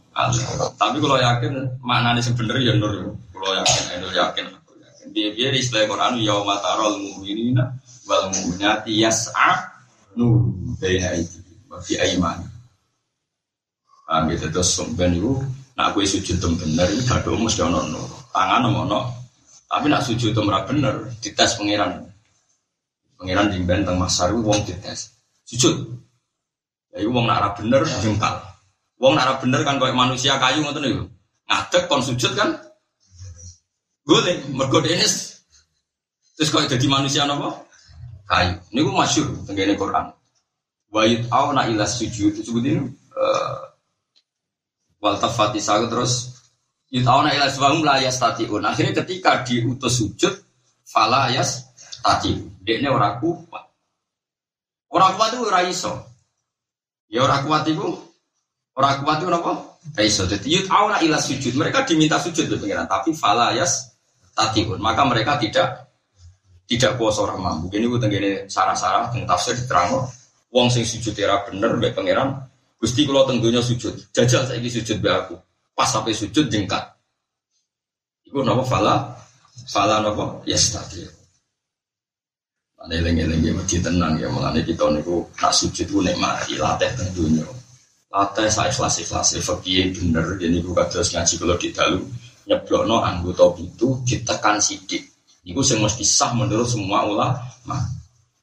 tapi 0.75 0.97
kalau 0.99 1.15
yakin 1.15 1.53
maknanya 1.79 2.19
sebenarnya 2.19 2.73
ya 2.73 2.73
nur. 2.75 3.15
Kalau 3.31 3.51
yakin 3.55 3.83
itu 4.03 4.07
yakin 4.11 4.45
aku 4.51 4.71
yakin. 4.75 5.07
Biar-biar 5.15 5.53
istilah 5.55 5.87
Quran 5.87 6.19
yauma 6.19 6.59
tarol 6.59 6.99
mu'minina 6.99 7.63
wal 8.03 8.27
mu'minati 8.27 8.99
yas'a 8.99 9.79
nur 10.19 10.51
baina 10.75 11.15
aidi 11.15 11.39
wa 11.71 11.79
fi 11.79 11.95
aymani. 11.95 12.43
Ah 14.11 14.27
gitu 14.27 14.51
terus 14.51 14.75
sampean 14.75 15.15
iku 15.15 15.39
nak 15.77 15.95
kowe 15.95 16.03
sujud 16.03 16.41
bener 16.59 16.87
iki 16.91 17.07
badhe 17.07 17.29
mesti 17.39 17.63
ana 17.63 17.79
nur. 17.87 18.09
Tangan 18.29 18.65
ono 18.69 19.19
tapi 19.69 19.85
nak 19.85 20.01
sujud 20.01 20.33
tem 20.33 20.49
ora 20.49 20.65
bener 20.65 21.13
dites 21.21 21.53
pangeran. 21.53 22.09
Pangeran 23.21 23.53
jimben 23.53 23.85
masar 23.93 24.33
wong 24.33 24.65
dites. 24.65 25.13
Sujud. 25.45 25.85
Ya 26.89 27.05
iku 27.05 27.13
wong 27.13 27.29
nak 27.29 27.53
bener 27.53 27.85
jengkal. 28.01 28.41
Wong 28.97 29.13
nak 29.13 29.37
bener 29.37 29.61
kan 29.61 29.77
koyo 29.77 29.93
manusia 29.93 30.41
kayu 30.41 30.65
ngoten 30.65 30.81
niku. 30.81 31.05
Ngadeg 31.45 31.83
kon 31.85 32.01
sujud 32.01 32.33
kan 32.33 32.57
boleh, 34.09 34.41
mergo 34.57 34.81
ini 34.81 35.05
terus 36.33 36.49
kalau 36.49 36.65
jadi 36.65 36.81
manusia 36.89 37.29
apa? 37.29 37.61
Kayu. 38.25 38.57
Ini 38.73 38.79
gue 38.81 38.95
masyur 38.95 39.27
tenggine 39.45 39.77
Quran. 39.77 40.09
Wa 40.89 41.05
yut'auna 41.05 41.69
ila 41.69 41.85
sujud 41.85 42.33
itu 42.33 42.41
sebutin 42.41 42.89
uh, 43.13 43.69
wal 44.97 45.21
tafati 45.21 45.61
terus 45.61 46.38
yut'auna 46.89 47.33
ila 47.33 47.47
sujud 47.49 47.85
la 47.85 47.95
yastati'un. 48.03 48.61
Akhirnya 48.65 49.05
ketika 49.05 49.41
diutus 49.45 50.01
sujud 50.01 50.33
fala 50.85 51.29
yastati. 51.33 52.35
Dekne 52.65 52.89
ora 52.89 53.17
kuat. 53.17 53.65
Ora 54.89 55.13
kuat 55.13 55.37
itu 55.37 55.43
ora 55.45 55.61
iso. 55.65 55.93
Ya 57.09 57.25
ora 57.25 57.41
kuat 57.41 57.65
itu 57.69 57.85
ora 58.77 58.97
kuat 59.01 59.21
itu 59.21 59.29
apa? 59.29 59.51
Ora 59.95 60.03
iso. 60.03 60.25
Jadi 60.25 60.47
yut'auna 60.59 61.01
ila 61.05 61.17
sujud. 61.17 61.53
Mereka 61.55 61.85
diminta 61.85 62.17
sujud 62.17 62.49
tuh 62.49 62.57
pengiran, 62.57 62.89
tapi 62.89 63.13
fala 63.13 63.53
yas 63.53 63.89
tatiun 64.39 64.79
maka 64.79 65.03
mereka 65.03 65.35
tidak 65.35 65.91
tidak 66.69 66.95
kuasa 66.95 67.27
orang 67.27 67.43
mampu 67.43 67.67
ini 67.75 67.91
gue 67.91 67.99
tenggine 67.99 68.31
sarah-sarah 68.47 69.11
tentang 69.11 69.27
tafsir 69.27 69.57
diterang 69.59 70.07
wong 70.53 70.67
sing 70.71 70.87
sujud 70.87 71.11
era 71.19 71.43
bener 71.43 71.75
mbek 71.75 71.91
pangeran 71.97 72.39
gusti 72.79 73.03
kalau 73.03 73.27
tentunya 73.27 73.59
sujud 73.59 73.99
jajal 74.15 74.47
saya 74.47 74.61
sujud 74.63 74.97
be 75.03 75.09
aku 75.11 75.35
pas 75.79 75.87
sampai 75.87 76.11
sujud 76.11 76.51
jengkat. 76.51 76.83
Itu 78.27 78.43
nopo 78.43 78.67
fala 78.67 79.15
fala 79.71 80.03
nopo 80.03 80.43
yes 80.43 80.75
tadi 80.75 81.07
Ane 82.79 82.99
lengi-lengi 82.99 83.51
ya 83.51 83.55
masjid 83.55 83.79
tenang 83.79 84.19
ya. 84.19 84.27
Mengenai 84.27 84.63
kita 84.67 84.91
niku 84.91 85.23
nak 85.39 85.55
sujud 85.55 85.87
gue 85.87 86.03
nikmati 86.03 86.59
latih 86.59 86.91
tentunya 86.95 87.47
latih 88.11 88.47
saya 88.47 88.71
kelas 88.71 89.35
fakir 89.43 89.91
bener 89.95 90.35
jadi 90.39 90.63
gue 90.63 90.75
kados 90.75 91.15
ngaji 91.15 91.33
kalau 91.39 91.55
di 91.55 91.69
dalu. 91.71 92.03
Nyeblokno 92.49 92.97
anggota 93.05 93.45
itu 93.61 93.99
ditekan 94.03 94.57
sidik. 94.57 95.05
Iku 95.45 95.61
sing 95.61 95.79
mesti 95.79 96.01
sah 96.01 96.33
menurut 96.33 96.65
semua 96.65 97.05
ulama. 97.05 97.77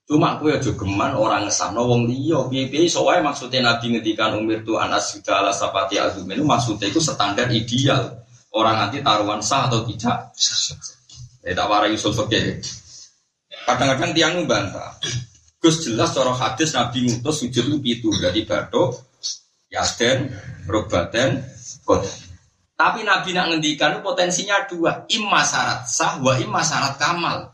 Cuma 0.06 0.38
aku 0.38 0.54
ya 0.54 0.62
geman 0.62 1.18
orang 1.18 1.50
ngesahno 1.50 1.82
wong 1.82 2.06
liya 2.06 2.46
piye-piye 2.46 2.86
iso 2.86 3.02
maksudnya 3.02 3.74
Nabi 3.74 3.98
ngendikan 3.98 4.38
umir 4.38 4.62
tu 4.62 4.78
anas 4.78 5.10
sudah 5.10 5.42
ala 5.42 5.50
sapati 5.50 5.98
itu 5.98 6.22
maksudnya 6.46 6.86
itu 6.86 7.02
standar 7.02 7.50
ideal. 7.50 8.22
Orang 8.54 8.86
nanti 8.86 9.02
taruhan 9.02 9.42
sah 9.42 9.66
atau 9.66 9.82
tidak. 9.82 10.30
Ya 11.42 11.52
tak 11.58 11.66
warai 11.66 11.98
usul 11.98 12.14
fikih. 12.14 12.62
Kadang-kadang 13.66 14.14
tiang 14.14 14.34
membantah. 14.38 14.94
Gus 15.58 15.82
jelas 15.82 16.14
cara 16.14 16.30
hadis 16.30 16.70
Nabi 16.78 17.10
ngutus 17.10 17.42
sujud 17.42 17.66
lu 17.66 17.82
pitu 17.82 18.14
dari 18.22 18.46
batuk, 18.46 18.94
yaden, 19.74 20.30
robaten, 20.70 21.42
kodan. 21.82 22.14
Tapi 22.78 23.02
Nabi 23.02 23.34
nak 23.34 23.50
ngendikan 23.50 24.04
potensinya 24.04 24.62
dua, 24.70 25.08
imma 25.10 25.42
syarat 25.42 25.88
sah, 25.90 26.22
wa 26.22 26.38
imma 26.38 26.62
syarat 26.62 26.94
kamal. 27.00 27.50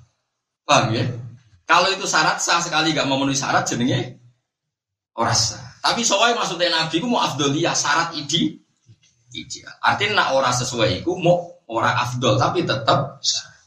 Paham 0.66 0.92
ya? 0.92 1.04
Kalau 1.64 1.88
itu 1.88 2.04
syarat 2.04 2.42
sah 2.42 2.58
sekali 2.60 2.92
gak 2.92 3.06
memenuhi 3.06 3.38
syarat 3.38 3.64
jenenge 3.64 4.18
orang 5.16 5.36
sah. 5.36 5.62
Tapi 5.82 6.06
soalnya 6.06 6.38
maksudnya 6.38 6.70
Nabi 6.70 7.02
ku 7.02 7.06
mau 7.10 7.22
afdoliyah 7.24 7.74
syarat 7.74 8.14
idi 8.14 8.62
ideal. 9.32 9.72
Artinya 9.80 10.22
nak 10.22 10.28
orang 10.36 10.54
sesuai 10.54 11.02
itu 11.02 11.12
mau 11.16 11.40
orang 11.68 11.96
afdol 11.96 12.36
tapi 12.36 12.68
tetap 12.68 13.18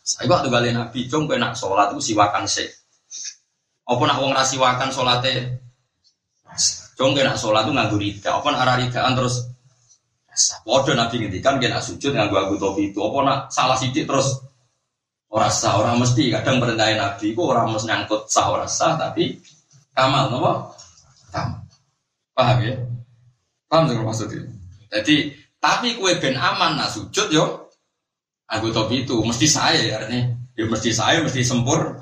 saya 0.06 0.30
waktu 0.30 0.54
kali 0.54 0.70
Nabi 0.70 1.10
cung 1.10 1.26
nak 1.26 1.58
sholat 1.58 1.90
itu 1.98 2.14
siwakan 2.14 2.46
se. 2.46 2.70
Apa 3.86 4.02
nak 4.06 4.18
wong 4.22 4.34
rasiwakan 4.34 4.90
sholatnya? 4.94 5.58
Cung 6.94 7.18
nak 7.18 7.38
sholat 7.42 7.66
itu 7.66 7.74
nganggur 7.74 8.00
rida. 8.02 8.30
Apa 8.38 8.48
nak 8.54 8.62
arah 8.66 8.76
ridaan 8.82 9.18
terus 9.18 9.50
Waduh 10.68 11.00
Nabi 11.00 11.24
ngendikan 11.24 11.64
kena 11.64 11.80
sujud 11.80 12.12
nganggo 12.12 12.36
aku 12.36 12.60
topi 12.60 12.92
itu. 12.92 13.00
Apa 13.00 13.18
nak 13.24 13.40
salah 13.56 13.80
sidik 13.80 14.04
terus 14.04 14.44
orang 15.32 15.52
sah, 15.52 15.78
orang 15.82 16.00
mesti 16.00 16.32
kadang 16.32 16.62
perintah 16.62 16.88
Nabi 16.94 17.34
itu 17.34 17.42
orang 17.42 17.74
mesti 17.74 17.88
nyangkut 17.90 18.30
sah 18.30 18.48
orang 18.54 18.70
sah 18.70 18.96
tapi 18.96 19.40
kamal 19.92 20.32
nopo 20.32 20.72
kamal. 21.34 21.62
Paham 22.36 22.58
ya? 22.64 22.76
Paham 23.72 23.84
sih 23.88 23.96
maksudnya? 24.00 24.42
Jadi 24.92 25.16
tapi 25.60 25.98
kue 25.98 26.16
ben 26.22 26.38
aman 26.38 26.78
nak 26.78 26.94
sujud 26.94 27.28
yo 27.34 27.72
aku 28.46 28.70
topi 28.70 29.02
itu 29.08 29.18
mesti 29.26 29.48
saya 29.50 29.82
ya 29.82 29.94
artinya 29.98 30.30
ya 30.54 30.64
mesti 30.70 30.90
saya 30.94 31.26
mesti 31.26 31.42
sempur. 31.42 32.00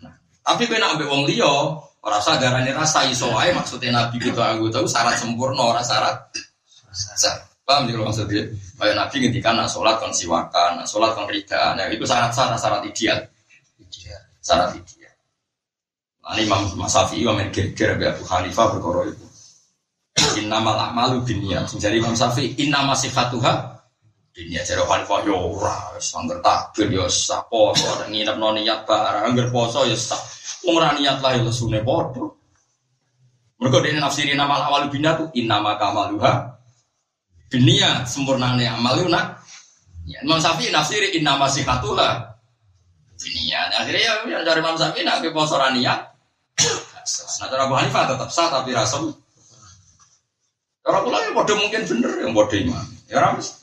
Nah, 0.00 0.14
tapi 0.46 0.68
kue 0.70 0.78
nak 0.78 0.96
ambil 0.96 1.08
wong 1.12 1.22
liyo 1.26 1.82
orang 2.02 2.22
sah 2.22 2.38
darahnya 2.38 2.74
rasa 2.74 3.04
iso 3.10 3.30
maksudnya 3.30 3.90
Nabi 3.90 4.16
gitu 4.22 4.38
aku 4.38 4.70
tahu 4.70 4.86
syarat 4.86 5.18
sempurna 5.18 5.76
orang 5.76 5.84
syarat 5.84 6.30
sah. 6.94 7.51
Paham 7.62 7.86
sih 7.86 7.94
maksudnya? 7.94 8.42
Kayak 8.74 8.96
Nabi 8.98 9.16
ngendikan 9.22 9.54
nak 9.54 9.70
sholat 9.70 10.02
kon 10.02 10.10
siwakan, 10.10 10.82
nak 10.82 10.86
sholat 10.90 11.14
kon 11.14 11.30
rida. 11.30 11.78
Nah 11.78 11.86
itu 11.86 12.02
syarat-syarat 12.02 12.58
syarat 12.58 12.82
ideal. 12.82 13.22
Syarat 14.42 14.74
ideal. 14.74 15.14
Nah, 16.22 16.38
ini 16.38 16.46
Imam 16.46 16.86
Syafi'i 16.86 17.22
wa 17.26 17.38
geger 17.50 17.98
Abu 17.98 18.22
Hanifah 18.26 18.66
berkoro 18.74 19.06
itu. 19.06 19.26
Innamal 20.42 20.74
a'malu 20.74 21.22
binniyat. 21.22 21.70
Jadi 21.78 22.02
Imam 22.02 22.14
Syafi'i 22.18 22.58
innama 22.62 22.98
sifatuha 22.98 23.78
binniyat. 24.34 24.66
Jadi 24.66 24.82
Hanifah 24.82 25.22
yo 25.22 25.34
ya 25.34 25.38
ora 25.38 25.76
sangger 26.02 26.42
takbir 26.42 26.90
yo 26.90 27.06
ya 27.06 27.10
sah 27.10 27.46
poso 27.46 27.86
nginep 28.10 28.38
no 28.42 28.54
niat 28.54 28.82
barang 28.86 29.34
angger 29.34 29.54
poso 29.54 29.86
yo 29.86 29.94
ya. 29.94 30.18
Wong 30.66 30.78
ora 30.82 30.94
niat 30.98 31.22
lah 31.22 31.38
yo 31.38 31.46
lesune 31.46 31.78
padha. 31.82 32.26
Mergo 33.62 33.78
dene 33.78 34.02
nafsiri 34.02 34.34
nama 34.34 34.66
awal 34.66 34.90
binniyat 34.90 35.30
innama 35.38 35.78
kamaluha 35.78 36.58
Dunia 37.52 38.08
sempurna 38.08 38.56
nih 38.56 38.72
amal 38.72 38.96
itu 38.96 39.12
nak. 39.12 39.44
Ya, 40.08 40.24
Imam 40.24 40.40
Syafi'i 40.40 40.72
nafsiri 40.72 41.12
inna 41.20 41.36
masih 41.36 41.68
katulah. 41.68 42.32
Dunia. 43.20 43.68
Akhirnya 43.76 44.00
ya, 44.00 44.12
ya 44.24 44.38
dari 44.40 44.64
Imam 44.64 44.80
Syafi'i 44.80 45.04
nak 45.04 45.20
poso. 45.36 45.60
Nah, 45.60 47.50
cara 47.50 47.66
Abu 47.66 47.74
Hanifah 47.74 48.14
tetap 48.14 48.30
sah 48.30 48.48
tapi 48.48 48.70
rasem. 48.72 49.10
Cara 50.82 50.98
pula 51.02 51.18
yang 51.22 51.34
bodoh 51.34 51.56
mungkin 51.58 51.82
bener 51.86 52.12
yang 52.22 52.32
bodoh 52.34 52.58
imam. 52.58 52.86
Ya 53.10 53.18
ramis. 53.22 53.58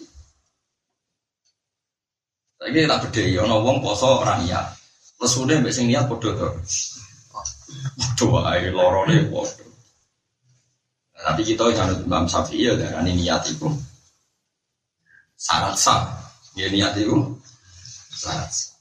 Tapi 2.60 2.84
tak 2.84 3.00
beda 3.08 3.24
ya, 3.24 3.40
ono 3.48 3.64
wong 3.64 3.80
poso 3.80 4.20
rania. 4.24 4.60
Udah 5.20 5.56
mbak 5.64 5.72
sing 5.72 5.88
niat 5.88 6.12
bodoh 6.12 6.36
tuh. 6.36 6.52
Bodoh 7.96 8.44
aja 8.44 8.70
lorone 8.72 9.24
bodoh. 9.32 9.69
Tapi 11.20 11.42
kita 11.44 11.68
jangan 11.76 12.00
Imam 12.00 12.26
Syafi'i 12.26 12.72
ya 12.72 12.74
darah 12.80 13.04
ini 13.04 13.28
niat 13.28 13.44
itu 13.52 13.68
syarat 15.36 15.76
sah. 15.76 16.08
Ya 16.56 16.72
niat 16.72 16.96
itu 16.96 17.16
syarat 18.16 18.48
sah. 18.48 18.72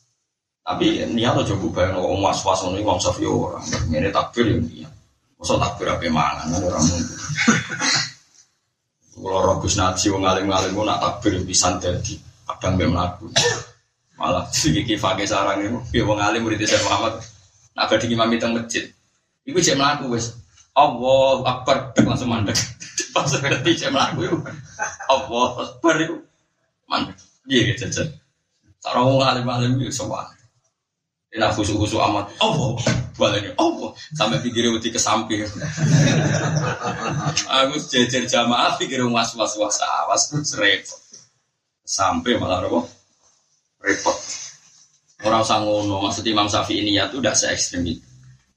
Tapi 0.62 1.02
niat 1.10 1.34
aja 1.34 1.54
bayang 1.58 1.98
orang 1.98 2.22
was 2.22 2.40
was 2.46 2.62
ini 2.70 2.84
Imam 2.84 2.98
Syafi'i 3.02 3.26
orang 3.26 3.66
ini 3.90 4.08
takbir 4.14 4.46
ya 4.46 4.56
niat. 4.58 4.92
Masa 5.38 5.54
takbir 5.58 5.90
apa 5.90 6.06
mangan 6.10 6.50
ada 6.50 6.66
orang 6.66 6.82
mungkin. 6.86 7.18
Kalau 9.18 9.42
Robus 9.42 9.74
Naji 9.74 10.14
wong 10.14 10.22
ngalim-ngalim 10.22 10.78
nak 10.86 11.02
takbir 11.02 11.42
bisa 11.42 11.74
jadi 11.82 12.14
kadang 12.46 12.78
be 12.78 12.86
melaku. 12.86 13.26
Malah 14.14 14.46
sedikit 14.50 14.98
fakir 14.98 15.26
sarang 15.26 15.58
itu, 15.62 15.78
ya 15.94 16.02
wong 16.06 16.18
ngalim 16.22 16.46
murid 16.46 16.62
saya 16.62 16.82
Muhammad. 16.86 17.18
Nak 17.74 17.86
badhe 17.90 18.06
imam 18.10 18.30
teng 18.38 18.54
masjid. 18.54 18.86
Iku 19.42 19.58
cek 19.58 19.74
melaku 19.74 20.14
wes. 20.14 20.37
Allah 20.78 21.42
Akbar 21.42 21.90
langsung 21.98 22.30
mandek. 22.30 22.54
Pas 23.14 23.26
ngerti 23.26 23.74
saya 23.74 23.90
melaku 23.90 24.30
itu. 24.30 24.38
Allah 25.10 25.48
Akbar 25.66 25.94
itu 25.98 26.22
mandek. 26.86 27.18
Iya 27.50 27.74
gitu 27.74 27.90
jajan. 27.90 28.08
Cara 28.78 29.02
mau 29.02 29.18
ngalim-ngalim 29.18 29.82
itu 29.82 29.90
soal. 29.90 30.30
Enak 31.34 31.58
khusu-khusu 31.58 31.98
amat. 31.98 32.30
Allah 32.38 32.78
ini 33.42 33.50
Allah 33.58 33.90
sampai 34.14 34.38
pikirnya 34.38 34.78
udah 34.78 34.90
ke 34.94 35.00
samping. 35.02 35.42
Aku 37.58 37.74
jejer 37.82 38.30
jamaah 38.30 38.78
pikir 38.78 39.02
was 39.10 39.34
was 39.34 39.58
was 39.58 39.82
awas 39.82 40.30
repot. 40.54 41.02
Sampai 41.82 42.38
malah 42.38 42.62
repot. 42.62 42.86
Repot. 43.82 44.18
Orang 45.26 45.42
sangono 45.42 45.98
maksud 45.98 46.22
Imam 46.30 46.46
Syafi'i 46.46 46.86
ini 46.86 46.94
ya 46.94 47.10
tuh 47.10 47.18
udah 47.18 47.34
se 47.34 47.50
ekstrim 47.50 47.82
itu 47.82 48.07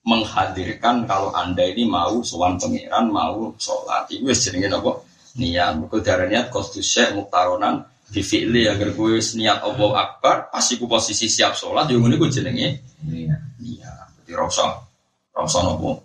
menghadirkan 0.01 1.05
kalau 1.05 1.29
anda 1.33 1.61
ini 1.61 1.85
mau 1.85 2.25
sowan 2.25 2.57
pangeran 2.57 3.13
mau 3.13 3.53
sholat 3.61 4.09
itu 4.09 4.25
wis 4.25 4.41
jenenge 4.41 4.73
apa 4.73 4.97
niat 5.37 5.77
mergo 5.77 6.01
darah 6.01 6.25
niat 6.25 6.49
kostus 6.49 6.89
syekh 6.89 7.13
muktaronan 7.13 7.85
Bifili 8.11 8.67
agar 8.67 8.91
kue 8.91 9.23
niat 9.39 9.63
Allah 9.63 9.91
Akbar, 10.03 10.51
pasti 10.51 10.75
ku 10.75 10.83
posisi 10.83 11.31
siap 11.31 11.55
sholat, 11.55 11.87
yang 11.87 12.03
ini 12.03 12.19
gue 12.19 12.27
jenenge. 12.27 12.67
Iya. 13.07 13.35
Iya. 13.63 13.91
Jadi 14.19 14.31
rasa, 14.35 14.83
rasa 15.31 15.63
nopo. 15.63 16.03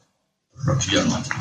Berlebihan 0.55 1.11
macam. 1.11 1.35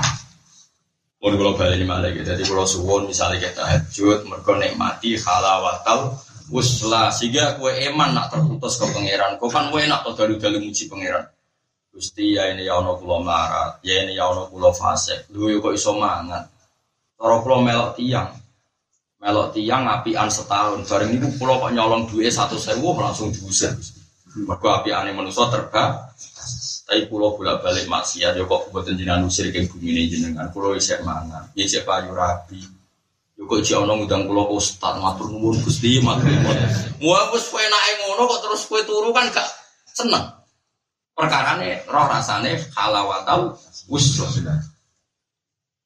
Mau 1.22 1.30
kalau 1.30 1.54
balik 1.54 1.78
ini 1.78 1.86
malah 1.86 2.10
gitu. 2.10 2.26
Jadi 2.26 2.44
kalau 2.50 2.66
suwon 2.66 3.06
misalnya 3.06 3.46
kita 3.46 3.62
hajut, 3.62 4.26
mereka 4.26 4.58
nikmati 4.58 5.22
halawatal 5.22 6.18
uslah 6.50 7.14
sehingga 7.14 7.62
kue 7.62 7.70
eman 7.86 8.18
nak 8.18 8.34
terputus 8.34 8.82
ke 8.82 8.90
pangeran. 8.90 9.38
Kau 9.38 9.50
kan 9.54 9.70
kue 9.70 9.86
nak 9.86 10.02
tuh 10.02 10.18
dalu 10.18 10.42
dalu 10.42 10.66
muji 10.66 10.90
pangeran. 10.90 11.30
Gusti 11.96 12.36
ya 12.36 12.52
ini 12.52 12.68
ya 12.68 12.84
ono 12.84 13.00
pulau 13.00 13.24
marat, 13.24 13.80
ya 13.80 14.04
ini 14.04 14.20
ya 14.20 14.28
ono 14.28 14.52
pulau 14.52 14.76
fase. 14.76 15.32
Lu 15.32 15.48
kok 15.64 15.72
iso 15.72 15.96
mangan. 15.96 16.44
Toro 17.16 17.40
pulau 17.40 17.64
melok 17.64 17.96
tiang, 17.96 18.36
melok 19.24 19.56
tiang 19.56 19.88
an 19.88 20.28
setahun. 20.28 20.84
Bareng 20.84 21.16
ini 21.16 21.24
pulau 21.40 21.64
kok 21.64 21.72
nyolong 21.72 22.12
satu 22.28 22.60
sewu 22.60 22.92
langsung 23.00 23.32
diusir. 23.32 23.72
Mereka 24.36 24.84
api 24.84 24.92
ane 24.92 25.16
manusia 25.16 25.48
terbang. 25.48 25.96
Tapi 26.86 27.08
pulau 27.08 27.40
bolak 27.40 27.64
balik 27.64 27.88
maksiat, 27.88 28.36
ya 28.36 28.44
kok 28.44 28.70
buat 28.76 28.86
jenengan 28.92 29.24
usir 29.26 29.48
ke 29.56 29.64
bumi 29.64 29.96
ini 29.96 30.12
jenengan. 30.12 30.52
Pulau 30.52 30.76
isek 30.76 31.00
mangan, 31.00 31.48
ya 31.56 31.64
isek 31.64 31.88
payu 31.88 32.12
rabi. 32.12 32.60
Yo 33.40 33.48
kok 33.48 33.64
jek 33.64 33.80
ono 33.80 34.04
ngundang 34.04 34.28
kula 34.28 34.52
ustaz 34.52 35.00
matur 35.00 35.32
nuwun 35.32 35.64
Gusti 35.64 36.04
matur. 36.04 36.28
Muah 37.00 37.32
wis 37.32 37.48
kowe 37.48 37.64
enake 37.64 37.92
ngono 38.04 38.28
kok 38.28 38.40
terus 38.44 38.68
kowe 38.68 38.84
turu 38.84 39.16
kan 39.16 39.32
gak 39.32 39.48
seneng 39.96 40.45
perkarane 41.16 41.82
roh 41.88 42.06
rasane 42.12 42.60
halawatau 42.76 43.56
usra. 43.88 44.28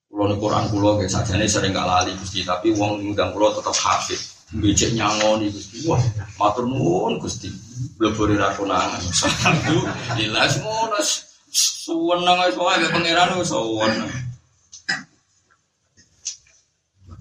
Kulo 0.09 0.25
ning 0.25 0.41
Quran 0.41 0.65
kulo 0.73 0.97
nggih 0.97 1.05
sajane 1.05 1.45
sering 1.45 1.69
gak 1.69 1.85
lali 1.85 2.17
Gusti, 2.17 2.41
tapi 2.41 2.73
wong 2.73 3.05
ngundang 3.05 3.29
kulo 3.29 3.53
tetep 3.53 3.77
hafid. 3.77 4.17
Becek 4.57 4.97
nyangoni 4.97 5.53
Gusti. 5.53 5.85
Wah, 5.85 6.01
matur 6.41 6.65
nuwun 6.65 7.21
Gusti. 7.21 7.45
Blebore 8.01 8.33
ra 8.33 8.49
konangan. 8.57 8.97
Alhamdulillah 8.97 10.49
semono 10.49 10.97
suweneng 11.53 12.41
wis 12.49 12.57
wae 12.57 12.85
pangeran 12.89 13.37
wis 13.37 13.53
suweneng. 13.53 14.09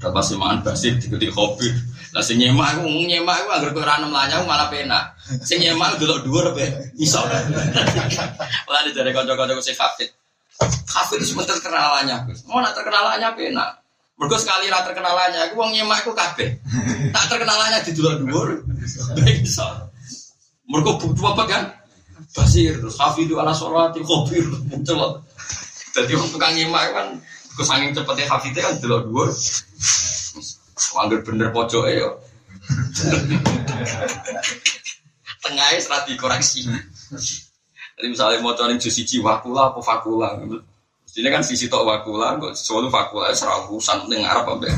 Dapat 0.01 0.25
semaan 0.25 0.65
basir 0.65 0.97
dikuti 0.97 1.29
kopi. 1.29 1.69
Lah 2.17 2.25
sing 2.25 2.41
nyemak 2.41 2.77
aku 2.77 2.89
ngomong 2.89 3.05
nyemak 3.05 3.45
aku 3.45 3.49
anggere 3.53 3.71
kowe 3.77 3.85
ora 3.85 4.01
lanyang 4.01 4.49
malah 4.49 4.69
penak. 4.73 5.13
Sing 5.45 5.61
nyemak 5.61 6.01
delok 6.01 6.25
dhuwur 6.25 6.57
be 6.57 6.65
iso. 6.97 7.21
Lah 8.73 8.81
dari 8.89 9.11
kanca-kanca 9.13 9.61
sing 9.61 9.77
hafid. 9.77 10.09
Hafid 10.89 11.21
itu 11.21 11.37
sebentar 11.37 11.61
terkenalannya. 11.61 12.33
Mau 12.49 12.65
nak 12.65 12.73
terkenalannya 12.73 13.29
penak. 13.37 13.71
Mergo 14.19 14.35
sekali 14.35 14.67
ra 14.67 14.83
terkenalannya 14.83 15.47
aku 15.47 15.55
wong 15.61 15.71
nyemak 15.77 16.03
aku 16.03 16.17
kabeh. 16.17 16.59
Tak 17.13 17.25
terkenalannya 17.31 17.85
di 17.85 17.93
delok 17.93 18.15
dhuwur. 18.25 18.49
Baik 19.21 19.45
iso. 19.45 19.69
Mergo 20.67 20.97
butuh 20.97 21.37
apa 21.37 21.45
kan? 21.45 21.63
Basir, 22.35 22.77
hafidu 22.77 23.41
ala 23.41 23.53
sholati 23.53 24.01
khobir 24.05 24.45
muncul. 24.69 25.23
Jadi 25.95 26.13
orang 26.13 26.31
tukang 26.35 26.53
nyemak 26.57 26.85
kan 26.93 27.07
kesangin 27.55 27.95
cepetnya 27.95 28.27
hafidnya 28.27 28.63
kan 28.65 28.75
delok 28.81 29.07
dhuwur. 29.07 29.29
Wanggir 30.95 31.21
bener 31.27 31.49
pojok 31.51 31.85
yo. 31.91 32.09
Tengahnya 35.43 35.79
serat 35.83 36.07
dikoreksi. 36.07 36.67
Jadi 37.99 38.07
misalnya 38.15 38.39
mau 38.39 38.55
cari 38.55 38.79
jus 38.79 38.95
siji 38.95 39.19
wakula 39.19 39.75
apa 39.75 39.81
fakula. 39.83 40.39
Ini 41.19 41.35
kan 41.35 41.43
sisi 41.43 41.67
tok 41.67 41.83
wakula, 41.83 42.39
kok 42.39 42.55
selalu 42.55 42.95
fakula 42.95 43.35
serah 43.35 43.67
urusan 43.67 44.07
dengan 44.07 44.31
Arab 44.39 44.55
apa 44.55 44.71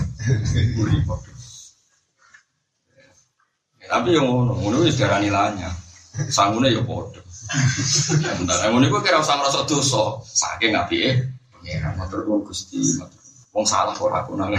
Tapi 3.91 4.09
yang 4.15 4.25
ngono, 4.25 4.57
ngono 4.57 4.87
wis 4.87 4.97
darani 4.97 5.29
lanya. 5.29 5.69
Sangune 6.33 6.73
ya 6.73 6.81
padha. 6.81 7.21
Bentar, 8.41 8.71
ngono 8.73 8.87
iku 8.89 9.03
kira 9.05 9.21
usah 9.21 9.37
ngrasa 9.37 9.67
dosa, 9.67 10.23
saking 10.23 10.79
apike 10.79 11.29
pangeran 11.51 11.99
matur 11.99 12.23
Gusti, 12.47 12.79
matur 12.97 13.20
Wong 13.51 13.67
salah 13.67 13.95
kok 13.95 14.11
aku 14.11 14.39
nang. 14.39 14.55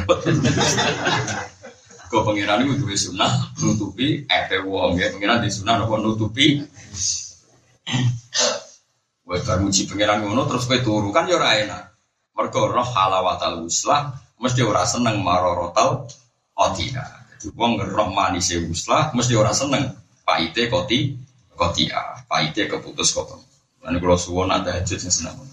Kok 2.11 2.27
pangeran 2.27 2.67
itu 2.67 2.75
duwe 2.83 2.91
sunah 2.99 3.55
nutupi 3.63 4.27
epe 4.27 4.59
wong 4.67 4.99
ya 4.99 5.07
pangeran 5.15 5.39
di 5.39 5.47
sunah 5.47 5.79
nopo 5.79 5.95
nutupi. 5.95 6.59
Kowe 9.23 9.37
bar 9.47 9.63
muji 9.63 9.87
pangeran 9.87 10.27
ngono 10.27 10.43
terus 10.43 10.67
kowe 10.67 10.75
turu 10.83 11.15
kan 11.15 11.23
ya 11.31 11.39
ora 11.39 11.55
enak. 11.55 11.83
Mergo 12.35 12.67
roh 12.67 12.83
halawatal 12.83 13.63
uslah 13.63 14.11
mesti 14.43 14.59
ora 14.59 14.83
seneng 14.83 15.23
marorotal 15.23 16.03
otia. 16.59 17.07
Jadi 17.39 17.55
wong 17.55 17.79
roh 17.79 18.11
manis 18.11 18.51
uslah 18.59 19.15
mesti 19.15 19.31
ora 19.39 19.55
seneng 19.55 19.87
paite 20.27 20.67
koti 20.67 21.15
kotia, 21.55 22.25
paite 22.27 22.67
keputus 22.67 23.15
kok. 23.15 23.39
Lan 23.85 23.97
kula 24.03 24.19
suwon 24.19 24.51
ada 24.51 24.75
hajat 24.75 24.99
sing 24.99 25.13
seneng. 25.13 25.50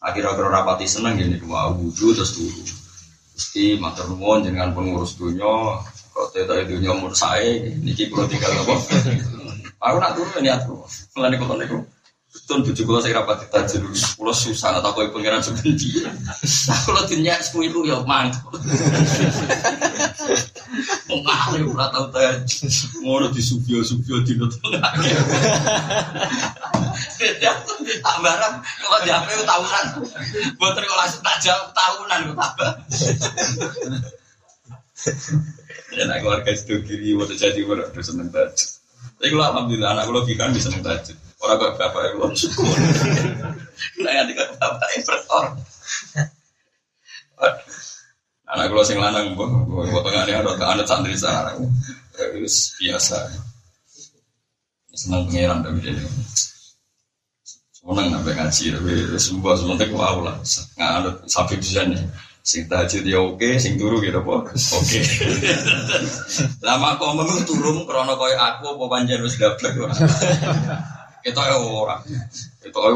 Akhir-akhir 0.00 0.48
rapati 0.48 0.88
seneng 0.88 1.20
gini 1.20 1.36
dua 1.36 1.76
wudhu 1.76 2.16
terus 2.16 2.32
dulu. 2.32 2.64
Meski 3.36 3.76
matur 3.76 4.08
nuwun 4.08 4.44
dengan 4.44 4.72
pengurus 4.72 5.16
dunia, 5.20 5.80
kok 6.12 6.32
tidak 6.32 6.68
dunia 6.68 6.96
umur 6.96 7.12
saya, 7.12 7.68
niki 7.84 8.08
kalau 8.08 8.24
tinggal 8.24 8.52
apa? 8.64 8.74
Aku 9.84 9.96
nak 9.96 10.12
turun 10.12 10.44
ini 10.44 10.52
aku, 10.52 10.76
melani 11.16 11.40
kau 11.40 11.56
niku. 11.56 11.80
Betul 12.30 12.62
bujuk 12.62 12.86
kalau 12.86 13.02
saya 13.02 13.18
rapat 13.18 13.42
tajir, 13.50 13.82
kalau 13.90 14.30
susah 14.30 14.78
atau 14.78 14.94
kau 14.94 15.02
pengiran 15.10 15.42
sebenci. 15.42 15.98
Nah 16.06 16.78
kalau 16.86 17.02
dunia 17.10 17.34
sepuluh 17.42 17.82
ya 17.82 18.06
mantap. 18.06 18.54
Mengalir 21.10 21.66
ora 21.66 21.90
tau 21.90 22.06
tajir, 22.14 22.70
ngono 23.02 23.34
di 23.34 23.42
subio 23.42 23.82
subio 23.82 24.22
di 24.22 24.38
nuteng. 24.38 24.78
Tak 27.98 28.16
barang 28.22 28.54
kalau 28.62 28.98
di 29.02 29.10
HP 29.10 29.28
tahunan. 29.42 29.86
Buat 30.54 30.78
kok 30.78 30.98
langsung 31.02 31.22
tak 31.26 31.42
jawab 31.42 31.74
tahunan 31.74 32.30
kok 32.30 32.36
tambah. 32.38 32.72
Ya 35.98 36.06
nak 36.06 36.22
keluarga 36.22 36.54
itu 36.54 36.78
kiri 36.86 37.18
waktu 37.18 37.34
jadi 37.34 37.58
gue 37.58 37.74
udah 37.74 38.04
seneng 38.06 38.30
tajud. 38.30 38.70
Tapi 39.18 39.34
kalau 39.34 39.44
alhamdulillah 39.50 39.98
anak 39.98 40.06
gue 40.06 40.14
logika 40.14 40.46
bisa 40.54 40.70
seneng. 40.70 40.86
Orang 41.40 41.56
kok 41.56 41.72
bapak 41.80 42.12
ibu 42.12 42.28
syukur. 42.36 42.68
Nah 44.04 44.12
yang 44.12 44.28
dikata 44.28 44.52
bapak 44.60 44.88
yang 44.92 45.04
bertor. 45.08 45.44
Anak 48.50 48.66
gue 48.68 48.82
sing 48.84 48.98
lanang, 49.00 49.32
gue 49.32 49.46
gue 49.88 50.00
tengah 50.04 50.22
ini 50.28 50.34
ada 50.36 50.52
anak 50.52 50.84
santri 50.84 51.16
sana. 51.16 51.56
Biasa. 52.76 53.18
Senang 54.92 55.24
pengiran 55.32 55.64
tapi 55.64 55.80
jadi. 55.80 56.04
Seneng 57.72 58.12
sampai 58.12 58.36
ngaji, 58.36 58.64
tapi 58.76 58.92
sembuh 59.16 59.56
sementek 59.56 59.96
wow 59.96 60.20
lah. 60.20 60.36
Nggak 60.76 60.90
ada 60.92 61.10
sampai 61.24 61.56
tujuannya. 61.56 62.04
Sing 62.44 62.68
tahajud 62.68 63.04
ya 63.04 63.20
oke, 63.20 63.56
sing 63.56 63.80
turu 63.80 64.04
gitu 64.04 64.20
po. 64.20 64.44
Oke. 64.44 65.00
Lama 66.60 67.00
kok 67.00 67.16
menurut 67.16 67.44
turun 67.48 67.88
krono 67.88 68.16
koyo 68.20 68.36
aku 68.36 68.76
apa 68.76 69.08
wis 69.24 69.40
dablek 69.40 69.80
ora. 69.80 69.96
Kita 71.20 71.40
ya 71.44 71.56
ora. 71.60 72.00
Kita 72.60 72.78
ya 72.80 72.92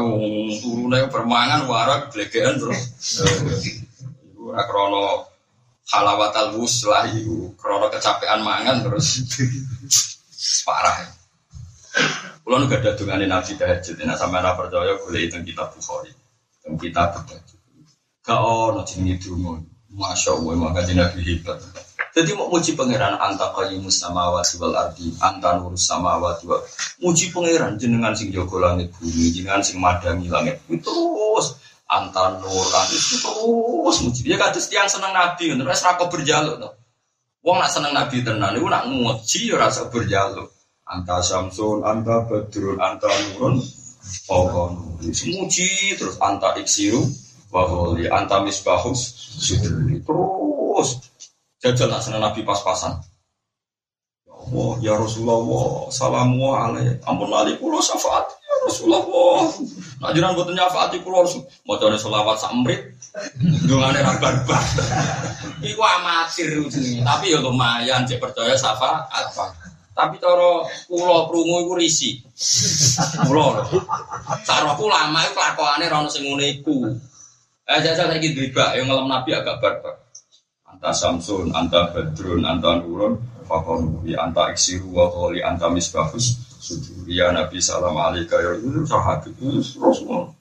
turune 0.61 0.99
permangan 1.09 1.69
warak 1.69 2.13
blegean 2.13 2.57
terus. 2.57 2.81
Ora 4.37 4.61
krono 4.65 5.29
halawatal 5.89 6.57
wuslah 6.57 7.09
iku 7.13 7.53
krono 7.57 7.89
kecapean 7.93 8.41
mangan 8.41 8.81
terus 8.85 9.21
parah. 10.65 11.05
Kulo 12.45 12.69
gak 12.69 12.85
ada 12.85 12.93
dungane 12.93 13.25
Nabi 13.25 13.57
tahajud, 13.57 14.05
nah 14.05 14.13
sama 14.13 14.37
ora 14.37 14.53
percaya 14.53 14.93
boleh 15.01 15.25
itu 15.25 15.41
kitab 15.41 15.73
Bukhari. 15.73 16.13
Itu 16.61 16.77
kitab 16.77 17.17
tahajud. 17.25 17.59
Gak 18.21 18.37
ono 18.37 18.85
jenenge 18.85 19.17
donga. 19.25 19.65
Masya 19.95 20.35
Allah, 20.35 20.53
maka 20.59 20.85
Nabi 20.91 21.19
hebat. 21.25 21.57
Jadi 22.15 22.31
mau 22.31 22.47
muji 22.47 22.79
pangeran 22.79 23.19
anta 23.19 23.51
qayyimus 23.51 23.99
samawati 23.99 24.55
wal 24.55 24.71
ardi, 24.71 25.11
anta 25.19 25.59
nurus 25.59 25.83
samawati 25.83 26.47
wal 26.47 26.63
muji 27.03 27.35
pangeran 27.35 27.75
jenengan 27.75 28.15
sing 28.15 28.31
jaga 28.31 28.71
langit 28.71 28.87
bumi, 28.95 29.35
jenengan 29.35 29.59
sing 29.59 29.83
madangi 29.83 30.31
langit 30.31 30.63
bumi 30.63 30.79
terus 30.79 31.59
anta 31.91 32.39
nur 32.39 32.65
itu 32.87 33.15
terus 33.19 33.97
muji. 33.99 34.19
Dia 34.23 34.39
kata 34.39 34.63
tiang 34.63 34.87
seneng 34.87 35.11
Nabi, 35.11 35.53
terus 35.59 35.83
rako 35.83 36.07
berjaluk 36.07 36.55
tuh. 36.63 36.73
Wong 37.45 37.61
nak 37.61 37.69
seneng 37.69 37.93
Nabi 37.93 38.25
tenan, 38.25 38.57
iku 38.57 38.67
nak 38.71 38.87
muji 38.89 39.53
ya 39.53 39.59
rasa 39.61 39.91
berjaluk. 39.91 40.49
Anta 40.85 41.21
Samsun, 41.21 41.81
anta 41.81 42.25
Badrun, 42.29 42.77
anta 42.77 43.09
Nurun, 43.09 43.57
Pokon. 44.29 45.01
Semuji 45.01 45.97
terus 45.97 46.17
anta 46.21 46.53
Iksiru, 46.57 47.01
Waholi, 47.49 48.05
anta 48.09 48.41
Misbahus, 48.41 49.01
Sudri. 49.41 50.01
Terus 50.01 51.01
jajal 51.65 51.89
nak 51.89 52.05
senang 52.05 52.21
Nabi 52.21 52.45
pas-pasan. 52.45 53.01
Ya 54.29 54.33
Allah 54.37 54.71
ya 54.85 54.93
Rasulullah 55.01 55.89
salamu 55.89 56.53
alaihi 56.53 57.01
ampun 57.09 57.25
lali 57.25 57.57
kula 57.57 57.81
syafaat. 57.81 58.29
Ya 58.37 58.55
Rasulullah. 58.69 59.49
Nak 60.05 60.11
jiran 60.13 60.37
boten 60.37 60.53
nyafaati 60.53 61.01
kula 61.01 61.25
Rasul. 61.25 61.41
Macane 61.65 61.97
selawat 61.97 62.37
sak 62.37 62.53
mrit 62.53 62.85
dungane 63.65 63.97
ra 63.97 64.13
barbar. 64.21 64.61
Iku 65.73 65.81
amatir 65.81 66.61
tapi 67.01 67.33
ya 67.33 67.41
lumayan 67.41 68.05
cek 68.05 68.21
percaya 68.21 68.53
syafaat. 68.53 69.33
Tapi 69.97 70.21
cara 70.21 70.61
kula 70.85 71.25
prungu 71.25 71.65
iku 71.65 71.73
risi. 71.81 72.21
Cara 74.45 74.77
kula 74.77 75.09
lama 75.09 75.19
iku 75.25 75.39
lakokane 75.41 75.89
ra 75.89 75.97
ono 76.05 76.13
sing 76.13 76.29
ngene 76.29 76.61
iku. 76.61 76.93
Eh 77.65 77.79
jajal 77.81 78.13
dribak 78.13 78.77
yang 78.77 78.85
ngelem 78.85 79.09
nabi 79.09 79.33
agak 79.33 79.57
barbar 79.57 80.04
anta 80.75 80.91
samsun 80.91 81.55
anta 81.55 81.87
badrun 81.95 82.43
anta 82.43 82.83
nurun 82.83 83.15
fakon 83.47 84.03
ya 84.03 84.27
anta 84.27 84.51
iksiru 84.51 84.91
wa 84.91 85.07
qali 85.07 85.39
anta 85.39 85.71
misbahus 85.71 86.35
sujud 86.59 87.07
ya 87.07 87.31
nabi 87.31 87.63
salam 87.63 87.95
alaika 87.95 88.35
ya 88.43 88.59
itu 88.59 88.83
sahabat 88.83 89.31
itu 89.31 89.63
rasul 89.79 90.35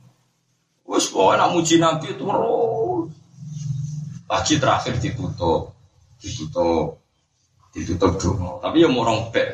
wes 0.90 1.06
kok 1.06 1.38
nak 1.38 1.54
muji 1.54 1.78
nabi 1.78 2.10
itu 2.10 2.26
terus. 2.26 3.06
Lagi 4.24 4.56
terakhir 4.58 4.98
ditutup. 4.98 5.70
Ditutup. 6.18 6.98
Ditutup 7.70 8.12
dulu 8.18 8.58
tapi 8.58 8.82
ya 8.82 8.90
morong 8.90 9.30
be 9.30 9.44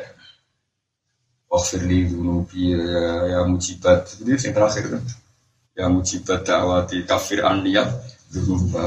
Wafirli 1.51 2.07
dulu 2.07 2.47
ya, 2.55 2.79
ya 3.27 3.39
mujibat. 3.43 4.07
Jadi 4.17 4.39
yang 4.39 4.53
terakhir 4.55 4.83
kan? 4.87 5.03
Ya 5.75 5.85
mujibat 5.91 6.47
dakwati 6.47 7.03
kafir 7.03 7.43
aniyat 7.43 8.10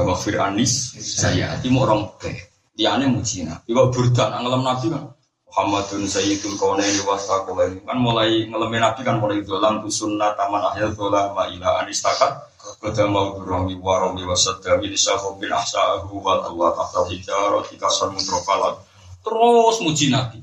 wafir 0.05 0.41
anis 0.41 0.97
saya 0.97 1.53
hati 1.53 1.69
morong 1.69 2.17
be 2.17 2.33
Tiane 2.75 3.07
muji 3.07 3.47
Nabi. 3.47 3.71
Kok 3.71 3.87
burdan 3.95 4.43
Nabi 4.43 4.91
kan. 4.91 5.07
Muhammadun 5.47 6.03
Sayyidul 6.11 6.59
Kaunaini 6.59 6.99
Wasaqulaini 7.07 7.87
kan 7.87 7.95
mulai 7.95 8.43
ngelemin 8.51 8.83
Nabi 8.83 9.01
kan 9.07 9.23
mulai 9.23 9.39
dolan 9.47 9.79
tu 9.79 9.87
sunnah 9.87 10.35
taman 10.35 10.59
ahyal 10.59 10.91
dola 10.91 11.31
ma 11.31 11.47
ila 11.47 11.79
anistakat. 11.87 12.51
Kota 12.81 13.05
mau 13.07 13.37
durami 13.37 13.77
warami 13.77 14.25
wasadda 14.25 14.81
Ini 14.81 14.97
syahu 14.97 15.37
bin 15.37 15.53
ahsa'ahu 15.53 16.17
wa 16.17 16.49
Allah 16.49 16.73
tahta 16.73 17.05
hijarah 17.13 17.61
Tikasan 17.61 18.17
muntrofalat 18.17 18.81
Terus 19.21 19.75
muji 19.85 20.09
Nabi. 20.09 20.41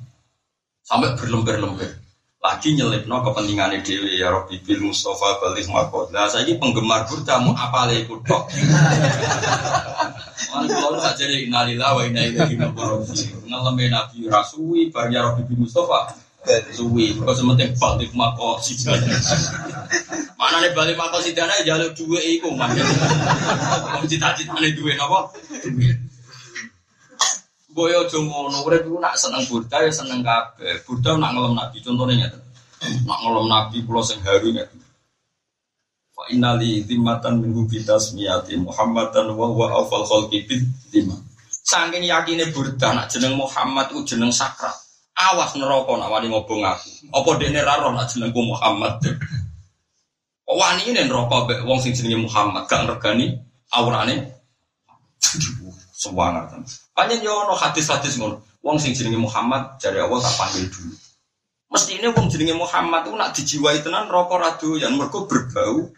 Sampai 0.87 1.19
berlembar-lembar 1.19 2.02
lagi 2.43 2.75
nyelipno 2.75 3.23
kepentingannya 3.23 3.87
dewi 3.87 4.19
ya 4.19 4.35
Robi 4.35 4.59
bil 4.67 4.91
Mustafa 4.91 5.39
balik 5.39 5.71
makot. 5.71 6.11
Nah 6.11 6.27
saya 6.27 6.43
ini 6.43 6.59
penggemar 6.59 7.07
burda 7.07 7.39
mau 7.39 7.55
apa 7.55 7.87
lagi. 7.87 8.03
Mana 10.51 10.67
kalau 10.69 10.99
tak 10.99 11.23
jadi 11.23 11.47
inalilah 11.47 11.95
wa 11.95 12.03
inna 12.03 12.27
ilaihi 12.27 12.59
raji'un. 12.59 13.47
Ngeleme 13.47 13.95
Nabi 13.95 14.27
Rasui 14.27 14.91
bar 14.91 15.07
ya 15.15 15.23
Robi 15.23 15.47
bil 15.47 15.63
Mustafa. 15.63 16.19
Suwi, 16.75 17.15
kok 17.15 17.39
sementing 17.39 17.79
balik 17.79 18.11
makot 18.19 18.59
si 18.59 18.75
Mana 20.43 20.59
nih 20.59 20.75
balik 20.75 20.99
makot 20.99 21.23
si 21.23 21.31
dana 21.39 21.55
jalur 21.63 21.95
dua 21.95 22.19
iku 22.19 22.51
macam. 22.51 22.83
Mau 23.95 24.03
cita-cita 24.11 24.59
nih 24.59 24.75
dua 24.75 24.99
nopo. 24.99 25.31
Boyo 27.73 28.05
jomo 28.05 28.53
urip 28.69 28.85
iku 28.85 29.01
nak 29.01 29.17
seneng 29.17 29.49
Burda 29.49 29.81
ya 29.81 29.89
seneng 29.89 30.21
kabeh. 30.21 30.85
Burda 30.85 31.17
nak 31.17 31.33
ngelem 31.33 31.57
Nabi 31.57 31.81
contohnya 31.81 32.15
ngeten. 32.21 32.43
Nak 33.09 33.19
ngelem 33.25 33.47
Nabi 33.49 33.77
kula 33.89 34.05
sing 34.05 34.21
haru 34.21 34.53
ngeten. 34.53 34.77
Fa 36.13 36.29
innali 36.29 36.85
zimmatan 36.85 37.41
min 37.41 37.57
bitas 37.65 38.13
miyati 38.13 38.61
Muhammadan 38.61 39.33
wa 39.33 39.49
huwa 39.49 39.73
awfal 39.73 40.05
khalqi 40.05 40.45
bid 40.45 40.69
lima. 40.93 41.17
Saking 41.49 42.05
yakine 42.05 42.53
Burda 42.53 42.93
nak 42.93 43.09
jeneng 43.09 43.41
Muhammad 43.41 43.89
ku 43.89 44.05
jeneng 44.05 44.29
sakral. 44.29 44.77
Awas 45.17 45.57
neraka 45.57 45.97
nak 45.97 46.13
wani 46.13 46.29
ngobong 46.29 46.61
aku. 46.69 47.09
Apa 47.09 47.41
dekne 47.41 47.65
ra 47.65 47.81
roh 47.81 47.97
nak 47.97 48.13
jenengku 48.13 48.41
Muhammad. 48.45 49.01
Wani 50.45 50.93
ini 50.93 51.09
neraka 51.09 51.49
mbek 51.49 51.65
wong 51.65 51.81
sing 51.81 51.97
jenenge 51.97 52.29
Muhammad 52.29 52.69
gak 52.69 52.85
ngergani 52.85 53.41
aurane. 53.73 54.29
Tenan. 56.11 56.67
Panjen 56.97 57.21
yo 57.23 57.47
ono 57.47 57.55
hadis-hadis 57.55 58.19
ngono. 58.19 58.43
Wong 58.63 58.79
sing 58.83 58.95
jenenge 58.95 59.19
Muhammad 59.19 59.79
jare 59.79 60.03
Allah 60.03 60.19
tak 60.23 60.35
panggil 60.39 60.67
dulu. 60.67 60.95
Mesti 61.71 61.91
ini 62.03 62.09
wong 62.11 62.27
jenenge 62.27 62.55
Muhammad 62.59 63.07
itu 63.07 63.13
nak 63.15 63.31
dijiwai 63.37 63.79
tenan 63.87 64.11
rokok 64.11 64.39
radu 64.39 64.77
yang 64.79 64.99
mergo 64.99 65.27
berbau 65.31 65.91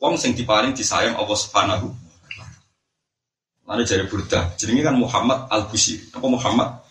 wong 0.00 0.14
sing 0.16 0.32
diparing 0.32 0.72
disayang 0.72 1.14
Allah 1.18 1.38
Subhanahu 1.38 1.92
Lalu 3.70 3.86
jari 3.86 4.04
Burda, 4.10 4.50
jenenge 4.58 4.82
kan 4.82 4.98
Muhammad 4.98 5.46
Al 5.46 5.70
Busi. 5.70 5.94
Apa 6.10 6.26
Muhammad? 6.26 6.82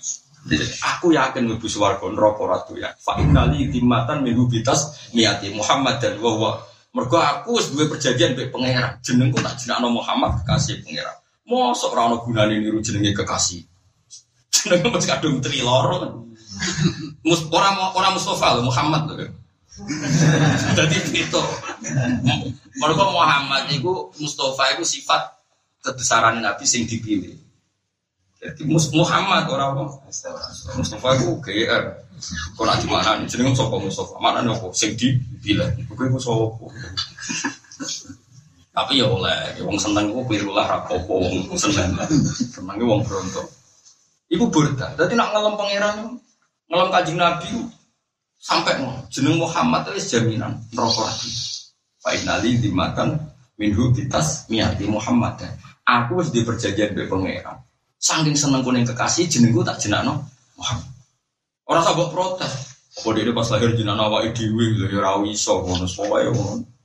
Aku 0.95 1.11
yakin 1.11 1.51
mlebu 1.51 1.67
swarga 1.67 2.07
neraka 2.07 2.47
ratu 2.47 2.79
ya. 2.79 2.95
Fa 2.95 3.19
innali 3.19 3.67
timatan 3.67 4.23
min 4.23 4.39
bitas 4.47 5.11
niati 5.11 5.51
Muhammad 5.51 5.99
dan 5.99 6.15
wa 6.23 6.31
wa. 6.39 6.51
Mergo 6.95 7.19
aku 7.19 7.59
wis 7.59 7.75
duwe 7.75 7.91
perjanjian 7.91 8.31
mbek 8.31 8.55
pangeran. 8.55 8.95
Jenengku 9.03 9.43
tak 9.43 9.59
jenakno 9.59 9.91
Muhammad 9.91 10.39
kekasih 10.39 10.79
pangeran. 10.79 11.19
Mosok 11.49 11.97
ora 11.97 12.13
ono 12.13 12.21
gunane 12.21 12.61
niru 12.61 12.77
jenenge 12.77 13.17
kekasih. 13.17 13.65
Jenenge 14.53 14.87
mesti 14.93 15.09
kadung 15.09 15.41
tri 15.41 15.65
loro 15.65 15.95
kan. 15.97 16.13
Mus 17.25 17.41
ora 17.49 17.73
ora 17.97 18.13
Mustafa 18.13 18.53
lho 18.53 18.61
Muhammad 18.69 19.09
lho. 19.09 19.33
Dadi 20.77 20.97
itu. 21.17 21.41
Mergo 22.77 23.03
Muhammad 23.09 23.65
iku 23.73 24.13
Mustafa 24.21 24.77
iku 24.77 24.85
sifat 24.85 25.41
kebesaran 25.81 26.37
Nabi 26.37 26.69
sing 26.69 26.85
dipilih. 26.85 27.33
Jadi 28.39 28.61
Muhammad 28.69 29.49
ora 29.49 29.73
apa? 29.73 29.83
Mustafa 30.77 31.07
iku 31.17 31.41
GR. 31.41 31.83
Kok 32.53 32.63
nak 32.67 32.77
di 32.83 32.87
mana 32.91 33.15
nih 33.17 33.25
jenenge 33.25 33.57
sapa 33.57 33.73
Mustafa? 33.79 34.21
Mana 34.21 34.45
nih 34.45 34.53
apa 34.53 34.69
sing? 34.77 34.93
Iku 34.93 35.97
iku 35.97 36.19
sapa? 36.21 36.45
Tapi 38.79 39.03
ya 39.03 39.11
oleh, 39.11 39.59
wong 39.59 39.75
seneng 39.75 40.15
ku 40.15 40.23
pirulah 40.23 40.63
rapopo 40.63 41.19
wong 41.19 41.51
seneng. 41.59 41.99
Senenge 42.31 42.79
wong 42.87 43.03
bronto. 43.03 43.43
Iku 44.31 44.47
burda. 44.47 44.95
Dadi 44.95 45.19
nak 45.19 45.35
ngelem 45.35 45.59
pangeran 45.59 46.15
ngelem 46.71 46.87
kanjeng 46.87 47.19
Nabi 47.19 47.51
sampai 48.39 48.79
jeneng 49.11 49.35
Muhammad 49.35 49.83
itu 49.91 50.15
jaminan 50.15 50.55
neraka 50.71 51.11
lagi. 51.11 51.27
Fa 51.99 52.15
innali 52.15 52.55
dimakan 52.55 53.19
minhu 53.59 53.91
bitas 53.91 54.47
miati 54.47 54.87
Muhammad. 54.87 55.43
Aku 55.83 56.23
wis 56.23 56.31
di 56.31 56.47
perjanjian 56.47 56.95
be 56.95 57.03
pangeran. 57.03 57.59
Saking 57.99 58.39
seneng 58.39 58.63
kuning 58.63 58.87
kekasih 58.87 59.27
jenengku 59.27 59.59
tak 59.59 59.83
jenakno 59.83 60.23
Muhammad. 60.55 60.87
Orang 61.67 61.83
sabuk 61.83 62.15
protes. 62.15 62.79
Apa 62.95 63.11
dia 63.11 63.35
pas 63.35 63.51
lahir 63.51 63.75
jenakno 63.75 64.07
awake 64.07 64.31
dhewe 64.31 64.71
lho 64.71 64.87
ya 64.87 65.03
ngono 65.19 65.83
wae 65.83 66.31
ngono. 66.31 66.78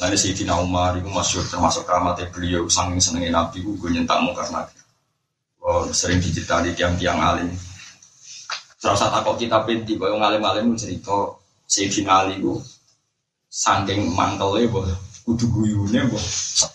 Lalu 0.00 0.16
Sayyidina 0.16 0.56
Umar 0.56 0.96
itu 0.96 1.12
masyur 1.12 1.44
termasuk 1.44 1.84
keramatnya 1.84 2.32
beliau 2.32 2.64
saking 2.64 2.96
senengnya 3.04 3.36
Nabi 3.36 3.60
gue 3.60 3.90
nyentak 3.92 4.16
mungkar 4.24 4.48
Nabi. 4.48 4.72
Oh, 5.60 5.84
sering 5.92 6.24
diceritani 6.24 6.72
tiang-tiang 6.72 7.20
alim. 7.20 7.52
Satu 8.80 9.12
takut 9.12 9.36
kita 9.36 9.60
pinti, 9.68 10.00
kalau 10.00 10.16
ngalim-alim 10.16 10.72
cerita 10.72 11.36
Sayyidina 11.68 12.24
Ali 12.24 12.40
itu 12.40 12.56
saking 13.52 14.16
mantelnya, 14.16 14.72
boh, 14.72 14.88
kudu 15.28 15.52
guyune, 15.52 16.08
boh, 16.08 16.24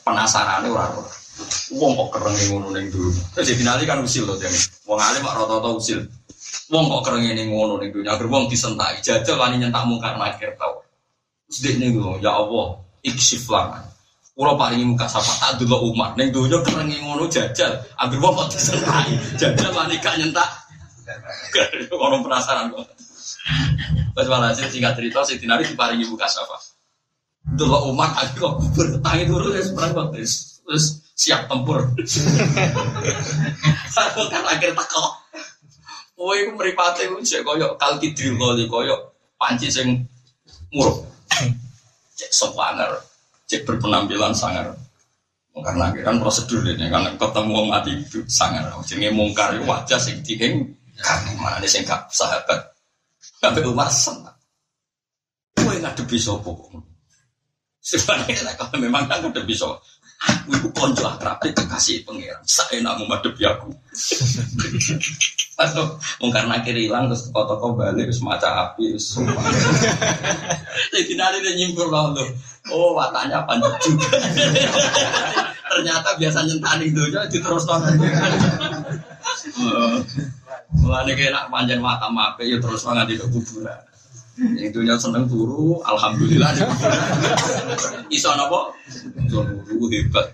penasarannya 0.05 0.69
orang-orang. 0.69 1.17
Wong 1.73 1.91
kok 1.97 2.09
kereng 2.21 2.37
ngono 2.53 2.77
ning 2.77 2.93
dulu. 2.93 3.09
Terus 3.33 3.49
Sayyidina 3.49 3.73
Ali 3.73 3.89
kan 3.89 4.05
usil 4.05 4.29
loh 4.29 4.37
jane. 4.37 4.53
Wong 4.85 5.01
alim 5.01 5.25
kok 5.25 5.33
rata-rata 5.33 5.69
usil. 5.73 6.05
Wong 6.69 6.85
kok 6.93 7.09
kereng 7.09 7.25
ning 7.25 7.49
ngono 7.49 7.81
ning 7.81 7.89
dunya. 7.89 8.13
Agar 8.13 8.29
wong 8.29 8.53
disentai, 8.53 9.01
jajal 9.01 9.41
wani 9.41 9.65
nyentak 9.65 9.81
mungkar 9.89 10.13
nakir 10.21 10.53
tau. 10.61 10.85
Dia 11.49 11.73
nih 11.73 11.89
ya 12.21 12.37
Allah, 12.37 12.84
iksif 13.05 13.45
langan. 13.47 13.85
Kulo 14.35 14.59
paringi 14.59 14.83
muka 14.83 15.07
sapa 15.07 15.31
tak 15.39 15.63
dulu 15.63 15.95
umat 15.95 16.19
neng 16.19 16.35
dunia 16.35 16.59
kerengi 16.59 16.99
ngono 16.99 17.23
jajal. 17.31 17.71
Ambil 17.95 18.19
wong 18.19 18.33
kok 18.35 18.47
disentai, 18.51 19.15
jajal 19.39 19.71
wani 19.71 19.95
gak 20.03 20.19
nyentak. 20.19 20.49
Orang 22.03 22.25
penasaran 22.25 22.73
kok. 22.75 22.83
Pas 24.11 24.27
malah 24.27 24.51
singkat 24.51 24.99
cerita 24.99 25.23
si 25.23 25.39
Tinari 25.39 25.63
diparingi 25.63 26.03
muka 26.11 26.27
sapa. 26.27 26.59
Dulu 27.47 27.95
umat 27.95 28.11
aku 28.11 28.43
kok 28.43 28.53
bertangi 28.75 29.23
turun 29.23 29.55
ya 29.55 29.63
waktu 29.71 30.27
terus 30.65 30.99
siap 31.15 31.47
tempur. 31.47 31.79
Kan 34.33 34.43
akhir 34.51 34.75
teko. 34.75 35.05
Kowe 36.15 36.35
iku 36.35 36.51
mripate 36.59 37.07
ku 37.07 37.23
cek 37.23 37.47
koyo 37.47 37.79
kalkidril 37.79 38.35
koyo 38.67 39.15
panci 39.39 39.71
sing 39.71 40.03
muruk. 40.75 41.14
Cek 42.15 42.31
sopaner, 42.31 42.91
cek 43.47 43.67
berpenampilan 43.67 44.31
sangar. 44.31 44.71
Karena 45.55 45.87
kan 46.03 46.19
prosedur 46.19 46.67
ini 46.67 46.91
karena 46.91 47.15
ketemu 47.15 47.51
wong 47.55 47.67
mati 47.71 47.95
itu 47.95 48.19
sangar. 48.27 48.67
Jenenge 48.83 49.15
mungkar 49.15 49.55
itu 49.55 49.63
wajah 49.63 49.99
sing 49.99 50.19
dieng 50.19 50.75
kan 50.99 51.23
mana 51.39 51.59
nih 51.59 51.67
sing 51.67 51.83
gak 51.87 52.11
sahabat. 52.11 52.75
Umar 53.63 53.91
senang. 53.91 54.35
Kowe 55.55 55.75
ngadepi 55.75 56.17
kok? 56.17 56.59
Sebenarnya 57.79 58.57
kalau 58.57 58.81
memang 58.81 59.05
kan 59.05 59.21
ngadepi 59.21 59.53
sapa. 59.53 59.77
Aku 60.23 60.55
itu 60.55 60.67
konco 60.71 61.05
akrab 61.05 61.37
kekasih 61.43 62.07
pangeran. 62.07 62.39
Saya 62.47 62.79
nak 62.79 62.97
menghadapi 63.03 63.43
aku. 63.45 63.69
Wong 66.19 66.31
karena 66.35 66.59
kiri 66.63 66.87
hilang 66.87 67.07
terus 67.07 67.31
toko-toko 67.31 67.79
balik 67.79 68.11
terus 68.11 68.23
maca 68.23 68.71
api 68.71 68.95
terus. 68.95 69.19
Jadi 70.93 71.13
nanti 71.15 71.37
dia 71.43 71.51
nyimpul 71.55 71.87
loh. 71.87 72.11
Oh, 72.71 72.97
watanya 72.97 73.45
panjang 73.47 73.71
juga. 73.79 74.19
Ternyata 75.71 76.09
biasa 76.19 76.39
nyentani 76.47 76.91
dojo 76.91 77.19
terus 77.29 77.63
nonton. 77.67 77.95
Mulane 80.75 81.11
kena 81.15 81.47
panjang 81.47 81.79
mata 81.79 82.07
mape 82.11 82.47
ya 82.47 82.57
terus 82.59 82.83
di 82.83 83.15
kuburan. 83.19 83.94
Yang 84.35 84.71
dunia 84.75 84.95
seneng 84.99 85.31
turu, 85.31 85.79
alhamdulillah. 85.83 86.51
Iso? 88.11 88.29
Iso 89.23 89.39
turu 89.39 89.85
hebat. 89.91 90.27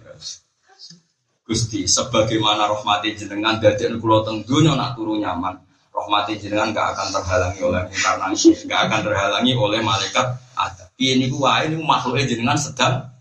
Gusti, 1.46 1.84
sebagaimana 1.86 2.66
rahmati 2.66 3.14
jenengan 3.14 3.60
dari 3.60 3.92
kula 4.00 4.24
teng 4.26 4.42
dunia 4.48 4.74
nak 4.74 4.98
turu 4.98 5.20
nyaman. 5.20 5.58
Rahmati 5.92 6.40
jenengan 6.40 6.72
gak 6.72 6.96
akan 6.96 7.08
terhalangi 7.20 7.62
oleh 7.62 7.84
inkarnasi, 7.92 8.56
gak 8.66 8.88
akan 8.88 9.00
terhalangi 9.04 9.54
oleh 9.54 9.84
malaikat 9.84 10.40
ada. 10.56 10.88
Ini 10.96 11.28
gua 11.28 11.66
ini 11.68 11.82
makhluknya 11.82 12.30
jenengan 12.30 12.58
sedang 12.58 13.12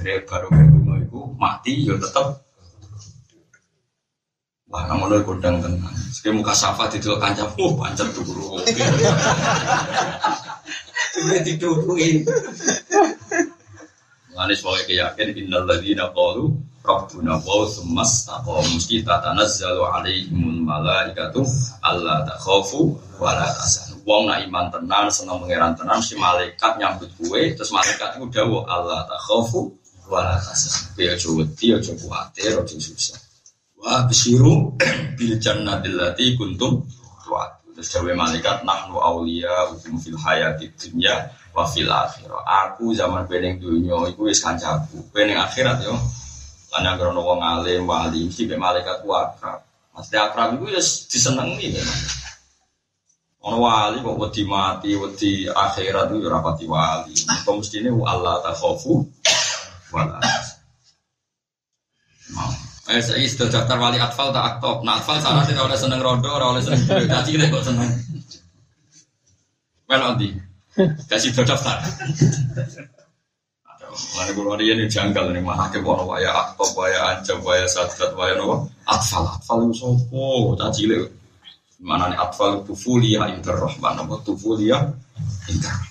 akhirnya 0.00 0.24
baru 0.24 0.46
berdua 0.48 0.96
itu 1.04 1.20
mati 1.36 1.72
ya 1.84 1.94
tetap 2.00 2.40
Wah, 4.70 4.86
namun 4.86 5.10
lo 5.10 5.18
kodang 5.26 5.58
tenang. 5.58 5.90
Sekarang 6.14 6.46
muka 6.46 6.54
safa 6.54 6.86
di 6.86 7.02
dalam 7.02 7.18
kancah, 7.18 7.58
oh 7.58 7.74
pancet 7.74 8.06
dulu. 8.14 8.54
Sudah 11.10 11.42
didudukin. 11.42 12.22
Mengenai 14.30 14.54
sebagai 14.54 14.86
keyakin 14.86 15.28
innal 15.42 15.66
ladzina 15.66 16.06
qalu 16.14 16.54
rabbuna 16.86 17.42
wa 17.42 17.66
semas 17.66 18.24
taqaw 18.24 18.62
mesti 18.62 19.02
tatanazzalu 19.02 19.82
alaihimul 19.84 20.64
malaikatu 20.64 21.44
alla 21.82 22.22
takhafu 22.24 22.94
wa 23.18 23.36
la 23.36 23.50
tahzanu. 23.50 24.00
Wong 24.06 24.30
nak 24.30 24.38
iman 24.48 24.70
tenan 24.70 25.12
seneng 25.12 25.44
pangeran 25.44 25.76
tenan 25.76 26.00
si 26.00 26.16
malaikat 26.16 26.78
nyambut 26.78 27.10
kue 27.20 27.52
terus 27.52 27.74
malaikat 27.74 28.16
itu 28.16 28.32
dawuh 28.32 28.64
Allah 28.64 29.04
takhafu 29.10 29.76
wa 30.08 30.24
la 30.24 30.38
tahzanu. 30.38 30.94
Ya 30.94 31.18
aja 31.18 31.28
wedi 31.36 31.66
aja 31.74 31.92
kuwatir 31.98 32.54
aja 32.54 32.76
susah. 32.80 33.29
Wa 33.80 34.04
bisiru 34.04 34.76
bil 35.16 35.34
jannatil 35.40 35.96
lati 35.96 36.36
kuntum 36.36 36.84
tu'ad. 37.24 37.72
Terus 37.72 37.96
dawe 37.96 38.12
malaikat 38.12 38.60
nahnu 38.68 39.00
auliya 39.00 39.72
ukum 39.72 39.96
fil 39.96 40.20
hayati 40.20 40.68
dunya 40.76 41.16
wa 41.56 41.64
fil 41.64 41.88
akhirah. 41.88 42.44
Aku 42.68 42.92
zaman 42.92 43.24
pening 43.24 43.56
dunya 43.56 43.96
iku 44.12 44.28
wis 44.28 44.44
kancaku. 44.44 45.00
Pening 45.16 45.40
akhirat 45.40 45.80
yo. 45.80 45.96
Lan 46.76 46.86
krono 47.00 47.24
wong 47.24 47.40
alim 47.40 47.88
wali 47.88 48.28
mesti 48.28 48.44
mek 48.46 48.60
malaikat 48.60 49.00
ku 49.00 49.16
akrab. 49.16 49.64
Mesti 49.96 50.16
akrab 50.20 50.60
iku 50.60 50.68
ya 50.68 50.82
disenengi 50.84 51.72
memang. 51.72 52.02
Ono 53.48 53.56
wali 53.64 54.04
kok 54.04 54.20
wedi 54.20 54.44
mati, 54.44 54.92
wedi 54.92 55.48
akhirat 55.48 56.12
itu 56.12 56.28
ora 56.28 56.44
pati 56.44 56.68
wali. 56.68 57.16
Kok 57.16 57.64
mestine 57.64 57.88
Allah 58.04 58.44
takhafu 58.44 59.00
wala. 59.88 60.20
Eh, 62.90 62.98
saya 62.98 63.22
sudah 63.22 63.46
daftar 63.54 63.78
wali 63.78 64.02
atfal 64.02 64.34
tak 64.34 64.58
aktif. 64.58 64.82
Nah, 64.82 64.98
atfal 64.98 65.22
sana 65.22 65.46
tidak 65.46 65.70
oleh 65.70 65.78
seneng 65.78 66.02
rondo, 66.02 66.26
oleh 66.26 66.58
seneng 66.58 67.06
Jadi 67.06 67.38
kita 67.38 67.46
kok 67.46 67.62
seneng. 67.62 67.90
Well, 69.86 70.02
nanti. 70.02 70.34
Kasih 71.06 71.30
sudah 71.30 71.54
daftar. 71.54 71.78
Mana 73.90 74.30
kalau 74.34 74.54
dia 74.54 74.74
ini 74.74 74.86
janggal 74.86 75.34
nih 75.34 75.42
mah 75.42 75.66
hakim 75.66 75.82
orang 75.82 76.06
waya 76.06 76.30
aktor, 76.30 76.70
waya 76.78 77.14
ancam, 77.14 77.42
waya 77.42 77.66
sadat, 77.66 78.14
waya 78.14 78.38
nopo. 78.38 78.70
Atfal, 78.86 79.26
atfal 79.26 79.66
itu 79.66 79.82
sopo, 79.82 80.54
caci 80.54 80.86
le. 80.86 81.10
Mana 81.82 82.10
nih 82.10 82.18
atfal 82.18 82.62
tufulia 82.62 83.26
interrohman, 83.34 83.98
nopo 83.98 84.22
tufulia 84.22 84.78
interrohman. 85.50 85.90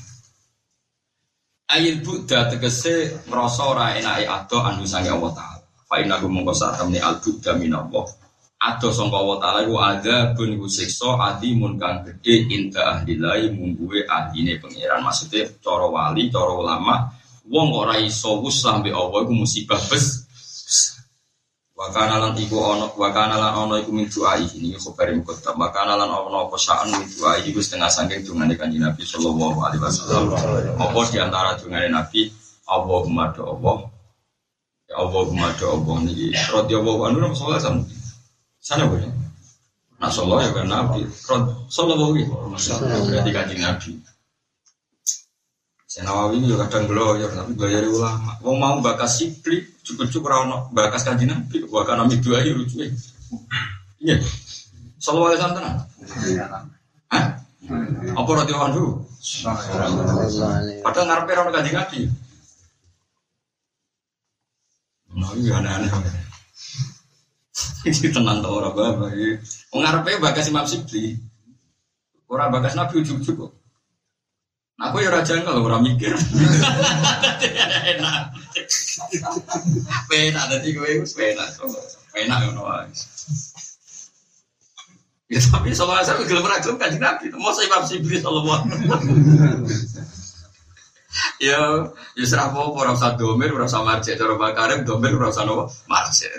Ayat 1.70 2.02
Buddha 2.02 2.50
tegese 2.50 3.20
ngerasa 3.28 3.62
ora 3.68 3.93
enake 3.93 4.26
ado 4.26 4.58
anu 4.64 4.88
sange 4.88 5.12
Allah. 5.12 5.59
Fa 5.90 5.98
inna 5.98 6.22
kum 6.22 6.30
mongko 6.38 6.54
sak 6.54 6.78
temne 6.78 7.02
al 7.02 7.18
Buddha 7.18 7.58
minallah. 7.58 8.06
Ado 8.60 8.92
sangka 8.92 9.18
Allah 9.18 9.38
Ta'ala 9.42 9.60
iku 9.66 9.76
ada 9.82 10.16
bun 10.38 10.52
iku 10.54 10.68
siksa 10.70 11.18
adimun 11.18 11.80
kang 11.82 12.06
gedhe 12.06 12.46
inta 12.52 12.86
ahdilai 12.94 13.50
mungguwe 13.56 14.06
ahdine 14.06 14.62
pangeran. 14.62 15.02
Maksudnya 15.02 15.50
cara 15.64 15.88
wali, 15.90 16.30
cara 16.30 16.54
ulama, 16.54 17.10
wong 17.50 17.70
ora 17.74 17.98
iso 17.98 18.38
wusah 18.38 18.84
mbek 18.84 18.94
Allah 18.94 19.26
iku 19.26 19.34
musibah 19.34 19.82
bes. 19.90 20.30
Wakana 21.80 22.20
lan 22.20 22.36
iku 22.36 22.60
ono, 22.60 22.92
wakana 23.00 23.40
lan 23.40 23.56
ono 23.56 23.80
iku 23.80 23.96
min 23.96 24.12
duai 24.12 24.44
ini 24.60 24.76
khabari 24.76 25.16
muqaddam. 25.16 25.56
Wakana 25.56 25.96
lan 25.96 26.12
ono 26.12 26.52
apa 26.52 26.60
sa'an 26.60 26.92
min 26.92 27.08
duai 27.08 27.48
iku 27.48 27.64
setengah 27.64 27.88
saking 27.88 28.28
dungane 28.28 28.60
Kanjeng 28.60 28.84
Nabi 28.84 29.08
sallallahu 29.08 29.58
alaihi 29.64 29.82
wasallam. 29.82 30.36
Apa 30.76 31.00
di 31.08 31.18
antara 31.18 31.56
Nabi 31.88 32.28
Allahumma 32.68 33.32
do 33.32 33.42
Allah. 33.48 33.99
Ya 34.90 34.96
Allahumma 34.98 35.54
do 35.54 35.66
Allah 35.70 35.96
niki 36.02 36.34
radhiyallahu 36.34 37.02
anhu 37.06 37.18
nang 37.22 37.34
sallallahu 37.38 37.62
alaihi 37.62 37.86
Sana 38.58 38.90
boleh. 38.90 39.06
Nah 40.02 40.10
sallallahu 40.10 40.42
ya 40.42 40.52
kan 40.52 40.66
Nabi. 40.66 41.06
Sallallahu 41.70 42.18
alaihi 42.18 42.26
wasallam. 42.26 43.06
Berarti 43.06 43.30
Kanjeng 43.30 43.62
Nabi. 43.62 43.92
Saya 45.90 46.06
Nawawi 46.06 46.38
ini 46.38 46.54
juga 46.54 46.70
kadang 46.70 47.18
ya, 47.18 47.26
tapi 47.34 47.58
belajar 47.58 47.82
ulama. 47.90 48.38
Wong 48.46 48.62
mau 48.62 48.78
bakas 48.78 49.26
sipli, 49.26 49.66
cukup-cukup 49.82 50.30
rawon 50.30 50.70
bakas 50.70 51.02
kaji 51.02 51.26
nabi, 51.26 51.66
bahkan 51.66 51.98
nami 51.98 52.22
dua 52.22 52.46
ini 52.46 52.54
lucu 52.54 52.86
Iya, 53.98 54.22
selalu 55.02 55.34
ada 55.34 55.38
santan. 55.42 55.66
Hah? 57.10 57.26
Apa 58.14 58.30
wan 58.38 58.70
dulu? 58.70 59.02
Padahal 60.86 61.06
ngarepe 61.10 61.32
rawon 61.34 61.54
kaji 61.58 61.72
nabi. 61.74 62.00
Nah, 65.16 65.34
ini 65.34 65.49
aneh-aneh. 65.49 66.30
Ini 67.88 68.12
tenang 68.12 68.43
tau 68.43 68.60
orang 68.60 68.76
bapak. 68.76 69.10
Ngarepe 69.72 70.12
bakas 70.20 70.51
imam 70.51 70.68
sipli. 70.68 71.16
Orang 72.30 72.53
bakas 72.53 72.78
nabi 72.78 73.01
ujuk-ujuk 73.01 73.55
Aku 74.80 75.03
ya 75.03 75.12
raja 75.12 75.36
kalau 75.43 75.68
orang 75.68 75.84
mikir. 75.84 76.16
Enak. 77.91 78.32
Penak 80.07 80.45
tadi 80.47 80.68
gue 80.72 80.88
itu 80.88 81.07
penak. 81.20 81.51
Penak 82.16 82.39
yang 82.47 82.55
nawa. 82.55 82.88
Ya 85.30 85.39
tapi 85.45 85.76
soalnya 85.76 86.07
saya 86.07 86.24
gelem 86.24 86.47
ragam 86.47 86.80
kan 86.80 86.95
nabi. 86.95 87.28
Mau 87.36 87.51
saya 87.51 87.68
Imam 87.68 87.84
Sibri 87.84 88.24
sallallahu 88.24 88.72
Ya, 91.41 91.89
ya 92.14 92.26
serah 92.30 92.53
apa 92.53 92.70
ora 92.70 92.93
domir, 93.18 93.49
ora 93.49 93.66
usah 93.66 93.82
marjek 93.82 94.22
cara 94.22 94.38
bakarim, 94.38 94.86
domir 94.86 95.18
ora 95.18 95.34
usah 95.34 95.41
nopo. 95.41 95.66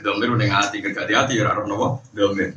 Domir 0.04 0.30
ning 0.38 0.54
ati 0.54 0.78
kerja 0.78 1.02
hati 1.10 1.34
ya 1.34 1.50
ora 1.50 1.66
nopo? 1.66 2.06
Domir. 2.14 2.54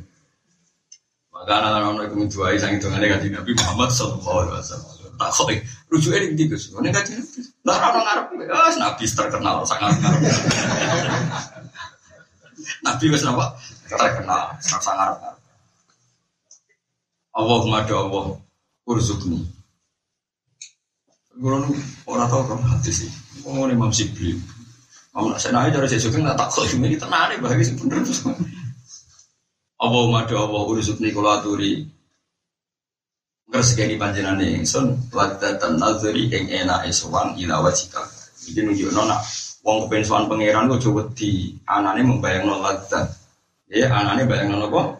Maka 1.34 1.50
anak-anak 1.58 1.90
ono 1.90 2.00
iku 2.06 2.14
menjuai 2.22 2.54
sang 2.62 2.78
hitungane 2.78 3.10
kanjeng 3.10 3.34
Nabi 3.34 3.52
Muhammad 3.58 3.90
sallallahu 3.90 4.38
alaihi 4.46 4.54
wasallam. 4.62 4.90
Tak 5.18 5.30
kok 5.34 5.50
rujuke 5.90 6.16
ning 6.22 6.32
ndi 6.38 6.44
Gus? 6.46 6.70
Kaji 6.70 7.12
lah 7.66 7.76
ora 7.82 8.00
ngarep 8.06 8.26
nabi 8.78 9.04
terkenal 9.10 9.56
sangat 9.66 9.98
ngarep. 9.98 10.22
Nabi 12.86 13.04
wis 13.10 13.22
napa 13.26 13.58
terkenal 13.90 14.54
sangat 14.62 14.94
ngarep. 14.94 15.18
Allahumma 17.34 17.82
do 17.82 17.94
Allah 17.98 18.24
urzukni 18.86 19.53
Guru 21.34 21.74
orang 22.06 22.30
tahu 22.30 22.42
kan 22.46 22.62
hati 22.62 22.90
sih. 22.94 23.10
Oh, 23.42 23.66
Imam 23.66 23.90
Sibli. 23.90 24.38
Mau 25.14 25.30
nak 25.30 25.38
senai 25.38 25.70
dari 25.70 25.86
sesuatu 25.86 26.18
nggak 26.18 26.34
tak 26.34 26.50
kok 26.50 26.66
ini 26.74 26.98
tenang 26.98 27.30
nih 27.30 27.38
bagi 27.38 27.62
sih 27.62 27.74
bener 27.78 28.02
terus. 28.02 28.26
Allahumma 29.78 30.26
do 30.26 30.34
Allah 30.34 30.62
urzukni 30.66 31.14
kalau 31.14 31.38
aturi 31.38 31.86
Rezeki 33.54 33.94
panjenengan 33.94 34.42
ingsun 34.42 34.98
wadatan 35.14 35.78
nazari 35.78 36.26
ing 36.26 36.50
enake 36.50 36.90
sowan 36.90 37.38
ila 37.38 37.62
wajika. 37.62 38.02
Iki 38.50 38.66
nunjukno 38.66 39.06
nak 39.06 39.22
wong 39.62 39.86
kepen 39.86 40.02
sowan 40.02 40.26
pangeran 40.26 40.66
kok 40.66 40.82
coba 40.82 41.06
di 41.14 41.54
anane 41.70 42.02
membayangno 42.02 42.58
ladat. 42.58 43.06
Ya 43.70 43.94
anane 43.94 44.26
bayangno 44.26 44.66
apa? 44.66 44.98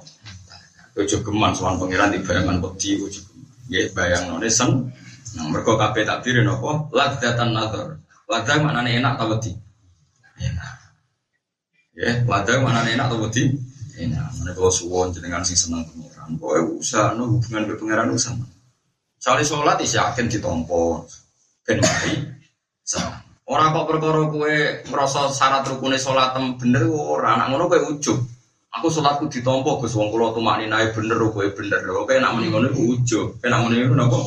Ojo 0.94 1.16
geman 1.26 1.50
sowan 1.58 1.74
pangeran 1.82 2.14
di 2.14 2.22
bayangan 2.22 2.62
wedi 2.62 3.02
ojo. 3.02 3.18
Ya 3.66 3.90
bayangno 3.90 4.38
sen. 4.46 4.94
Nah 5.34 5.50
mergo 5.50 5.74
kabeh 5.74 6.06
takdir 6.06 6.46
napa? 6.46 6.86
Ladatan 6.94 7.50
nazar. 7.50 7.98
Ladat 8.30 8.58
maknane 8.62 9.02
enak 9.02 9.18
ta 9.18 9.24
wedi? 9.26 9.50
Enak. 10.38 10.74
Ya, 11.98 12.22
ladat 12.24 12.62
maknane 12.62 12.94
enak 12.94 13.06
ta 13.10 13.16
wedi? 13.18 13.50
Enak. 13.98 14.30
Mana 14.38 14.50
kalau 14.54 14.70
suwon 14.70 15.10
jenengan 15.10 15.42
sing 15.42 15.58
seneng 15.58 15.82
pangeran. 15.90 16.38
Pokoknya 16.38 16.62
usaha 16.78 17.08
no 17.18 17.36
hubungan 17.36 17.66
ke 17.66 17.74
pangeran 17.78 18.14
usaha. 18.14 18.38
Soalnya 19.18 19.44
sholat 19.44 19.76
isi 19.82 19.98
yakin 19.98 20.30
ditompo. 20.30 21.04
Ben 21.66 21.82
mari. 21.82 22.14
Orang 23.44 23.76
kok 23.76 23.86
perkara 23.92 24.24
kue 24.32 24.56
merasa 24.88 25.28
syarat 25.28 25.68
rukune 25.68 26.00
sholat 26.00 26.32
tem 26.32 26.56
bener 26.56 26.88
ora 26.88 27.36
anak 27.36 27.52
ngono 27.52 27.68
kue 27.68 27.80
ujub. 27.92 28.18
Aku 28.74 28.90
sholatku 28.90 29.30
ditompo 29.30 29.78
Gus 29.78 29.94
wong 29.94 30.10
kula 30.10 30.34
tumakni 30.34 30.66
nae 30.66 30.90
bener 30.96 31.20
kowe 31.30 31.46
bener. 31.52 31.82
Kowe 31.84 32.14
nak 32.18 32.34
muni 32.34 32.48
ngono 32.50 32.72
ujug. 32.72 33.38
Kowe 33.38 33.48
nak 33.50 33.68
ngono? 33.68 34.18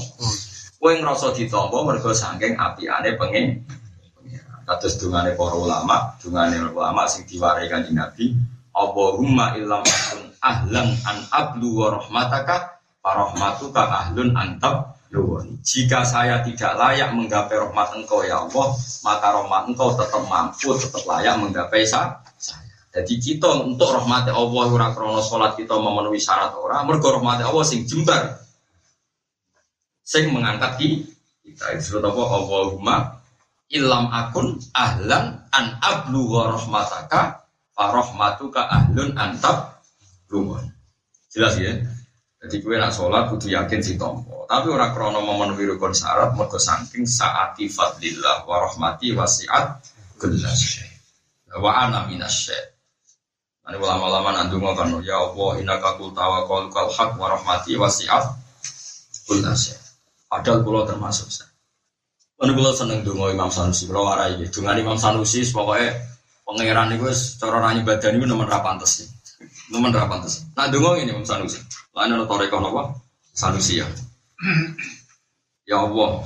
Kowe 0.78 0.94
ngrasa 0.94 1.34
ditompo 1.34 1.84
mergo 1.84 2.14
saking 2.14 2.54
apiane 2.56 3.18
pengen 3.18 3.66
kados 4.68 5.00
dungane 5.00 5.34
para 5.34 5.56
ulama, 5.56 6.14
dungane 6.20 6.60
ulama 6.70 7.08
sing 7.08 7.24
diwarai 7.24 7.72
kanjeng 7.72 7.96
Nabi, 7.96 8.36
Allahumma 8.76 9.56
illam 9.56 9.82
akun 9.82 10.28
ahlan 10.44 10.92
an 11.08 11.18
ablu 11.32 11.82
wa 11.82 11.98
rahmataka 11.98 12.84
farahmatuka 13.00 13.82
ahlun 13.88 14.36
antab 14.36 14.98
jika 15.64 16.04
saya 16.04 16.44
tidak 16.44 16.76
layak 16.76 17.16
menggapai 17.16 17.56
rahmat 17.56 17.96
engkau 17.96 18.28
ya 18.28 18.44
Allah, 18.44 18.76
maka 19.08 19.28
rahmat 19.40 19.72
engkau 19.72 19.96
tetap 19.96 20.24
mampu, 20.28 20.76
tetap 20.76 21.04
layak 21.08 21.40
menggapai 21.40 21.88
saya. 21.88 22.20
Jadi 22.92 23.16
kita 23.20 23.64
untuk 23.64 23.88
rahmat 23.88 24.28
Allah 24.32 24.68
ora 24.68 24.92
krono 24.92 25.24
salat 25.24 25.56
kita 25.56 25.80
memenuhi 25.80 26.20
syarat 26.20 26.56
ora, 26.60 26.84
mergo 26.84 27.08
rahmat 27.14 27.40
Allah 27.40 27.64
sing 27.64 27.88
jembar. 27.88 28.47
Sing 30.08 30.32
mengangkat 30.32 30.80
kita 30.80 31.76
disebut 31.76 32.00
apa 32.00 32.22
Allahumma 32.32 33.20
ilam 33.68 34.08
akun 34.08 34.56
ahlan 34.72 35.44
an 35.52 35.66
ablugha 35.84 36.56
rahmataka 36.56 37.44
fa 37.76 37.84
rahmatuka 37.92 38.72
ahlun 38.72 39.12
antab 39.20 39.84
lumun. 40.32 40.64
Jelas 41.28 41.60
ya? 41.60 41.76
Jadi 42.40 42.64
kue 42.64 42.80
nak 42.80 42.96
sholat 42.96 43.28
kudu 43.28 43.52
yakin 43.52 43.84
si 43.84 44.00
tompo. 44.00 44.48
Tapi 44.48 44.72
orang 44.72 44.96
krono 44.96 45.20
memenuhi 45.20 45.76
rukun 45.76 45.92
syarat 45.92 46.40
mergo 46.40 46.56
saking 46.56 47.04
saati 47.04 47.68
fadlillah 47.68 48.48
wa 48.48 48.64
rahmati 48.64 49.12
wasiat 49.12 49.84
kullas 50.16 50.88
wa 51.60 51.72
ana 51.84 52.08
minasy 52.08 52.56
Ini 53.68 53.76
ulama-ulama 53.76 54.32
nandung 54.32 54.64
kan 54.64 54.88
ya 55.04 55.20
Allah 55.20 55.60
innaka 55.60 56.00
qul 56.00 56.16
tawakkal 56.16 56.72
kal 56.72 56.88
haq 56.88 57.20
wa 57.20 57.36
rahmati 57.36 57.76
wasiat 57.76 58.24
kullas 59.28 59.87
Padahal 60.38 60.62
kula 60.62 60.86
termasuk 60.86 61.34
saya. 61.34 61.50
Ini 62.38 62.54
kula 62.54 62.70
seneng 62.78 63.02
donga 63.02 63.34
Imam 63.34 63.50
Sanusi, 63.50 63.90
kula 63.90 64.02
warai. 64.06 64.38
Donga 64.54 64.78
Imam 64.78 64.94
Sanusi 64.94 65.42
pokoknya 65.50 65.98
pangeran 66.46 66.94
itu 66.94 67.10
cara 67.42 67.58
nanya 67.66 67.82
badan 67.82 68.22
nomor 68.22 68.46
ra 68.46 68.62
pantes 68.62 69.02
sih. 69.02 69.08
Nomor 69.74 69.90
ra 69.90 70.06
pantes. 70.06 70.46
Nah 70.54 70.70
donga 70.70 71.02
ini 71.02 71.10
Imam 71.10 71.26
Sanusi. 71.26 71.58
Lain 71.98 72.14
ana 72.14 72.30
toreko 72.30 72.62
napa? 72.62 72.94
Sanusi 73.34 73.82
ya. 73.82 73.90
Ya 75.66 75.82
Allah. 75.82 76.22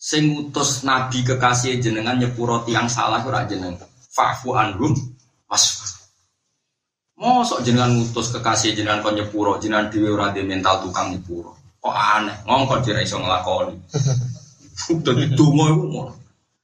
Sing 0.00 0.32
ngutus 0.32 0.82
nabi 0.82 1.22
kekasih 1.22 1.78
jenengan 1.78 2.16
nyepuro 2.16 2.64
tiang 2.64 2.88
salah 2.88 3.20
ora 3.22 3.44
jeneng. 3.44 3.76
Fa'fu 4.10 4.56
anhum 4.56 4.96
wasfa. 5.46 6.02
Mosok 7.22 7.62
jenengan 7.62 7.94
ngutus 7.94 8.34
kekasih 8.34 8.74
jenengan 8.74 8.98
kon 8.98 9.14
nyepuro, 9.14 9.62
jenengan 9.62 9.86
dhewe 9.92 10.10
ora 10.10 10.34
mental 10.42 10.82
tukang 10.82 11.14
nyepuro. 11.14 11.61
Kok 11.82 11.90
aneh, 11.90 12.36
ngongkon 12.46 12.80
dira 12.86 13.02
iso 13.02 13.18
nglakoni. 13.18 13.74
Dadi 15.02 15.34
donga 15.34 15.64
iku 15.74 15.84
ngono. 15.90 16.12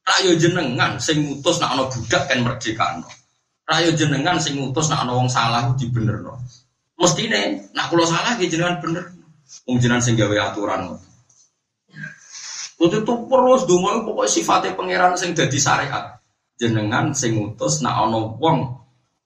Rayo 0.07 0.31
jenengan 0.39 0.95
sing 0.97 1.27
ngutus 1.27 1.59
nak 1.59 1.75
ana 1.75 1.83
budak 1.91 2.23
kan 2.25 2.39
merdekano. 2.41 3.05
Rayo 3.67 3.91
jenengan 3.93 4.39
sing 4.39 4.57
ngutus 4.57 4.87
nak 4.87 5.03
ana 5.03 5.13
wong 5.19 5.27
salah 5.27 5.75
dibenerno. 5.75 6.39
Mestine 6.95 7.69
nak 7.75 7.91
kula 7.91 8.07
salah 8.07 8.39
nggih 8.39 8.47
jenengan 8.47 8.79
bener. 8.79 9.05
Wong 9.67 9.77
jenengan 9.77 10.01
sing 10.01 10.15
gawe 10.15 10.35
aturan. 10.49 10.97
Itu 12.79 12.97
tuh 13.03 13.17
terus 13.27 13.61
donga 13.67 13.99
pokoknya 14.07 14.31
sifatnya 14.31 14.71
pangeran 14.79 15.13
sing 15.19 15.35
dadi 15.35 15.59
syariat. 15.59 16.15
Jenengan 16.55 17.11
sing 17.11 17.35
ngutus 17.35 17.83
nak 17.83 18.07
ana 18.07 18.39
wong 18.39 18.57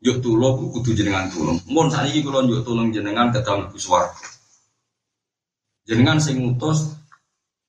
yuk 0.03 0.19
tulung 0.19 0.73
kudu 0.73 0.97
jenengan 0.97 1.29
tulung. 1.31 1.61
Mun 1.69 1.87
sakniki 1.87 2.25
kula 2.25 2.43
yuk 2.49 2.65
tulung 2.65 2.91
jenengan 2.91 3.29
kedal 3.29 3.63
mlebu 3.63 3.77
swarga. 3.77 4.33
Jenengan 5.84 6.19
sing 6.19 6.39
ngutus 6.39 6.95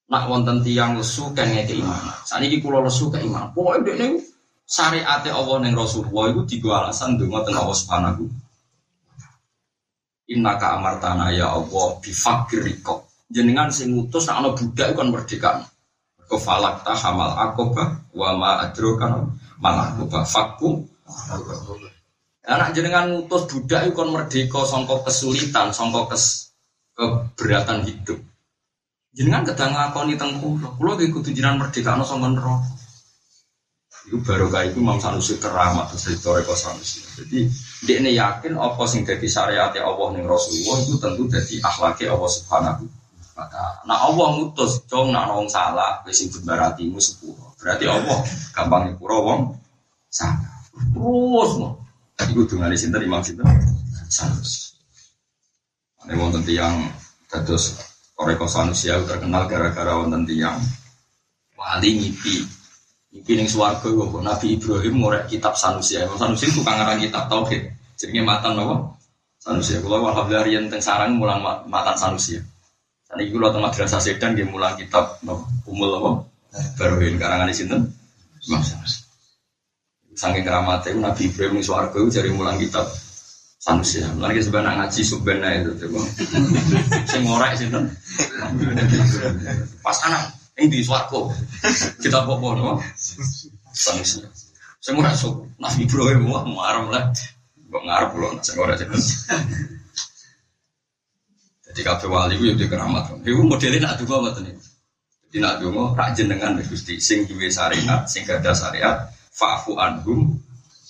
nak 0.07 0.31
wonten 0.31 0.63
tiyang 0.63 0.95
lesu 0.95 1.33
kan 1.35 1.49
ngeke 1.51 1.81
iman. 1.81 2.15
Sakniki 2.23 2.63
kula 2.63 2.79
lesu 2.85 3.11
ke 3.11 3.19
iman. 3.19 3.51
Pokoke 3.51 3.83
dekne 3.83 4.23
syariate 4.63 5.29
Allah 5.29 5.61
ning 5.61 5.75
Rasulullah 5.75 6.31
iku 6.31 6.41
digo 6.47 6.71
alasan 6.71 7.19
donga 7.19 7.45
ten 7.45 7.59
Allah 7.59 7.77
Subhanahu 7.77 8.23
Inna 10.25 10.57
ka 10.57 10.81
amartana 10.81 11.29
ya 11.29 11.53
Allah 11.53 12.01
bifakir 12.01 12.65
riko. 12.65 13.05
Jenengan 13.29 13.69
sing 13.69 13.93
ngutus 13.93 14.25
nak 14.25 14.41
ana 14.41 14.49
budak 14.57 14.97
kan 14.97 15.07
merdeka. 15.13 15.51
Kau 16.25 16.41
falak 16.41 16.81
ta 16.81 16.97
hamal 16.97 17.37
akoba 17.37 18.01
wa 18.09 18.33
ma 18.33 18.65
adrokan 18.65 19.37
malah 19.61 19.93
akoba 19.93 20.25
fakku. 20.25 20.81
Anak 22.45 22.73
jenengan 22.73 23.13
ngutus 23.13 23.45
budak 23.53 23.85
itu 23.85 23.93
kan 23.93 24.09
merdeka 24.09 24.65
songkok 24.65 25.05
kesulitan, 25.05 25.69
songkok 25.69 26.13
kes 26.13 26.44
keberatan 26.95 27.83
hidup. 27.85 28.19
Jenengan 29.15 29.47
kadang 29.47 29.71
ngakoni 29.75 30.15
teng 30.15 30.39
kula. 30.39 30.75
Kula 30.79 30.91
iki 30.99 31.11
kudu 31.11 31.29
jenengan 31.31 31.67
merdeka 31.67 31.95
ana 31.95 32.03
sangka 32.07 32.31
neraka. 32.31 32.67
Iku 34.05 34.21
baru 34.21 34.53
kayak 34.53 34.75
itu 34.75 34.85
Imam 34.85 35.01
Sanusi 35.01 35.41
keramat 35.41 35.89
terus 35.89 36.21
Toreko 36.21 36.53
Sanusi. 36.53 37.01
Jadi 37.17 37.49
dia 37.85 37.97
ini 38.01 38.13
yakin 38.13 38.53
apa 38.57 38.85
sing 38.85 39.01
jadi 39.01 39.25
syariat 39.25 39.73
Allah 39.81 40.07
ning 40.13 40.29
Rasulullah 40.29 40.77
itu 40.81 40.95
tentu 41.01 41.23
jadi 41.25 41.55
akhlaknya 41.65 42.13
Allah 42.13 42.29
Subhanahu 42.29 42.85
maka 43.35 43.83
nah 43.83 43.99
Allah 44.07 44.27
ngutus 44.39 44.87
cong 44.87 45.11
nak 45.11 45.27
wong 45.35 45.51
salah 45.51 45.99
wis 46.07 46.23
sing 46.23 46.31
sepuro 46.31 47.51
berarti 47.59 47.83
Allah 47.83 48.23
gampang 48.55 48.95
nyepuro 48.95 49.17
wong 49.27 49.41
salah 50.07 50.55
terus 50.71 51.51
mau 51.59 51.75
dengar 52.47 52.71
di 52.71 52.79
sini 52.79 52.95
imam 52.95 53.19
sinten 53.19 53.43
Sanusi 54.07 54.64
ada 56.05 56.13
wonten 56.21 56.45
tiang 56.45 56.85
terus 57.27 57.81
Toreko 58.13 58.45
Sanusi 58.45 58.93
terkenal 58.93 59.49
gara-gara 59.49 59.97
wonten 59.97 60.23
tiang 60.23 60.61
wali 61.57 61.97
ngipi 61.97 62.45
Iki 63.15 63.31
ning 63.39 63.47
swarga 63.47 63.87
kok 63.87 64.19
Nabi 64.19 64.59
Ibrahim 64.59 64.99
ngorek 64.99 65.31
kitab 65.31 65.55
Sanusi. 65.55 65.95
Imam 65.95 66.19
Sanusi 66.19 66.51
itu 66.51 66.59
kangeran 66.59 66.99
kitab 66.99 67.31
tauhid. 67.31 67.71
Jenenge 67.95 68.27
matan 68.27 68.59
napa? 68.59 68.91
Sanusi. 69.39 69.79
Kula 69.79 70.03
alhamdulillah 70.03 70.43
riyen 70.43 70.67
teng 70.67 70.83
sarang 70.83 71.15
mulang 71.15 71.39
matan 71.71 71.95
Sanusi. 71.95 72.35
Saniki 73.07 73.31
kula 73.31 73.55
teng 73.55 73.63
madrasah 73.63 74.03
Sedan 74.03 74.35
nggih 74.35 74.51
mulang 74.51 74.75
kitab 74.75 75.15
napa? 75.23 75.47
Umul 75.63 75.95
apa? 75.95 76.11
Baruhin 76.75 77.15
karangan 77.15 77.55
sinten? 77.55 77.87
Imam 78.51 78.59
Sanusi. 78.59 79.07
Saking 80.15 80.43
keramatnya 80.43 81.11
Nabi 81.11 81.31
Ibrahim 81.31 81.59
ning 81.59 81.63
swarga 81.63 81.99
jari 82.11 82.35
mulang 82.35 82.59
kitab 82.59 82.83
Sanusi. 83.65 84.05
Mulane 84.13 84.37
sebenarnya 84.45 84.85
ngaji 84.85 85.01
subena 85.01 85.49
itu 85.57 85.73
coba. 85.81 86.05
Sing 87.09 87.25
ngorek 87.25 87.57
sinten? 87.57 87.89
Pas 89.81 89.97
anak 90.05 90.37
ini 90.55 90.71
di 90.71 90.79
suarco 90.83 91.31
kita 91.99 92.23
bawa 92.23 92.55
no 92.55 92.79
sanusi 93.75 94.23
semua 94.79 95.11
masuk 95.11 95.51
nabi 95.59 95.83
Ibrahim 95.83 96.31
wah 96.31 96.47
marah 96.47 96.87
lah. 96.87 97.05
Kok 97.65 97.83
ngarep 97.83 98.11
loh 98.15 98.31
saya 98.39 98.61
ora 98.63 98.73
jadi 98.79 98.95
jadi 101.67 101.81
kafe 101.83 102.07
wali 102.07 102.39
itu 102.39 102.55
di 102.55 102.71
keramat 102.71 103.19
itu 103.19 103.35
modelnya 103.43 103.83
nak 103.83 103.99
dua 103.99 104.23
macam 104.23 104.47
ini 104.47 104.55
jadi 105.27 105.37
nak 105.43 105.55
dua 105.59 105.91
tak 105.91 106.15
jenengan 106.15 106.55
gusti 106.63 107.03
sing 107.03 107.27
duwe 107.27 107.51
syariat 107.51 108.07
sing 108.07 108.23
gada 108.23 108.55
syariat 108.55 109.11
fa'fu 109.35 109.75
anhum 109.75 110.39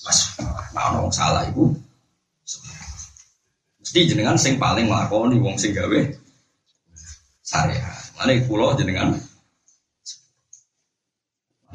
mas 0.05 0.37
nah 0.77 0.93
orang 0.93 1.09
salah 1.09 1.41
ibu 1.49 1.73
mesti 3.95 4.11
jenengan 4.11 4.35
sing 4.35 4.59
paling 4.59 4.91
nglakoni 4.91 5.39
wong 5.39 5.55
sing 5.55 5.71
gawe 5.71 5.99
syariat 7.47 7.95
mana 8.19 8.35
pulau 8.43 8.75
jenengan 8.75 9.15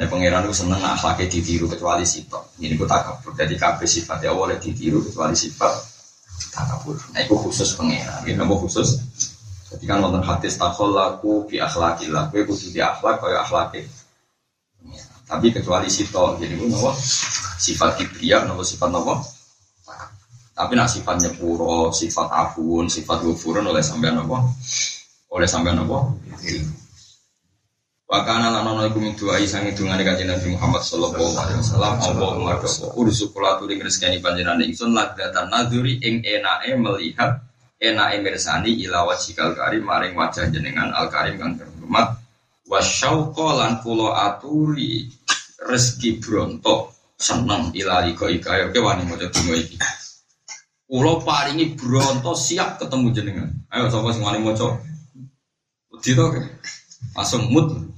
Nah, 0.00 0.08
pangeran 0.08 0.48
itu 0.48 0.64
seneng 0.64 0.80
akhlaknya 0.80 1.28
ditiru 1.28 1.68
kecuali 1.68 2.08
sifat. 2.08 2.56
Ini 2.56 2.72
gue 2.72 2.88
takabur. 2.88 3.36
Jadi 3.36 3.52
kabeh 3.52 3.84
sifat 3.84 4.24
ya 4.24 4.32
boleh 4.32 4.56
ditiru 4.56 5.04
kecuali 5.04 5.36
sifat 5.36 5.68
takabur. 6.56 6.96
Nah, 7.12 7.20
itu 7.20 7.36
khusus 7.36 7.76
pangeran. 7.76 8.24
Ini 8.24 8.40
nama 8.40 8.56
khusus. 8.56 8.96
Jadi 9.68 9.84
kan 9.84 10.00
nonton 10.00 10.24
hadis 10.24 10.56
takol 10.56 10.96
laku 10.96 11.44
bi 11.44 11.60
akhlakillah. 11.60 12.32
Gue 12.32 12.48
kudu 12.48 12.72
di 12.72 12.80
akhlak 12.80 13.20
kaya 13.20 13.44
akhlaknya. 13.44 13.84
Tapi 15.28 15.52
kecuali 15.52 15.92
sifat. 15.92 16.48
Jadi 16.48 16.56
gue 16.56 16.68
nama 16.72 16.96
sifat 17.60 18.00
kibria, 18.00 18.48
nama 18.48 18.64
sifat 18.64 18.88
nama. 18.88 19.20
Tapi 20.60 20.76
nak 20.76 20.92
sifatnya 20.92 21.32
puro, 21.32 21.88
sifat 21.88 22.28
afun, 22.28 22.84
sifat 22.84 23.24
gufurun 23.24 23.64
oleh 23.64 23.80
sampean 23.80 24.20
apa? 24.20 24.44
Oleh 25.32 25.48
sampean 25.48 25.80
apa? 25.80 26.12
Wakana 28.04 28.52
lan 28.52 28.68
ana 28.68 28.84
iku 28.84 29.00
min 29.00 29.16
doa 29.16 29.40
isang 29.40 29.64
dungane 29.72 30.04
kanjeng 30.04 30.28
Nabi 30.28 30.52
Muhammad 30.52 30.84
sallallahu 30.84 31.32
alaihi 31.32 31.64
wasallam 31.64 31.94
Allahumma 31.96 32.60
doa 32.60 32.92
ursu 32.98 33.32
kula 33.32 33.56
turi 33.56 33.80
ngreseni 33.80 34.20
panjenengan 34.20 34.60
ingsun 34.60 34.92
lagatan 34.92 35.48
nadzuri 35.48 35.96
ing 36.02 36.20
enake 36.26 36.76
melihat 36.76 37.40
enake 37.80 38.20
mirsani 38.20 38.76
ila 38.84 39.08
wajhikal 39.08 39.56
karim 39.56 39.88
maring 39.88 40.12
wajah 40.12 40.44
jenengan 40.52 40.92
al 40.92 41.08
karim 41.08 41.40
kang 41.40 41.56
terhormat. 41.56 42.20
Wasyauqa 42.68 43.48
lan 43.56 43.72
kula 43.80 44.28
aturi 44.28 45.08
rezeki 45.56 46.20
bronto 46.20 46.92
seneng 47.16 47.72
ila 47.72 48.04
ika 48.04 48.28
ika 48.28 48.52
ya 48.60 48.66
wani 48.82 49.08
maca 49.08 49.24
donga 49.32 49.54
iki 49.56 49.78
Kulo 50.90 51.22
paringi 51.22 51.78
bronto 51.78 52.34
siap 52.34 52.82
ketemu 52.82 53.14
jenengan. 53.14 53.46
Ayo 53.70 53.86
sapa 53.94 54.10
sing 54.10 54.26
wani 54.26 54.42
maca? 54.42 54.74
Wedi 55.94 56.18
to 56.18 56.26
langsung 57.14 57.46
mood. 57.54 57.94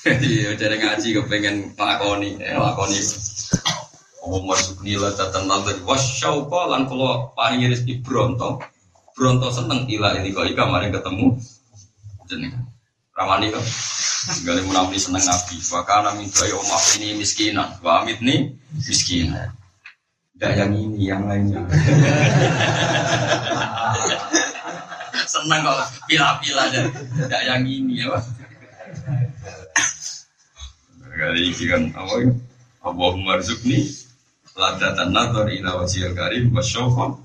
Iya, 0.00 0.56
cara 0.60 0.76
ngaji 0.76 1.08
kepengen 1.12 1.76
lakoni, 1.76 2.36
eh, 2.40 2.52
lakoni. 2.52 3.00
Oh 4.24 4.44
masuk 4.44 4.84
nila 4.84 5.12
tatan 5.16 5.48
nazar 5.48 5.80
wasyauqa 5.88 6.68
lan 6.68 6.84
kula 6.84 7.32
paringi 7.32 7.72
rezeki 7.72 8.04
bronto. 8.04 8.60
Bronto 9.16 9.48
seneng 9.48 9.88
ila 9.88 10.20
ini 10.20 10.36
kok 10.36 10.52
ika 10.52 10.68
mari 10.68 10.92
ketemu 10.92 11.32
jenengan. 12.28 12.68
Ramani 13.16 13.48
kok. 13.48 13.64
Gali 14.44 14.60
seneng 15.00 15.24
nabi. 15.24 15.56
Wa 15.64 15.80
kana 15.80 16.12
min 16.20 16.28
doa 16.28 16.60
omah 16.60 16.84
ini 17.00 17.16
miskinan. 17.16 17.80
Amit 17.80 18.20
nih 18.20 18.52
miskinan. 18.84 19.59
Tidak 20.40 20.56
yang 20.56 20.72
ini, 20.72 21.04
yang 21.04 21.28
lainnya. 21.28 21.60
Senang 25.28 25.60
kok 25.60 25.84
pila-pila 26.08 26.64
aja. 26.64 26.80
Tidak 26.88 27.42
yang 27.44 27.60
ini 27.68 28.00
ya. 28.00 28.16
Kali 31.12 31.52
ini 31.52 31.64
kan 31.68 31.92
apa 31.92 32.24
ya? 32.24 32.32
Allahumma 32.80 33.36
rizukni 33.36 33.84
ladatan 34.56 35.12
nazar 35.12 35.44
ila 35.44 35.84
wajhil 35.84 36.16
karim 36.16 36.48
wa 36.56 36.64
syauqan. 36.64 37.20